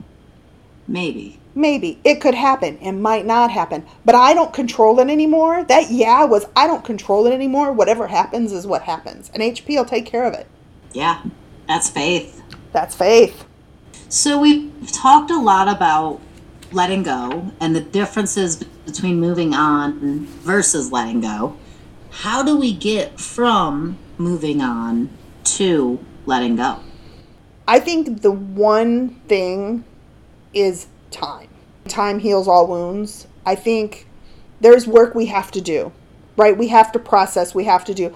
Maybe. 0.88 1.38
maybe. 1.54 1.98
It 2.04 2.20
could 2.20 2.34
happen. 2.34 2.78
It 2.78 2.92
might 2.92 3.26
not 3.26 3.50
happen. 3.50 3.86
But 4.04 4.14
i 4.14 4.34
don't 4.34 4.52
control 4.52 4.98
it 5.00 5.08
anymore. 5.10 5.64
That 5.64 5.90
yeah 5.90 6.24
was 6.24 6.46
i 6.56 6.66
don't 6.66 6.84
control 6.84 7.26
it 7.26 7.32
anymore. 7.32 7.72
Whatever 7.72 8.06
happens 8.08 8.52
is 8.52 8.66
what 8.66 8.82
happens. 8.82 9.30
And 9.34 9.42
hp 9.42 9.68
will 9.68 9.84
take 9.84 10.06
care 10.06 10.24
of 10.24 10.34
it. 10.34 10.46
Yeah. 10.92 11.22
That's 11.68 11.88
faith. 11.90 12.42
that's 12.72 12.94
faith 12.94 13.46
So 14.14 14.38
we've 14.38 14.92
talked 14.92 15.32
a 15.32 15.40
lot 15.40 15.66
about 15.66 16.20
letting 16.70 17.02
go 17.02 17.50
and 17.58 17.74
the 17.74 17.80
differences 17.80 18.54
between 18.86 19.18
moving 19.18 19.54
on 19.54 20.26
versus 20.26 20.92
letting 20.92 21.20
go. 21.20 21.56
How 22.10 22.44
do 22.44 22.56
we 22.56 22.72
get 22.72 23.18
from 23.18 23.98
moving 24.16 24.60
on 24.60 25.10
to 25.56 25.98
letting 26.26 26.54
go? 26.54 26.78
I 27.66 27.80
think 27.80 28.22
the 28.22 28.30
one 28.30 29.16
thing 29.26 29.82
is 30.52 30.86
time. 31.10 31.48
Time 31.88 32.20
heals 32.20 32.46
all 32.46 32.68
wounds. 32.68 33.26
I 33.44 33.56
think 33.56 34.06
there's 34.60 34.86
work 34.86 35.16
we 35.16 35.26
have 35.26 35.50
to 35.50 35.60
do, 35.60 35.90
right? 36.36 36.56
We 36.56 36.68
have 36.68 36.92
to 36.92 37.00
process, 37.00 37.52
we 37.52 37.64
have 37.64 37.84
to 37.86 37.94
do. 37.94 38.14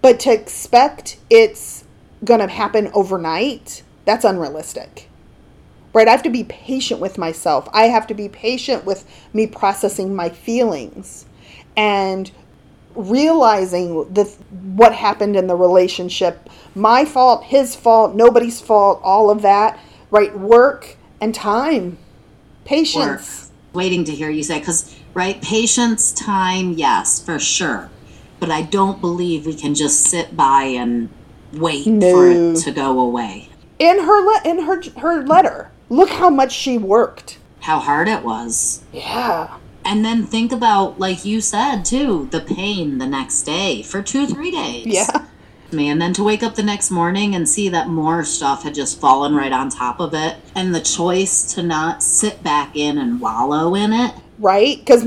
But 0.00 0.18
to 0.18 0.32
expect 0.32 1.18
it's 1.30 1.84
going 2.24 2.40
to 2.40 2.48
happen 2.48 2.90
overnight, 2.92 3.84
that's 4.04 4.24
unrealistic. 4.24 5.08
Right? 5.92 6.08
I 6.08 6.10
have 6.10 6.22
to 6.22 6.30
be 6.30 6.44
patient 6.44 7.00
with 7.00 7.18
myself. 7.18 7.68
I 7.72 7.84
have 7.84 8.06
to 8.06 8.14
be 8.14 8.28
patient 8.28 8.84
with 8.84 9.04
me 9.34 9.46
processing 9.46 10.14
my 10.14 10.30
feelings 10.30 11.26
and 11.76 12.30
realizing 12.94 14.12
the 14.12 14.24
what 14.74 14.94
happened 14.94 15.34
in 15.34 15.46
the 15.46 15.56
relationship 15.56 16.50
my 16.74 17.06
fault 17.06 17.42
his 17.44 17.74
fault 17.74 18.14
nobody's 18.14 18.60
fault 18.60 19.00
all 19.02 19.30
of 19.30 19.40
that 19.40 19.80
right 20.10 20.38
work 20.38 20.98
and 21.18 21.34
time 21.34 21.84
Work. 21.86 22.66
patience 22.66 23.50
Waiting 23.72 24.04
to 24.04 24.12
hear 24.12 24.28
you 24.28 24.42
say, 24.42 24.58
because, 24.58 24.94
right, 25.14 25.40
patience, 25.40 26.12
time, 26.12 26.74
yes, 26.74 27.18
for 27.24 27.38
sure. 27.38 27.88
But 28.38 28.50
I 28.50 28.60
don't 28.60 29.00
believe 29.00 29.46
we 29.46 29.54
can 29.54 29.74
just 29.74 30.06
sit 30.06 30.36
by 30.36 30.64
and 30.64 31.08
wait 31.54 31.84
for 31.84 32.28
it 32.28 32.56
to 32.64 32.70
go 32.70 33.00
away. 33.00 33.48
in 33.78 34.00
her 34.00 34.20
le- 34.20 34.42
in 34.44 34.64
her 34.66 34.82
her 34.98 35.22
letter 35.26 35.70
look 35.98 36.10
how 36.10 36.30
much 36.30 36.52
she 36.52 36.78
worked 36.78 37.38
How 37.60 37.78
hard 37.78 38.08
it 38.08 38.22
was. 38.24 38.82
yeah 38.92 39.58
And 39.84 40.04
then 40.04 40.24
think 40.24 40.50
about, 40.52 40.98
like 41.06 41.24
you 41.24 41.40
said 41.40 41.82
too, 41.84 42.28
the 42.30 42.40
pain 42.40 42.98
the 42.98 43.06
next 43.18 43.42
day 43.42 43.82
for 43.82 44.00
two, 44.02 44.26
three 44.26 44.50
days. 44.50 44.86
Yeah. 44.86 45.26
Me. 45.72 45.88
And 45.88 46.00
then 46.02 46.12
to 46.14 46.22
wake 46.22 46.42
up 46.42 46.54
the 46.54 46.62
next 46.62 46.90
morning 46.90 47.34
and 47.34 47.48
see 47.48 47.68
that 47.70 47.88
more 47.88 48.24
stuff 48.24 48.62
had 48.62 48.74
just 48.74 49.00
fallen 49.00 49.34
right 49.34 49.52
on 49.52 49.70
top 49.70 50.00
of 50.00 50.12
it. 50.14 50.36
And 50.54 50.74
the 50.74 50.80
choice 50.82 51.54
to 51.54 51.62
not 51.62 52.02
sit 52.02 52.42
back 52.44 52.76
in 52.76 52.98
and 52.98 53.20
wallow 53.20 53.74
in 53.74 53.92
it. 53.92 54.12
right? 54.38 54.76
Because 54.78 55.02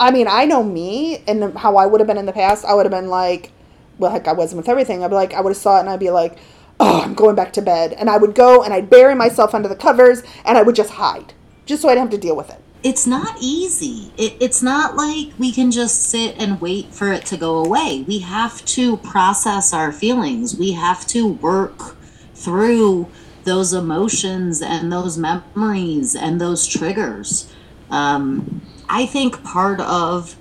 I 0.00 0.10
mean, 0.10 0.26
I 0.28 0.46
know 0.46 0.62
me 0.62 1.22
and 1.26 1.56
how 1.58 1.76
I 1.76 1.86
would 1.86 2.00
have 2.00 2.06
been 2.06 2.16
in 2.24 2.26
the 2.26 2.32
past. 2.32 2.64
I 2.64 2.74
would 2.74 2.86
have 2.86 2.92
been 3.00 3.08
like, 3.08 3.50
well, 3.98 4.10
heck, 4.12 4.26
I 4.28 4.32
wasn't 4.32 4.58
with 4.58 4.68
everything. 4.68 5.02
I'd 5.04 5.08
be 5.08 5.14
like, 5.16 5.34
I 5.34 5.40
would 5.40 5.50
have 5.50 5.56
saw 5.66 5.76
it 5.78 5.80
and 5.80 5.90
I'd 5.90 6.00
be 6.00 6.10
like, 6.10 6.38
oh, 6.84 7.00
I'm 7.02 7.14
going 7.14 7.34
back 7.34 7.52
to 7.54 7.62
bed, 7.62 7.92
and 7.94 8.10
I 8.10 8.16
would 8.16 8.34
go 8.34 8.62
and 8.62 8.72
I'd 8.72 8.90
bury 8.90 9.14
myself 9.14 9.54
under 9.54 9.68
the 9.68 9.76
covers 9.76 10.22
and 10.44 10.58
I 10.58 10.62
would 10.62 10.74
just 10.74 10.90
hide, 10.90 11.32
just 11.66 11.82
so 11.82 11.88
I 11.88 11.92
didn't 11.94 12.12
have 12.12 12.20
to 12.20 12.26
deal 12.26 12.36
with 12.36 12.50
it. 12.50 12.60
It's 12.82 13.06
not 13.06 13.36
easy. 13.40 14.12
It, 14.18 14.36
it's 14.40 14.62
not 14.62 14.94
like 14.94 15.32
we 15.38 15.52
can 15.52 15.70
just 15.70 16.02
sit 16.02 16.36
and 16.38 16.60
wait 16.60 16.92
for 16.94 17.10
it 17.10 17.24
to 17.26 17.38
go 17.38 17.64
away. 17.64 18.04
We 18.06 18.18
have 18.18 18.62
to 18.66 18.98
process 18.98 19.72
our 19.72 19.90
feelings. 19.90 20.56
We 20.56 20.72
have 20.72 21.06
to 21.08 21.26
work 21.26 21.96
through 22.34 23.08
those 23.44 23.72
emotions 23.72 24.60
and 24.60 24.92
those 24.92 25.16
memories 25.16 26.14
and 26.14 26.38
those 26.38 26.66
triggers. 26.66 27.50
Um, 27.90 28.60
I 28.88 29.06
think 29.06 29.42
part 29.42 29.80
of 29.80 30.36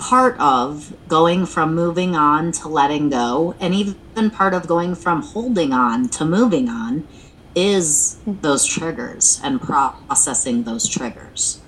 part 0.00 0.34
of 0.40 0.94
going 1.08 1.44
from 1.44 1.74
moving 1.74 2.16
on 2.16 2.50
to 2.50 2.68
letting 2.68 3.10
go 3.10 3.54
and 3.60 3.74
even 3.74 4.30
part 4.30 4.54
of 4.54 4.66
going 4.66 4.94
from 4.94 5.20
holding 5.22 5.74
on 5.74 6.08
to 6.08 6.24
moving 6.24 6.70
on 6.70 7.06
is 7.54 8.18
those 8.26 8.64
triggers 8.64 9.38
and 9.44 9.60
processing 9.60 10.62
those 10.64 10.88
triggers. 10.88 11.60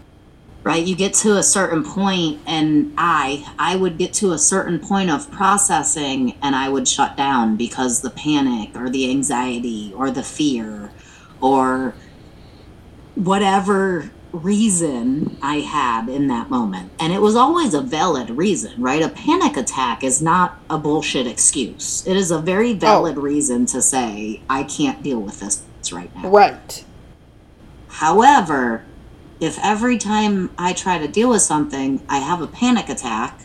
Right? 0.64 0.83
You 0.83 0.97
get 0.97 1.12
to 1.14 1.37
a 1.37 1.43
certain 1.43 1.85
point 1.85 2.41
and 2.47 2.95
i 2.97 3.45
i 3.59 3.76
would 3.76 3.99
get 3.99 4.14
to 4.14 4.33
a 4.33 4.39
certain 4.39 4.78
point 4.78 5.11
of 5.11 5.30
processing 5.30 6.39
and 6.41 6.55
i 6.55 6.68
would 6.68 6.87
shut 6.87 7.16
down 7.16 7.57
because 7.57 8.01
the 8.01 8.11
panic 8.11 8.70
or 8.76 8.89
the 8.89 9.11
anxiety 9.11 9.93
or 9.97 10.11
the 10.11 10.22
fear 10.22 10.91
or 11.41 11.95
whatever 13.16 14.11
reason 14.33 15.39
I 15.43 15.57
had 15.57 16.09
in 16.09 16.28
that 16.28 16.51
moment. 16.51 16.91
And 16.99 17.12
it 17.12 17.20
was 17.20 17.37
always 17.37 17.74
a 17.74 17.80
valid 17.80 18.30
reason, 18.30 18.80
right? 18.80 19.03
A 19.03 19.09
panic 19.09 19.57
attack 19.57 20.03
is 20.03 20.22
not 20.22 20.59
a 20.70 20.78
bullshit 20.78 21.26
excuse. 21.26 22.07
It 22.07 22.16
is 22.16 22.30
a 22.30 22.39
very 22.39 22.72
oh. 22.72 22.76
valid 22.76 23.16
reason 23.16 23.66
to 23.66 23.83
say, 23.83 24.43
I 24.49 24.64
can't 24.64 25.03
deal 25.03 25.20
with 25.20 25.41
this 25.41 25.62
right 25.93 26.14
now. 26.16 26.28
Right. 26.28 26.85
However, 27.89 28.85
if 29.41 29.59
every 29.62 29.99
time 29.99 30.51
I 30.57 30.72
try 30.72 30.99
to 30.99 31.09
deal 31.09 31.30
with 31.30 31.43
something, 31.43 32.01
I 32.09 32.18
have 32.18 32.41
a 32.41 32.47
panic 32.47 32.89
attack, 32.89 33.41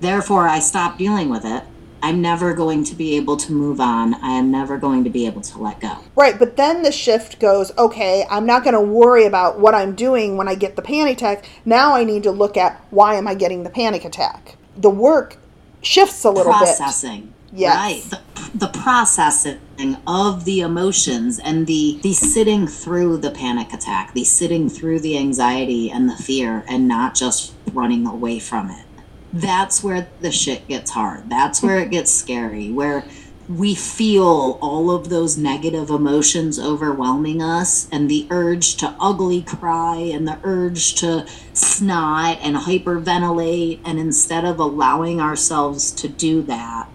therefore 0.00 0.48
I 0.48 0.60
stop 0.60 0.98
dealing 0.98 1.28
with 1.28 1.44
it, 1.44 1.64
I'm 2.06 2.22
never 2.22 2.54
going 2.54 2.84
to 2.84 2.94
be 2.94 3.16
able 3.16 3.36
to 3.36 3.52
move 3.52 3.80
on. 3.80 4.14
I 4.22 4.38
am 4.38 4.48
never 4.48 4.78
going 4.78 5.02
to 5.02 5.10
be 5.10 5.26
able 5.26 5.40
to 5.40 5.58
let 5.58 5.80
go. 5.80 5.98
Right, 6.14 6.38
but 6.38 6.56
then 6.56 6.84
the 6.84 6.92
shift 6.92 7.40
goes, 7.40 7.76
okay, 7.76 8.24
I'm 8.30 8.46
not 8.46 8.62
going 8.62 8.74
to 8.74 8.80
worry 8.80 9.24
about 9.24 9.58
what 9.58 9.74
I'm 9.74 9.96
doing 9.96 10.36
when 10.36 10.46
I 10.46 10.54
get 10.54 10.76
the 10.76 10.82
panic 10.82 11.16
attack. 11.16 11.48
Now 11.64 11.96
I 11.96 12.04
need 12.04 12.22
to 12.22 12.30
look 12.30 12.56
at 12.56 12.80
why 12.90 13.16
am 13.16 13.26
I 13.26 13.34
getting 13.34 13.64
the 13.64 13.70
panic 13.70 14.04
attack? 14.04 14.56
The 14.76 14.88
work 14.88 15.38
shifts 15.82 16.22
a 16.22 16.30
little 16.30 16.52
Processing. 16.52 16.76
bit. 16.76 16.78
Processing. 16.78 17.34
Yes. 17.52 17.76
Right. 17.76 18.20
The, 18.54 18.66
the 18.66 18.68
processing 18.68 19.96
of 20.06 20.44
the 20.44 20.60
emotions 20.60 21.40
and 21.40 21.66
the 21.66 21.98
the 22.04 22.12
sitting 22.12 22.68
through 22.68 23.16
the 23.16 23.32
panic 23.32 23.72
attack, 23.72 24.14
the 24.14 24.22
sitting 24.22 24.68
through 24.68 25.00
the 25.00 25.18
anxiety 25.18 25.90
and 25.90 26.08
the 26.08 26.16
fear 26.16 26.64
and 26.68 26.86
not 26.86 27.16
just 27.16 27.52
running 27.72 28.06
away 28.06 28.38
from 28.38 28.70
it. 28.70 28.85
That's 29.32 29.82
where 29.82 30.08
the 30.20 30.30
shit 30.30 30.68
gets 30.68 30.92
hard. 30.92 31.28
That's 31.28 31.62
where 31.62 31.78
it 31.78 31.90
gets 31.90 32.12
scary, 32.12 32.70
where 32.70 33.04
we 33.48 33.74
feel 33.74 34.58
all 34.60 34.90
of 34.90 35.08
those 35.08 35.38
negative 35.38 35.88
emotions 35.88 36.58
overwhelming 36.58 37.40
us 37.40 37.88
and 37.92 38.10
the 38.10 38.26
urge 38.30 38.76
to 38.76 38.96
ugly 38.98 39.42
cry 39.42 39.96
and 39.96 40.26
the 40.26 40.38
urge 40.42 40.94
to 40.96 41.26
snot 41.52 42.38
and 42.42 42.56
hyperventilate. 42.56 43.80
And 43.84 43.98
instead 43.98 44.44
of 44.44 44.58
allowing 44.58 45.20
ourselves 45.20 45.92
to 45.92 46.08
do 46.08 46.42
that, 46.42 46.88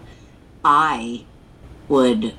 I 0.64 1.24
would 1.88 2.34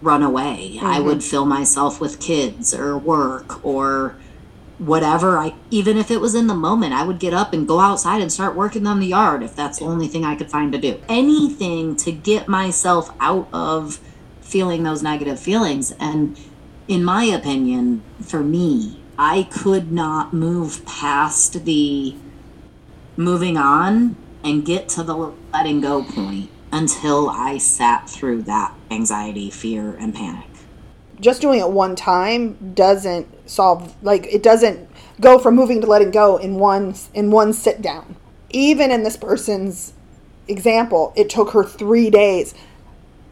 run 0.00 0.22
away. 0.22 0.78
I 0.80 0.96
mm-hmm. 0.96 1.04
would 1.06 1.24
fill 1.24 1.46
myself 1.46 2.00
with 2.00 2.20
kids 2.20 2.74
or 2.74 2.96
work 2.96 3.64
or 3.64 4.16
whatever 4.86 5.38
I 5.38 5.54
even 5.70 5.96
if 5.96 6.10
it 6.10 6.20
was 6.20 6.34
in 6.34 6.48
the 6.48 6.54
moment, 6.54 6.92
I 6.92 7.04
would 7.04 7.18
get 7.18 7.32
up 7.32 7.52
and 7.52 7.68
go 7.68 7.80
outside 7.80 8.20
and 8.20 8.32
start 8.32 8.56
working 8.56 8.86
on 8.86 9.00
the 9.00 9.06
yard 9.06 9.42
if 9.42 9.54
that's 9.54 9.78
the 9.78 9.84
only 9.84 10.08
thing 10.08 10.24
I 10.24 10.34
could 10.34 10.50
find 10.50 10.72
to 10.72 10.78
do. 10.78 11.00
Anything 11.08 11.96
to 11.96 12.12
get 12.12 12.48
myself 12.48 13.14
out 13.20 13.48
of 13.52 14.00
feeling 14.40 14.82
those 14.82 15.02
negative 15.02 15.38
feelings 15.38 15.92
and 16.00 16.38
in 16.88 17.04
my 17.04 17.24
opinion, 17.24 18.02
for 18.20 18.42
me, 18.42 19.00
I 19.16 19.44
could 19.44 19.92
not 19.92 20.34
move 20.34 20.84
past 20.84 21.64
the 21.64 22.16
moving 23.16 23.56
on 23.56 24.16
and 24.42 24.66
get 24.66 24.88
to 24.90 25.02
the 25.02 25.32
letting 25.52 25.80
go 25.80 26.02
point 26.02 26.50
until 26.72 27.30
I 27.30 27.58
sat 27.58 28.10
through 28.10 28.42
that 28.42 28.74
anxiety, 28.90 29.50
fear, 29.50 29.94
and 29.94 30.14
panic. 30.14 30.46
Just 31.20 31.40
doing 31.40 31.60
it 31.60 31.70
one 31.70 31.94
time 31.94 32.74
doesn't 32.74 33.41
solve 33.52 33.94
like 34.02 34.26
it 34.26 34.42
doesn't 34.42 34.88
go 35.20 35.38
from 35.38 35.54
moving 35.54 35.80
to 35.80 35.86
letting 35.86 36.10
go 36.10 36.36
in 36.36 36.56
one 36.56 36.94
in 37.14 37.30
one 37.30 37.52
sit 37.52 37.82
down. 37.82 38.16
Even 38.50 38.90
in 38.90 39.02
this 39.02 39.16
person's 39.16 39.92
example, 40.48 41.12
it 41.16 41.30
took 41.30 41.50
her 41.50 41.64
3 41.64 42.10
days 42.10 42.54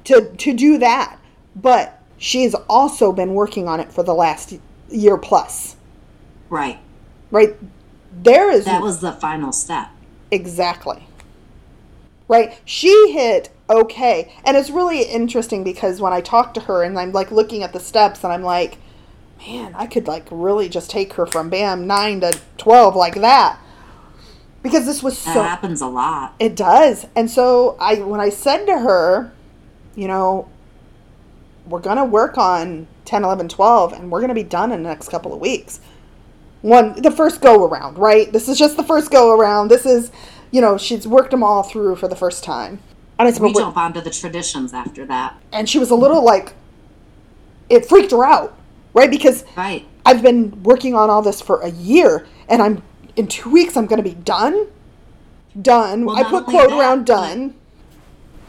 to 0.05 0.31
to 0.37 0.53
do 0.53 0.79
that. 0.79 1.19
But 1.57 2.01
she's 2.17 2.55
also 2.69 3.13
been 3.13 3.35
working 3.35 3.67
on 3.67 3.81
it 3.81 3.93
for 3.93 4.03
the 4.03 4.15
last 4.15 4.55
year 4.91 5.17
plus. 5.17 5.77
Right. 6.49 6.79
Right? 7.31 7.57
There 8.13 8.51
is 8.51 8.65
That 8.65 8.83
was 8.83 9.01
the 9.01 9.13
final 9.13 9.53
step. 9.53 9.89
Exactly. 10.31 11.07
Right? 12.29 12.61
She 12.65 13.13
hit 13.13 13.51
okay. 13.69 14.33
And 14.45 14.57
it's 14.57 14.71
really 14.71 15.03
interesting 15.03 15.65
because 15.65 16.01
when 16.01 16.13
I 16.13 16.21
talk 16.21 16.55
to 16.55 16.61
her 16.61 16.83
and 16.83 16.99
I'm 16.99 17.13
like 17.13 17.31
looking 17.31 17.63
at 17.63 17.73
the 17.73 17.81
steps 17.81 18.23
and 18.25 18.33
I'm 18.33 18.43
like, 18.43 18.79
man, 19.47 19.75
I 19.75 19.87
could 19.87 20.07
like 20.07 20.27
really 20.31 20.69
just 20.69 20.91
take 20.91 21.15
her 21.15 21.27
from 21.27 21.51
bam 21.51 21.87
9 21.87 22.21
to 22.21 22.39
12 22.59 22.95
like 22.97 23.15
that. 23.17 23.59
Because 24.63 24.85
this 24.85 25.03
was 25.03 25.23
That 25.25 25.35
so 25.35 25.43
happens 25.43 25.81
a 25.81 25.87
lot. 25.87 26.35
it 26.39 26.55
does. 26.55 27.07
And 27.17 27.31
so 27.31 27.77
I 27.81 27.95
when 27.97 28.21
I 28.21 28.29
said 28.29 28.67
to 28.67 28.79
her, 28.79 29.33
you 29.95 30.07
know, 30.09 30.49
we're 31.67 31.81
going 31.81 31.97
to 31.97 32.05
work 32.05 32.37
on 32.37 32.87
10, 33.07 33.25
11, 33.25 33.49
12 33.49 33.93
and 33.93 34.11
we're 34.11 34.21
going 34.21 34.29
to 34.29 34.35
be 34.35 34.43
done 34.43 34.73
in 34.73 34.83
the 34.83 34.89
next 34.89 35.09
couple 35.09 35.33
of 35.33 35.41
weeks. 35.41 35.81
One 36.63 37.01
the 37.01 37.11
first 37.11 37.41
go 37.41 37.65
around, 37.67 37.97
right? 37.97 38.31
This 38.31 38.49
is 38.49 38.59
just 38.59 38.77
the 38.77 38.83
first 38.85 39.11
go 39.11 39.31
around. 39.39 39.69
This 39.69 39.87
is, 39.87 40.13
you 40.51 40.61
know, 40.61 40.77
she's 40.77 41.09
worked 41.09 41.31
them 41.31 41.43
all 41.43 41.63
through 41.63 41.97
for 41.97 42.07
the 42.09 42.17
first 42.17 42.45
time. 42.45 42.81
And 43.19 43.27
I 43.29 43.31
said, 43.31 43.43
We 43.43 43.55
jump 43.55 43.77
onto 43.79 44.01
the 44.03 44.11
traditions 44.11 44.75
after 44.75 45.07
that. 45.07 45.41
and 45.53 45.69
she 45.71 45.79
was 45.79 45.91
a 45.91 45.95
little 45.95 46.23
like 46.23 46.53
it 47.71 47.87
freaked 47.87 48.11
her 48.11 48.25
out, 48.25 48.59
right? 48.95 49.11
Because 49.11 49.45
Right. 49.57 49.87
I've 50.05 50.23
been 50.23 50.63
working 50.63 50.95
on 50.95 51.11
all 51.11 51.23
this 51.23 51.41
for 51.41 51.61
a 51.61 51.71
year 51.71 52.27
and 52.49 52.63
I'm 52.63 52.83
in 53.17 53.27
2 53.27 53.51
weeks 53.51 53.77
I'm 53.77 53.87
going 53.87 54.03
to 54.03 54.09
be 54.09 54.15
done. 54.17 54.67
Done. 55.61 56.05
Well, 56.07 56.17
I 56.17 56.25
put 56.25 56.47
quote 56.47 56.71
that, 56.71 56.79
around 56.79 57.01
but- 57.01 57.07
done. 57.07 57.55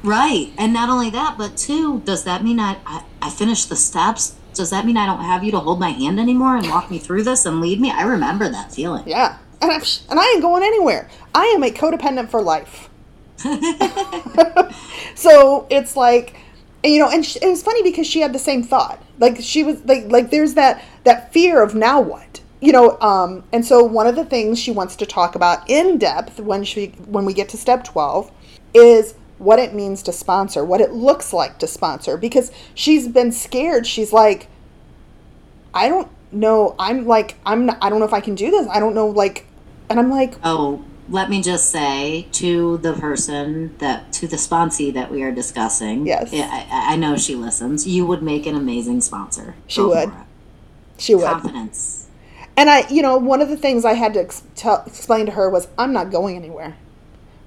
Right. 0.03 0.51
And 0.57 0.73
not 0.73 0.89
only 0.89 1.11
that, 1.11 1.37
but 1.37 1.55
two, 1.57 1.99
does 2.01 2.23
that 2.23 2.43
mean 2.43 2.59
I, 2.59 2.77
I, 2.87 3.03
I 3.21 3.29
finished 3.29 3.69
the 3.69 3.75
steps? 3.75 4.35
Does 4.55 4.71
that 4.71 4.83
mean 4.85 4.97
I 4.97 5.05
don't 5.05 5.23
have 5.23 5.43
you 5.43 5.51
to 5.51 5.59
hold 5.59 5.79
my 5.79 5.89
hand 5.89 6.19
anymore 6.19 6.57
and 6.57 6.67
walk 6.67 6.89
me 6.89 6.97
through 6.97 7.23
this 7.23 7.45
and 7.45 7.61
lead 7.61 7.79
me? 7.79 7.91
I 7.91 8.01
remember 8.03 8.49
that 8.49 8.73
feeling. 8.73 9.03
Yeah. 9.07 9.37
And, 9.61 9.71
I'm, 9.71 9.81
and 10.09 10.19
I 10.19 10.25
ain't 10.33 10.41
going 10.41 10.63
anywhere. 10.63 11.07
I 11.35 11.45
am 11.55 11.63
a 11.63 11.69
codependent 11.69 12.29
for 12.29 12.41
life. 12.41 12.89
so 15.15 15.67
it's 15.69 15.95
like, 15.95 16.35
and, 16.83 16.93
you 16.93 16.99
know, 16.99 17.09
and 17.09 17.25
sh- 17.25 17.37
it 17.41 17.47
was 17.47 17.61
funny 17.61 17.83
because 17.83 18.07
she 18.07 18.21
had 18.21 18.33
the 18.33 18.39
same 18.39 18.63
thought. 18.63 19.03
Like 19.19 19.37
she 19.39 19.63
was 19.63 19.83
like, 19.85 20.05
like 20.11 20.31
there's 20.31 20.55
that 20.55 20.83
that 21.03 21.31
fear 21.31 21.61
of 21.61 21.75
now 21.75 22.01
what, 22.01 22.41
you 22.59 22.71
know. 22.71 22.99
Um, 22.99 23.43
and 23.53 23.65
so 23.65 23.83
one 23.83 24.07
of 24.07 24.15
the 24.15 24.25
things 24.25 24.59
she 24.59 24.71
wants 24.71 24.95
to 24.97 25.05
talk 25.05 25.35
about 25.35 25.69
in 25.69 25.97
depth 25.97 26.39
when 26.39 26.63
she 26.63 26.87
when 27.07 27.25
we 27.25 27.33
get 27.33 27.49
to 27.49 27.57
step 27.57 27.83
twelve 27.83 28.31
is 28.73 29.15
what 29.37 29.59
it 29.59 29.73
means 29.73 30.03
to 30.03 30.13
sponsor, 30.13 30.63
what 30.63 30.81
it 30.81 30.91
looks 30.91 31.33
like 31.33 31.57
to 31.59 31.67
sponsor, 31.67 32.15
because 32.17 32.51
she's 32.75 33.07
been 33.07 33.31
scared. 33.31 33.87
She's 33.87 34.13
like, 34.13 34.47
I 35.73 35.87
don't 35.89 36.09
know. 36.31 36.75
I'm 36.79 37.05
like, 37.05 37.35
I'm. 37.45 37.65
Not, 37.65 37.77
I 37.81 37.89
don't 37.89 37.99
know 37.99 38.05
if 38.05 38.13
I 38.13 38.21
can 38.21 38.35
do 38.35 38.51
this. 38.51 38.67
I 38.67 38.79
don't 38.79 38.95
know. 38.95 39.07
Like, 39.07 39.45
and 39.89 39.99
I'm 39.99 40.09
like, 40.09 40.35
Oh, 40.43 40.83
let 41.11 41.29
me 41.29 41.41
just 41.41 41.69
say 41.69 42.27
to 42.31 42.77
the 42.77 42.93
person 42.93 43.77
that, 43.79 44.13
to 44.13 44.27
the 44.27 44.37
sponsee 44.37 44.93
that 44.93 45.11
we 45.11 45.21
are 45.23 45.31
discussing. 45.31 46.07
Yes. 46.07 46.31
I, 46.33 46.93
I 46.93 46.95
know 46.95 47.17
she 47.17 47.35
listens. 47.35 47.85
You 47.85 48.05
would 48.05 48.23
make 48.23 48.45
an 48.45 48.55
amazing 48.55 49.01
sponsor. 49.01 49.55
She 49.67 49.81
Go 49.81 49.89
would. 49.89 50.11
she 50.97 51.13
would. 51.13 51.25
Confidence. 51.25 52.07
And 52.55 52.69
I, 52.69 52.87
you 52.89 53.01
know, 53.01 53.17
one 53.17 53.41
of 53.41 53.49
the 53.49 53.57
things 53.57 53.83
I 53.83 53.93
had 53.93 54.13
to 54.13 54.21
ex- 54.21 54.43
tell, 54.55 54.83
explain 54.87 55.25
to 55.25 55.33
her 55.33 55.49
was 55.49 55.67
I'm 55.77 55.91
not 55.91 56.11
going 56.11 56.37
anywhere. 56.37 56.77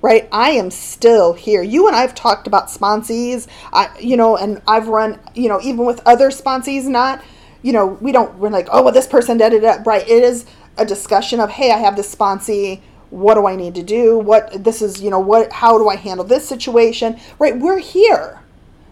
Right? 0.03 0.29
I 0.31 0.51
am 0.51 0.71
still 0.71 1.33
here. 1.33 1.63
You 1.63 1.87
and 1.87 1.97
I've 1.97 2.15
talked 2.15 2.47
about 2.47 2.67
sponsees, 2.67 3.47
I, 3.73 3.89
you 3.99 4.19
know, 4.19 4.37
and 4.37 4.61
I've 4.69 4.89
run, 4.89 5.19
you 5.35 5.49
know, 5.49 5.59
even 5.63 5.87
with 5.87 6.03
other 6.05 6.29
sponsees, 6.29 6.85
not, 6.85 7.25
you 7.63 7.73
know, 7.73 7.87
we 7.87 8.13
don't, 8.13 8.35
we're 8.39 8.51
like, 8.51 8.69
oh, 8.71 8.83
well, 8.83 8.93
this 8.93 9.07
person 9.07 9.39
did 9.39 9.55
it. 9.55 9.65
Up. 9.65 9.87
Right. 9.87 10.07
It 10.07 10.23
is 10.23 10.45
a 10.77 10.85
discussion 10.85 11.41
of, 11.41 11.49
hey, 11.49 11.73
I 11.73 11.79
have 11.79 11.97
this 11.97 12.15
sponsee. 12.15 12.83
What 13.15 13.35
do 13.35 13.47
I 13.47 13.55
need 13.55 13.77
to 13.77 13.83
do? 13.85 14.19
What, 14.19 14.65
this 14.65 14.83
is, 14.83 15.01
you 15.01 15.09
know, 15.09 15.21
what, 15.21 15.53
how 15.53 15.79
do 15.79 15.89
I 15.89 15.95
handle 15.95 16.27
this 16.27 16.49
situation? 16.49 17.17
Right. 17.39 17.57
We're 17.57 17.79
here. 17.79 18.41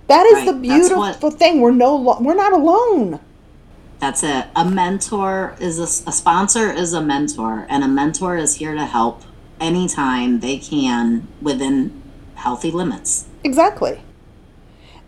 That 0.07 0.25
is 0.27 0.35
Right, 0.35 0.47
the 0.47 0.53
beautiful 0.53 0.99
what- 0.99 1.39
thing. 1.39 1.61
We're 1.61 1.73
no, 1.73 1.97
lo- 1.97 2.18
we're 2.20 2.35
not 2.35 2.53
alone. 2.53 3.18
That's 3.99 4.23
it. 4.23 4.47
A 4.55 4.64
mentor 4.64 5.57
is 5.61 5.79
a, 5.81 6.09
a 6.09 6.12
sponsor 6.12 6.70
is 6.73 6.93
a 6.93 7.01
mentor, 7.01 7.66
and 7.68 7.83
a 7.83 7.89
mentor 7.89 8.37
is 8.37 8.57
here 8.57 8.75
to 8.75 8.85
help 8.85 9.23
anytime 9.61 10.39
they 10.41 10.59
can 10.59 11.27
within 11.41 12.01
healthy 12.37 12.70
limits. 12.70 13.27
Exactly. 13.43 14.03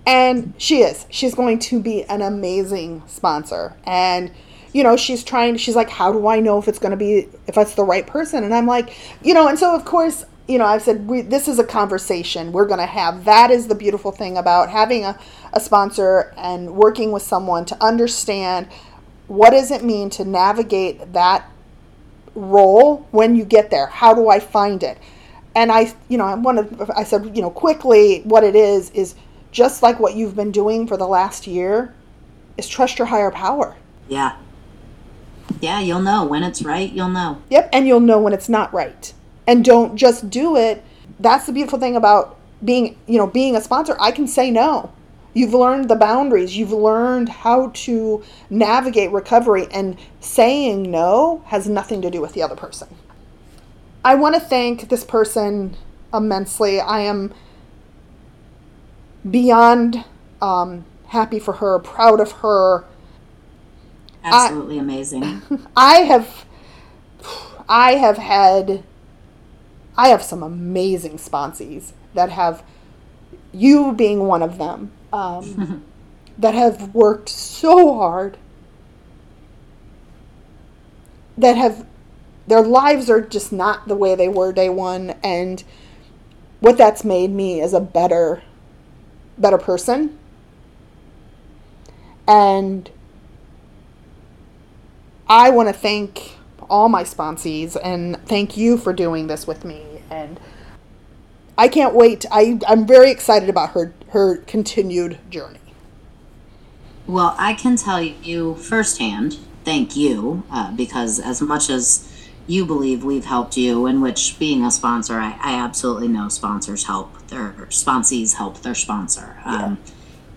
And 0.07 0.55
she 0.59 0.81
is. 0.83 1.07
She's 1.09 1.35
going 1.35 1.59
to 1.61 1.81
be 1.81 2.03
an 2.05 2.21
amazing 2.21 3.03
sponsor. 3.07 3.77
And, 3.85 4.33
you 4.75 4.83
know, 4.83 4.97
she's 4.97 5.25
trying, 5.25 5.57
she's 5.57 5.77
like, 5.77 5.89
how 5.89 6.13
do 6.13 6.27
I 6.27 6.41
know 6.41 6.59
if 6.59 6.69
it's 6.69 6.81
going 6.81 6.91
to 6.91 6.97
be, 6.97 7.29
if 7.47 7.57
it's 7.57 7.75
the 7.75 7.85
right 7.85 8.07
person? 8.07 8.43
And 8.45 8.53
I'm 8.53 8.67
like, 8.67 8.95
you 9.23 9.33
know, 9.33 9.49
and 9.49 9.59
so 9.59 9.75
of 9.75 9.85
course, 9.85 10.27
you 10.49 10.59
know, 10.59 10.67
I've 10.67 10.83
said, 10.83 11.07
we, 11.07 11.23
this 11.23 11.49
is 11.49 11.59
a 11.59 11.65
conversation 11.65 12.53
we're 12.53 12.67
going 12.67 12.81
to 12.81 12.87
have. 12.87 13.25
That 13.25 13.51
is 13.53 13.69
the 13.69 13.77
beautiful 13.77 14.11
thing 14.11 14.37
about 14.37 14.69
having 14.69 15.05
a, 15.05 15.19
a 15.53 15.61
sponsor 15.61 16.35
and 16.37 16.75
working 16.75 17.13
with 17.13 17.23
someone 17.23 17.65
to 17.67 17.83
understand 17.83 18.69
what 19.29 19.51
does 19.51 19.71
it 19.71 19.85
mean 19.85 20.11
to 20.11 20.25
navigate 20.25 21.15
that 21.15 21.49
role 22.35 23.07
when 23.13 23.37
you 23.37 23.45
get 23.45 23.71
there 23.71 23.87
how 23.87 24.13
do 24.13 24.29
i 24.29 24.41
find 24.41 24.83
it 24.83 24.99
and 25.55 25.71
i 25.71 25.95
you 26.09 26.19
know 26.19 26.25
i 26.25 26.35
wanted 26.35 26.91
i 26.97 27.05
said 27.05 27.35
you 27.35 27.41
know 27.41 27.49
quickly 27.49 28.23
what 28.25 28.43
it 28.43 28.57
is 28.57 28.91
is 28.91 29.15
just 29.53 29.85
like 29.85 30.01
what 30.01 30.17
you've 30.17 30.35
been 30.35 30.51
doing 30.51 30.85
for 30.85 30.97
the 30.97 31.07
last 31.07 31.47
year 31.47 31.95
is 32.59 32.69
trust 32.69 32.99
your 32.99 33.07
higher 33.07 33.31
power 33.31 33.77
Yeah. 34.09 34.37
Yeah, 35.61 35.81
you'll 35.81 36.01
know. 36.01 36.25
When 36.25 36.43
it's 36.43 36.63
right. 36.63 36.91
You'll 36.93 37.09
know. 37.09 37.43
yep 37.51 37.69
and 37.73 37.87
you'll 37.87 38.01
know 38.01 38.21
when 38.21 38.33
it's 38.33 38.49
not 38.49 38.73
right. 38.73 39.13
And 39.47 39.65
don't 39.65 39.97
just 39.97 40.31
do 40.31 40.57
it. 40.57 40.83
That's 41.21 41.47
the 41.47 41.53
beautiful 41.53 41.79
thing 41.79 41.97
about 41.97 42.39
being 42.65 42.97
you 43.07 43.19
know 43.19 43.27
being 43.27 43.57
a 43.57 43.61
sponsor. 43.61 43.97
I 44.01 44.11
can 44.11 44.27
say 44.27 44.51
no. 44.51 44.93
You've 45.35 45.53
learned 45.53 45.91
the 45.91 45.97
boundaries. 45.97 46.57
You've 46.57 46.73
learned 46.73 47.29
how 47.29 47.71
to 47.75 48.23
navigate 48.49 49.11
recovery 49.11 49.67
and 49.73 49.99
saying 50.21 50.89
no 50.91 51.43
has 51.47 51.69
nothing 51.69 52.01
to 52.03 52.11
do 52.11 52.21
with 52.21 52.35
the 52.35 52.43
other 52.43 52.55
person. 52.55 52.89
I 54.05 54.15
want 54.15 54.37
to 54.37 54.41
thank 54.41 54.89
this 54.91 55.03
person 55.03 55.77
immensely. 56.13 56.79
I 56.79 57.01
am 57.01 57.35
beyond 59.29 60.05
um, 60.41 60.85
happy 61.09 61.39
for 61.39 61.55
her 61.55 61.79
proud 61.79 62.21
of 62.21 62.33
her 62.33 62.85
Absolutely 64.25 64.79
amazing. 64.79 65.43
I 65.77 65.97
have 65.99 66.45
I 67.69 67.93
have 67.93 68.19
had 68.19 68.83
I 69.97 70.09
have 70.09 70.23
some 70.23 70.43
amazing 70.43 71.19
sponsees 71.19 71.93
that 72.15 72.31
have 72.31 72.63
you 73.53 73.93
being 73.93 74.21
one 74.27 74.43
of 74.43 74.59
them 74.59 74.91
um, 75.13 75.85
that 76.39 76.55
have 76.55 76.95
worked 76.95 77.29
so 77.29 77.95
hard 77.95 78.37
that 81.39 81.57
have 81.57 81.87
their 82.47 82.63
lives 82.63 83.09
are 83.09 83.21
just 83.21 83.53
not 83.53 83.89
the 83.89 83.95
way 83.95 84.15
they 84.15 84.29
were 84.29 84.53
day 84.53 84.69
one 84.69 85.11
and 85.23 85.65
what 86.61 86.77
that's 86.77 87.05
made 87.05 87.31
me 87.31 87.61
is 87.61 87.73
a 87.73 87.81
better 87.81 88.43
better 89.39 89.59
person 89.59 90.17
and 92.27 92.91
I 95.29 95.51
want 95.51 95.69
to 95.69 95.73
thank 95.73 96.37
all 96.69 96.89
my 96.89 97.05
sponsees 97.05 97.77
and 97.83 98.17
thank 98.27 98.57
you 98.57 98.77
for 98.77 98.93
doing 98.93 99.27
this 99.27 99.47
with 99.47 99.65
me. 99.65 100.03
And 100.11 100.39
I 101.57 101.69
can't 101.69 101.95
wait. 101.95 102.25
I, 102.31 102.59
I'm 102.69 102.87
very 102.87 103.11
excited 103.11 103.49
about 103.49 103.71
her, 103.71 103.95
her 104.11 104.39
continued 104.39 105.19
journey. 105.31 105.61
Well, 107.07 107.35
I 107.39 107.55
can 107.55 107.77
tell 107.77 108.01
you 108.01 108.55
firsthand, 108.57 109.39
thank 109.65 109.95
you, 109.95 110.43
uh, 110.51 110.73
because 110.73 111.21
as 111.21 111.43
much 111.43 111.69
as 111.69 112.11
you 112.47 112.67
believe 112.67 113.05
we've 113.05 113.25
helped 113.25 113.57
you, 113.57 113.87
in 113.87 114.01
which 114.01 114.39
being 114.39 114.65
a 114.65 114.71
sponsor, 114.71 115.19
I, 115.19 115.39
I 115.41 115.55
absolutely 115.55 116.09
know 116.09 116.29
sponsors 116.29 116.85
help 116.85 117.27
their 117.29 117.53
sponsees 117.71 118.35
help 118.35 118.61
their 118.61 118.75
sponsor. 118.75 119.39
Um, 119.45 119.79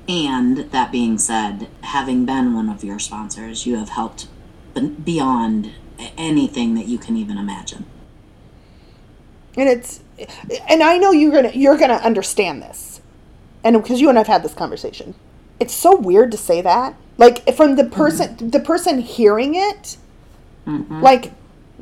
and 0.07 0.57
that 0.71 0.91
being 0.91 1.17
said, 1.17 1.67
having 1.81 2.25
been 2.25 2.53
one 2.53 2.69
of 2.69 2.83
your 2.83 2.99
sponsors, 2.99 3.65
you 3.65 3.77
have 3.77 3.89
helped 3.89 4.27
beyond 4.80 5.71
anything 6.17 6.75
that 6.75 6.86
you 6.86 6.97
can 6.97 7.17
even 7.17 7.38
imagine. 7.38 7.86
And 9.55 9.67
it's, 9.67 10.01
and 10.69 10.84
I 10.84 10.97
know 10.97 11.11
you're 11.11 11.32
gonna 11.32 11.51
you're 11.53 11.78
gonna 11.78 11.95
understand 11.95 12.61
this, 12.61 13.01
and 13.63 13.82
because 13.82 13.99
you 13.99 14.09
and 14.09 14.19
I've 14.19 14.28
had 14.28 14.43
this 14.43 14.53
conversation, 14.53 15.15
it's 15.59 15.73
so 15.73 15.95
weird 15.95 16.32
to 16.32 16.38
say 16.38 16.61
that. 16.61 16.95
Like 17.17 17.55
from 17.55 17.75
the 17.75 17.84
mm-hmm. 17.84 17.93
person 17.93 18.49
the 18.51 18.59
person 18.59 18.99
hearing 18.99 19.55
it, 19.55 19.97
like 21.01 21.32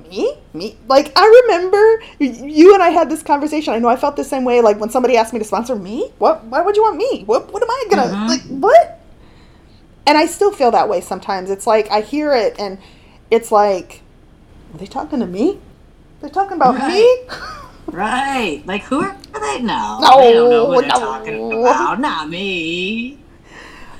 me 0.10 0.38
me 0.54 0.78
like 0.88 1.12
I 1.16 1.42
remember 1.44 2.04
you 2.20 2.74
and 2.74 2.82
I 2.82 2.90
had 2.90 3.10
this 3.10 3.24
conversation. 3.24 3.74
I 3.74 3.80
know 3.80 3.90
I 3.90 3.98
felt 3.98 4.16
the 4.16 4.24
same 4.24 4.46
way. 4.46 4.62
Like 4.62 4.80
when 4.80 4.90
somebody 4.90 5.18
asked 5.18 5.34
me 5.34 5.40
to 5.40 5.46
sponsor 5.46 5.76
me, 5.76 6.12
what 6.18 6.46
why 6.46 6.62
would 6.62 6.76
you 6.76 6.84
want 6.84 6.98
me? 6.98 7.24
What 7.26 7.52
what 7.52 7.62
am 7.62 7.70
I 7.70 7.86
gonna 7.90 8.04
mm-hmm. 8.04 8.28
like 8.28 8.42
what? 8.62 9.02
And 10.08 10.18
I 10.18 10.26
still 10.26 10.52
feel 10.52 10.72
that 10.72 10.88
way 10.88 11.02
sometimes. 11.02 11.50
It's 11.50 11.66
like 11.66 11.90
I 11.90 12.02
hear 12.02 12.34
it 12.34 12.56
and 12.60 12.78
it's 13.32 13.52
like, 13.52 14.02
are 14.74 14.78
they 14.78 14.86
talking 14.86 15.20
to 15.20 15.28
me? 15.28 15.60
They're 16.22 16.30
talking 16.30 16.58
about 16.58 16.76
me. 16.88 17.28
Right. 17.88 18.64
Like, 18.66 18.82
who 18.84 19.02
are 19.02 19.16
they? 19.34 19.62
No. 19.62 20.00
No, 20.02 20.22
they 20.22 20.34
don't 20.34 20.50
know 20.50 20.66
what 20.66 20.82
they're 20.82 20.90
no. 20.90 21.00
talking 21.00 21.52
about. 21.52 22.00
Not 22.00 22.30
me. 22.30 23.20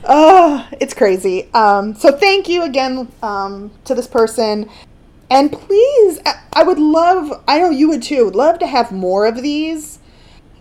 Oh, 0.04 0.68
it's 0.80 0.94
crazy. 0.94 1.50
Um, 1.54 1.96
so 1.96 2.12
thank 2.12 2.50
you 2.50 2.64
again 2.64 3.12
um, 3.24 3.72
to 3.86 3.96
this 3.96 4.08
person. 4.08 4.70
And 5.30 5.52
please, 5.52 6.20
I 6.54 6.64
would 6.64 6.80
love, 6.80 7.44
I 7.48 7.60
know 7.60 7.70
you 7.70 7.90
would 7.90 8.04
too, 8.04 8.30
love 8.30 8.60
to 8.60 8.68
have 8.68 8.92
more 8.92 9.26
of 9.26 9.42
these. 9.42 10.00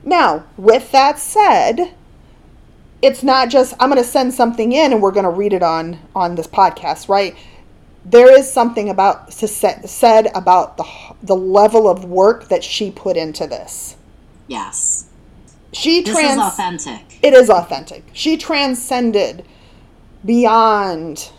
Now, 0.02 0.44
with 0.56 0.92
that 0.92 1.18
said, 1.18 1.94
it's 3.04 3.22
not 3.22 3.50
just 3.50 3.74
I'm 3.78 3.90
going 3.90 4.02
to 4.02 4.08
send 4.08 4.32
something 4.32 4.72
in 4.72 4.92
and 4.92 5.02
we're 5.02 5.12
going 5.12 5.24
to 5.24 5.30
read 5.30 5.52
it 5.52 5.62
on 5.62 5.98
on 6.14 6.36
this 6.36 6.46
podcast, 6.46 7.08
right? 7.08 7.36
There 8.04 8.36
is 8.38 8.50
something 8.50 8.88
about 8.88 9.30
said 9.32 10.30
about 10.34 10.78
the 10.78 10.84
the 11.22 11.36
level 11.36 11.86
of 11.88 12.04
work 12.06 12.48
that 12.48 12.64
she 12.64 12.90
put 12.90 13.16
into 13.18 13.46
this. 13.46 13.96
Yes. 14.48 15.06
She 15.72 16.02
This 16.02 16.14
trans 16.14 16.32
is 16.32 16.38
authentic. 16.38 17.18
it 17.22 17.34
is 17.34 17.50
authentic. 17.50 18.04
She 18.14 18.36
transcended 18.38 19.44
beyond 20.24 21.30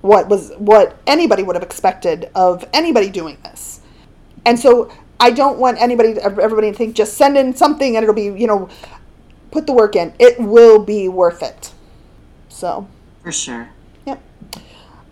what 0.00 0.28
was 0.28 0.50
what 0.58 0.96
anybody 1.06 1.44
would 1.44 1.54
have 1.54 1.62
expected 1.62 2.30
of 2.34 2.64
anybody 2.72 3.10
doing 3.10 3.38
this. 3.44 3.80
And 4.44 4.58
so 4.58 4.90
I 5.20 5.30
don't 5.30 5.58
want 5.58 5.80
anybody 5.80 6.18
everybody 6.20 6.72
to 6.72 6.76
think 6.76 6.96
just 6.96 7.14
send 7.14 7.38
in 7.38 7.54
something 7.54 7.96
and 7.96 8.02
it'll 8.02 8.14
be, 8.14 8.24
you 8.24 8.46
know, 8.48 8.68
put 9.54 9.66
the 9.68 9.72
work 9.72 9.94
in. 9.94 10.12
It 10.18 10.38
will 10.40 10.84
be 10.84 11.08
worth 11.08 11.40
it. 11.40 11.72
So, 12.48 12.88
For 13.22 13.30
sure. 13.30 13.68
yep. 14.04 14.20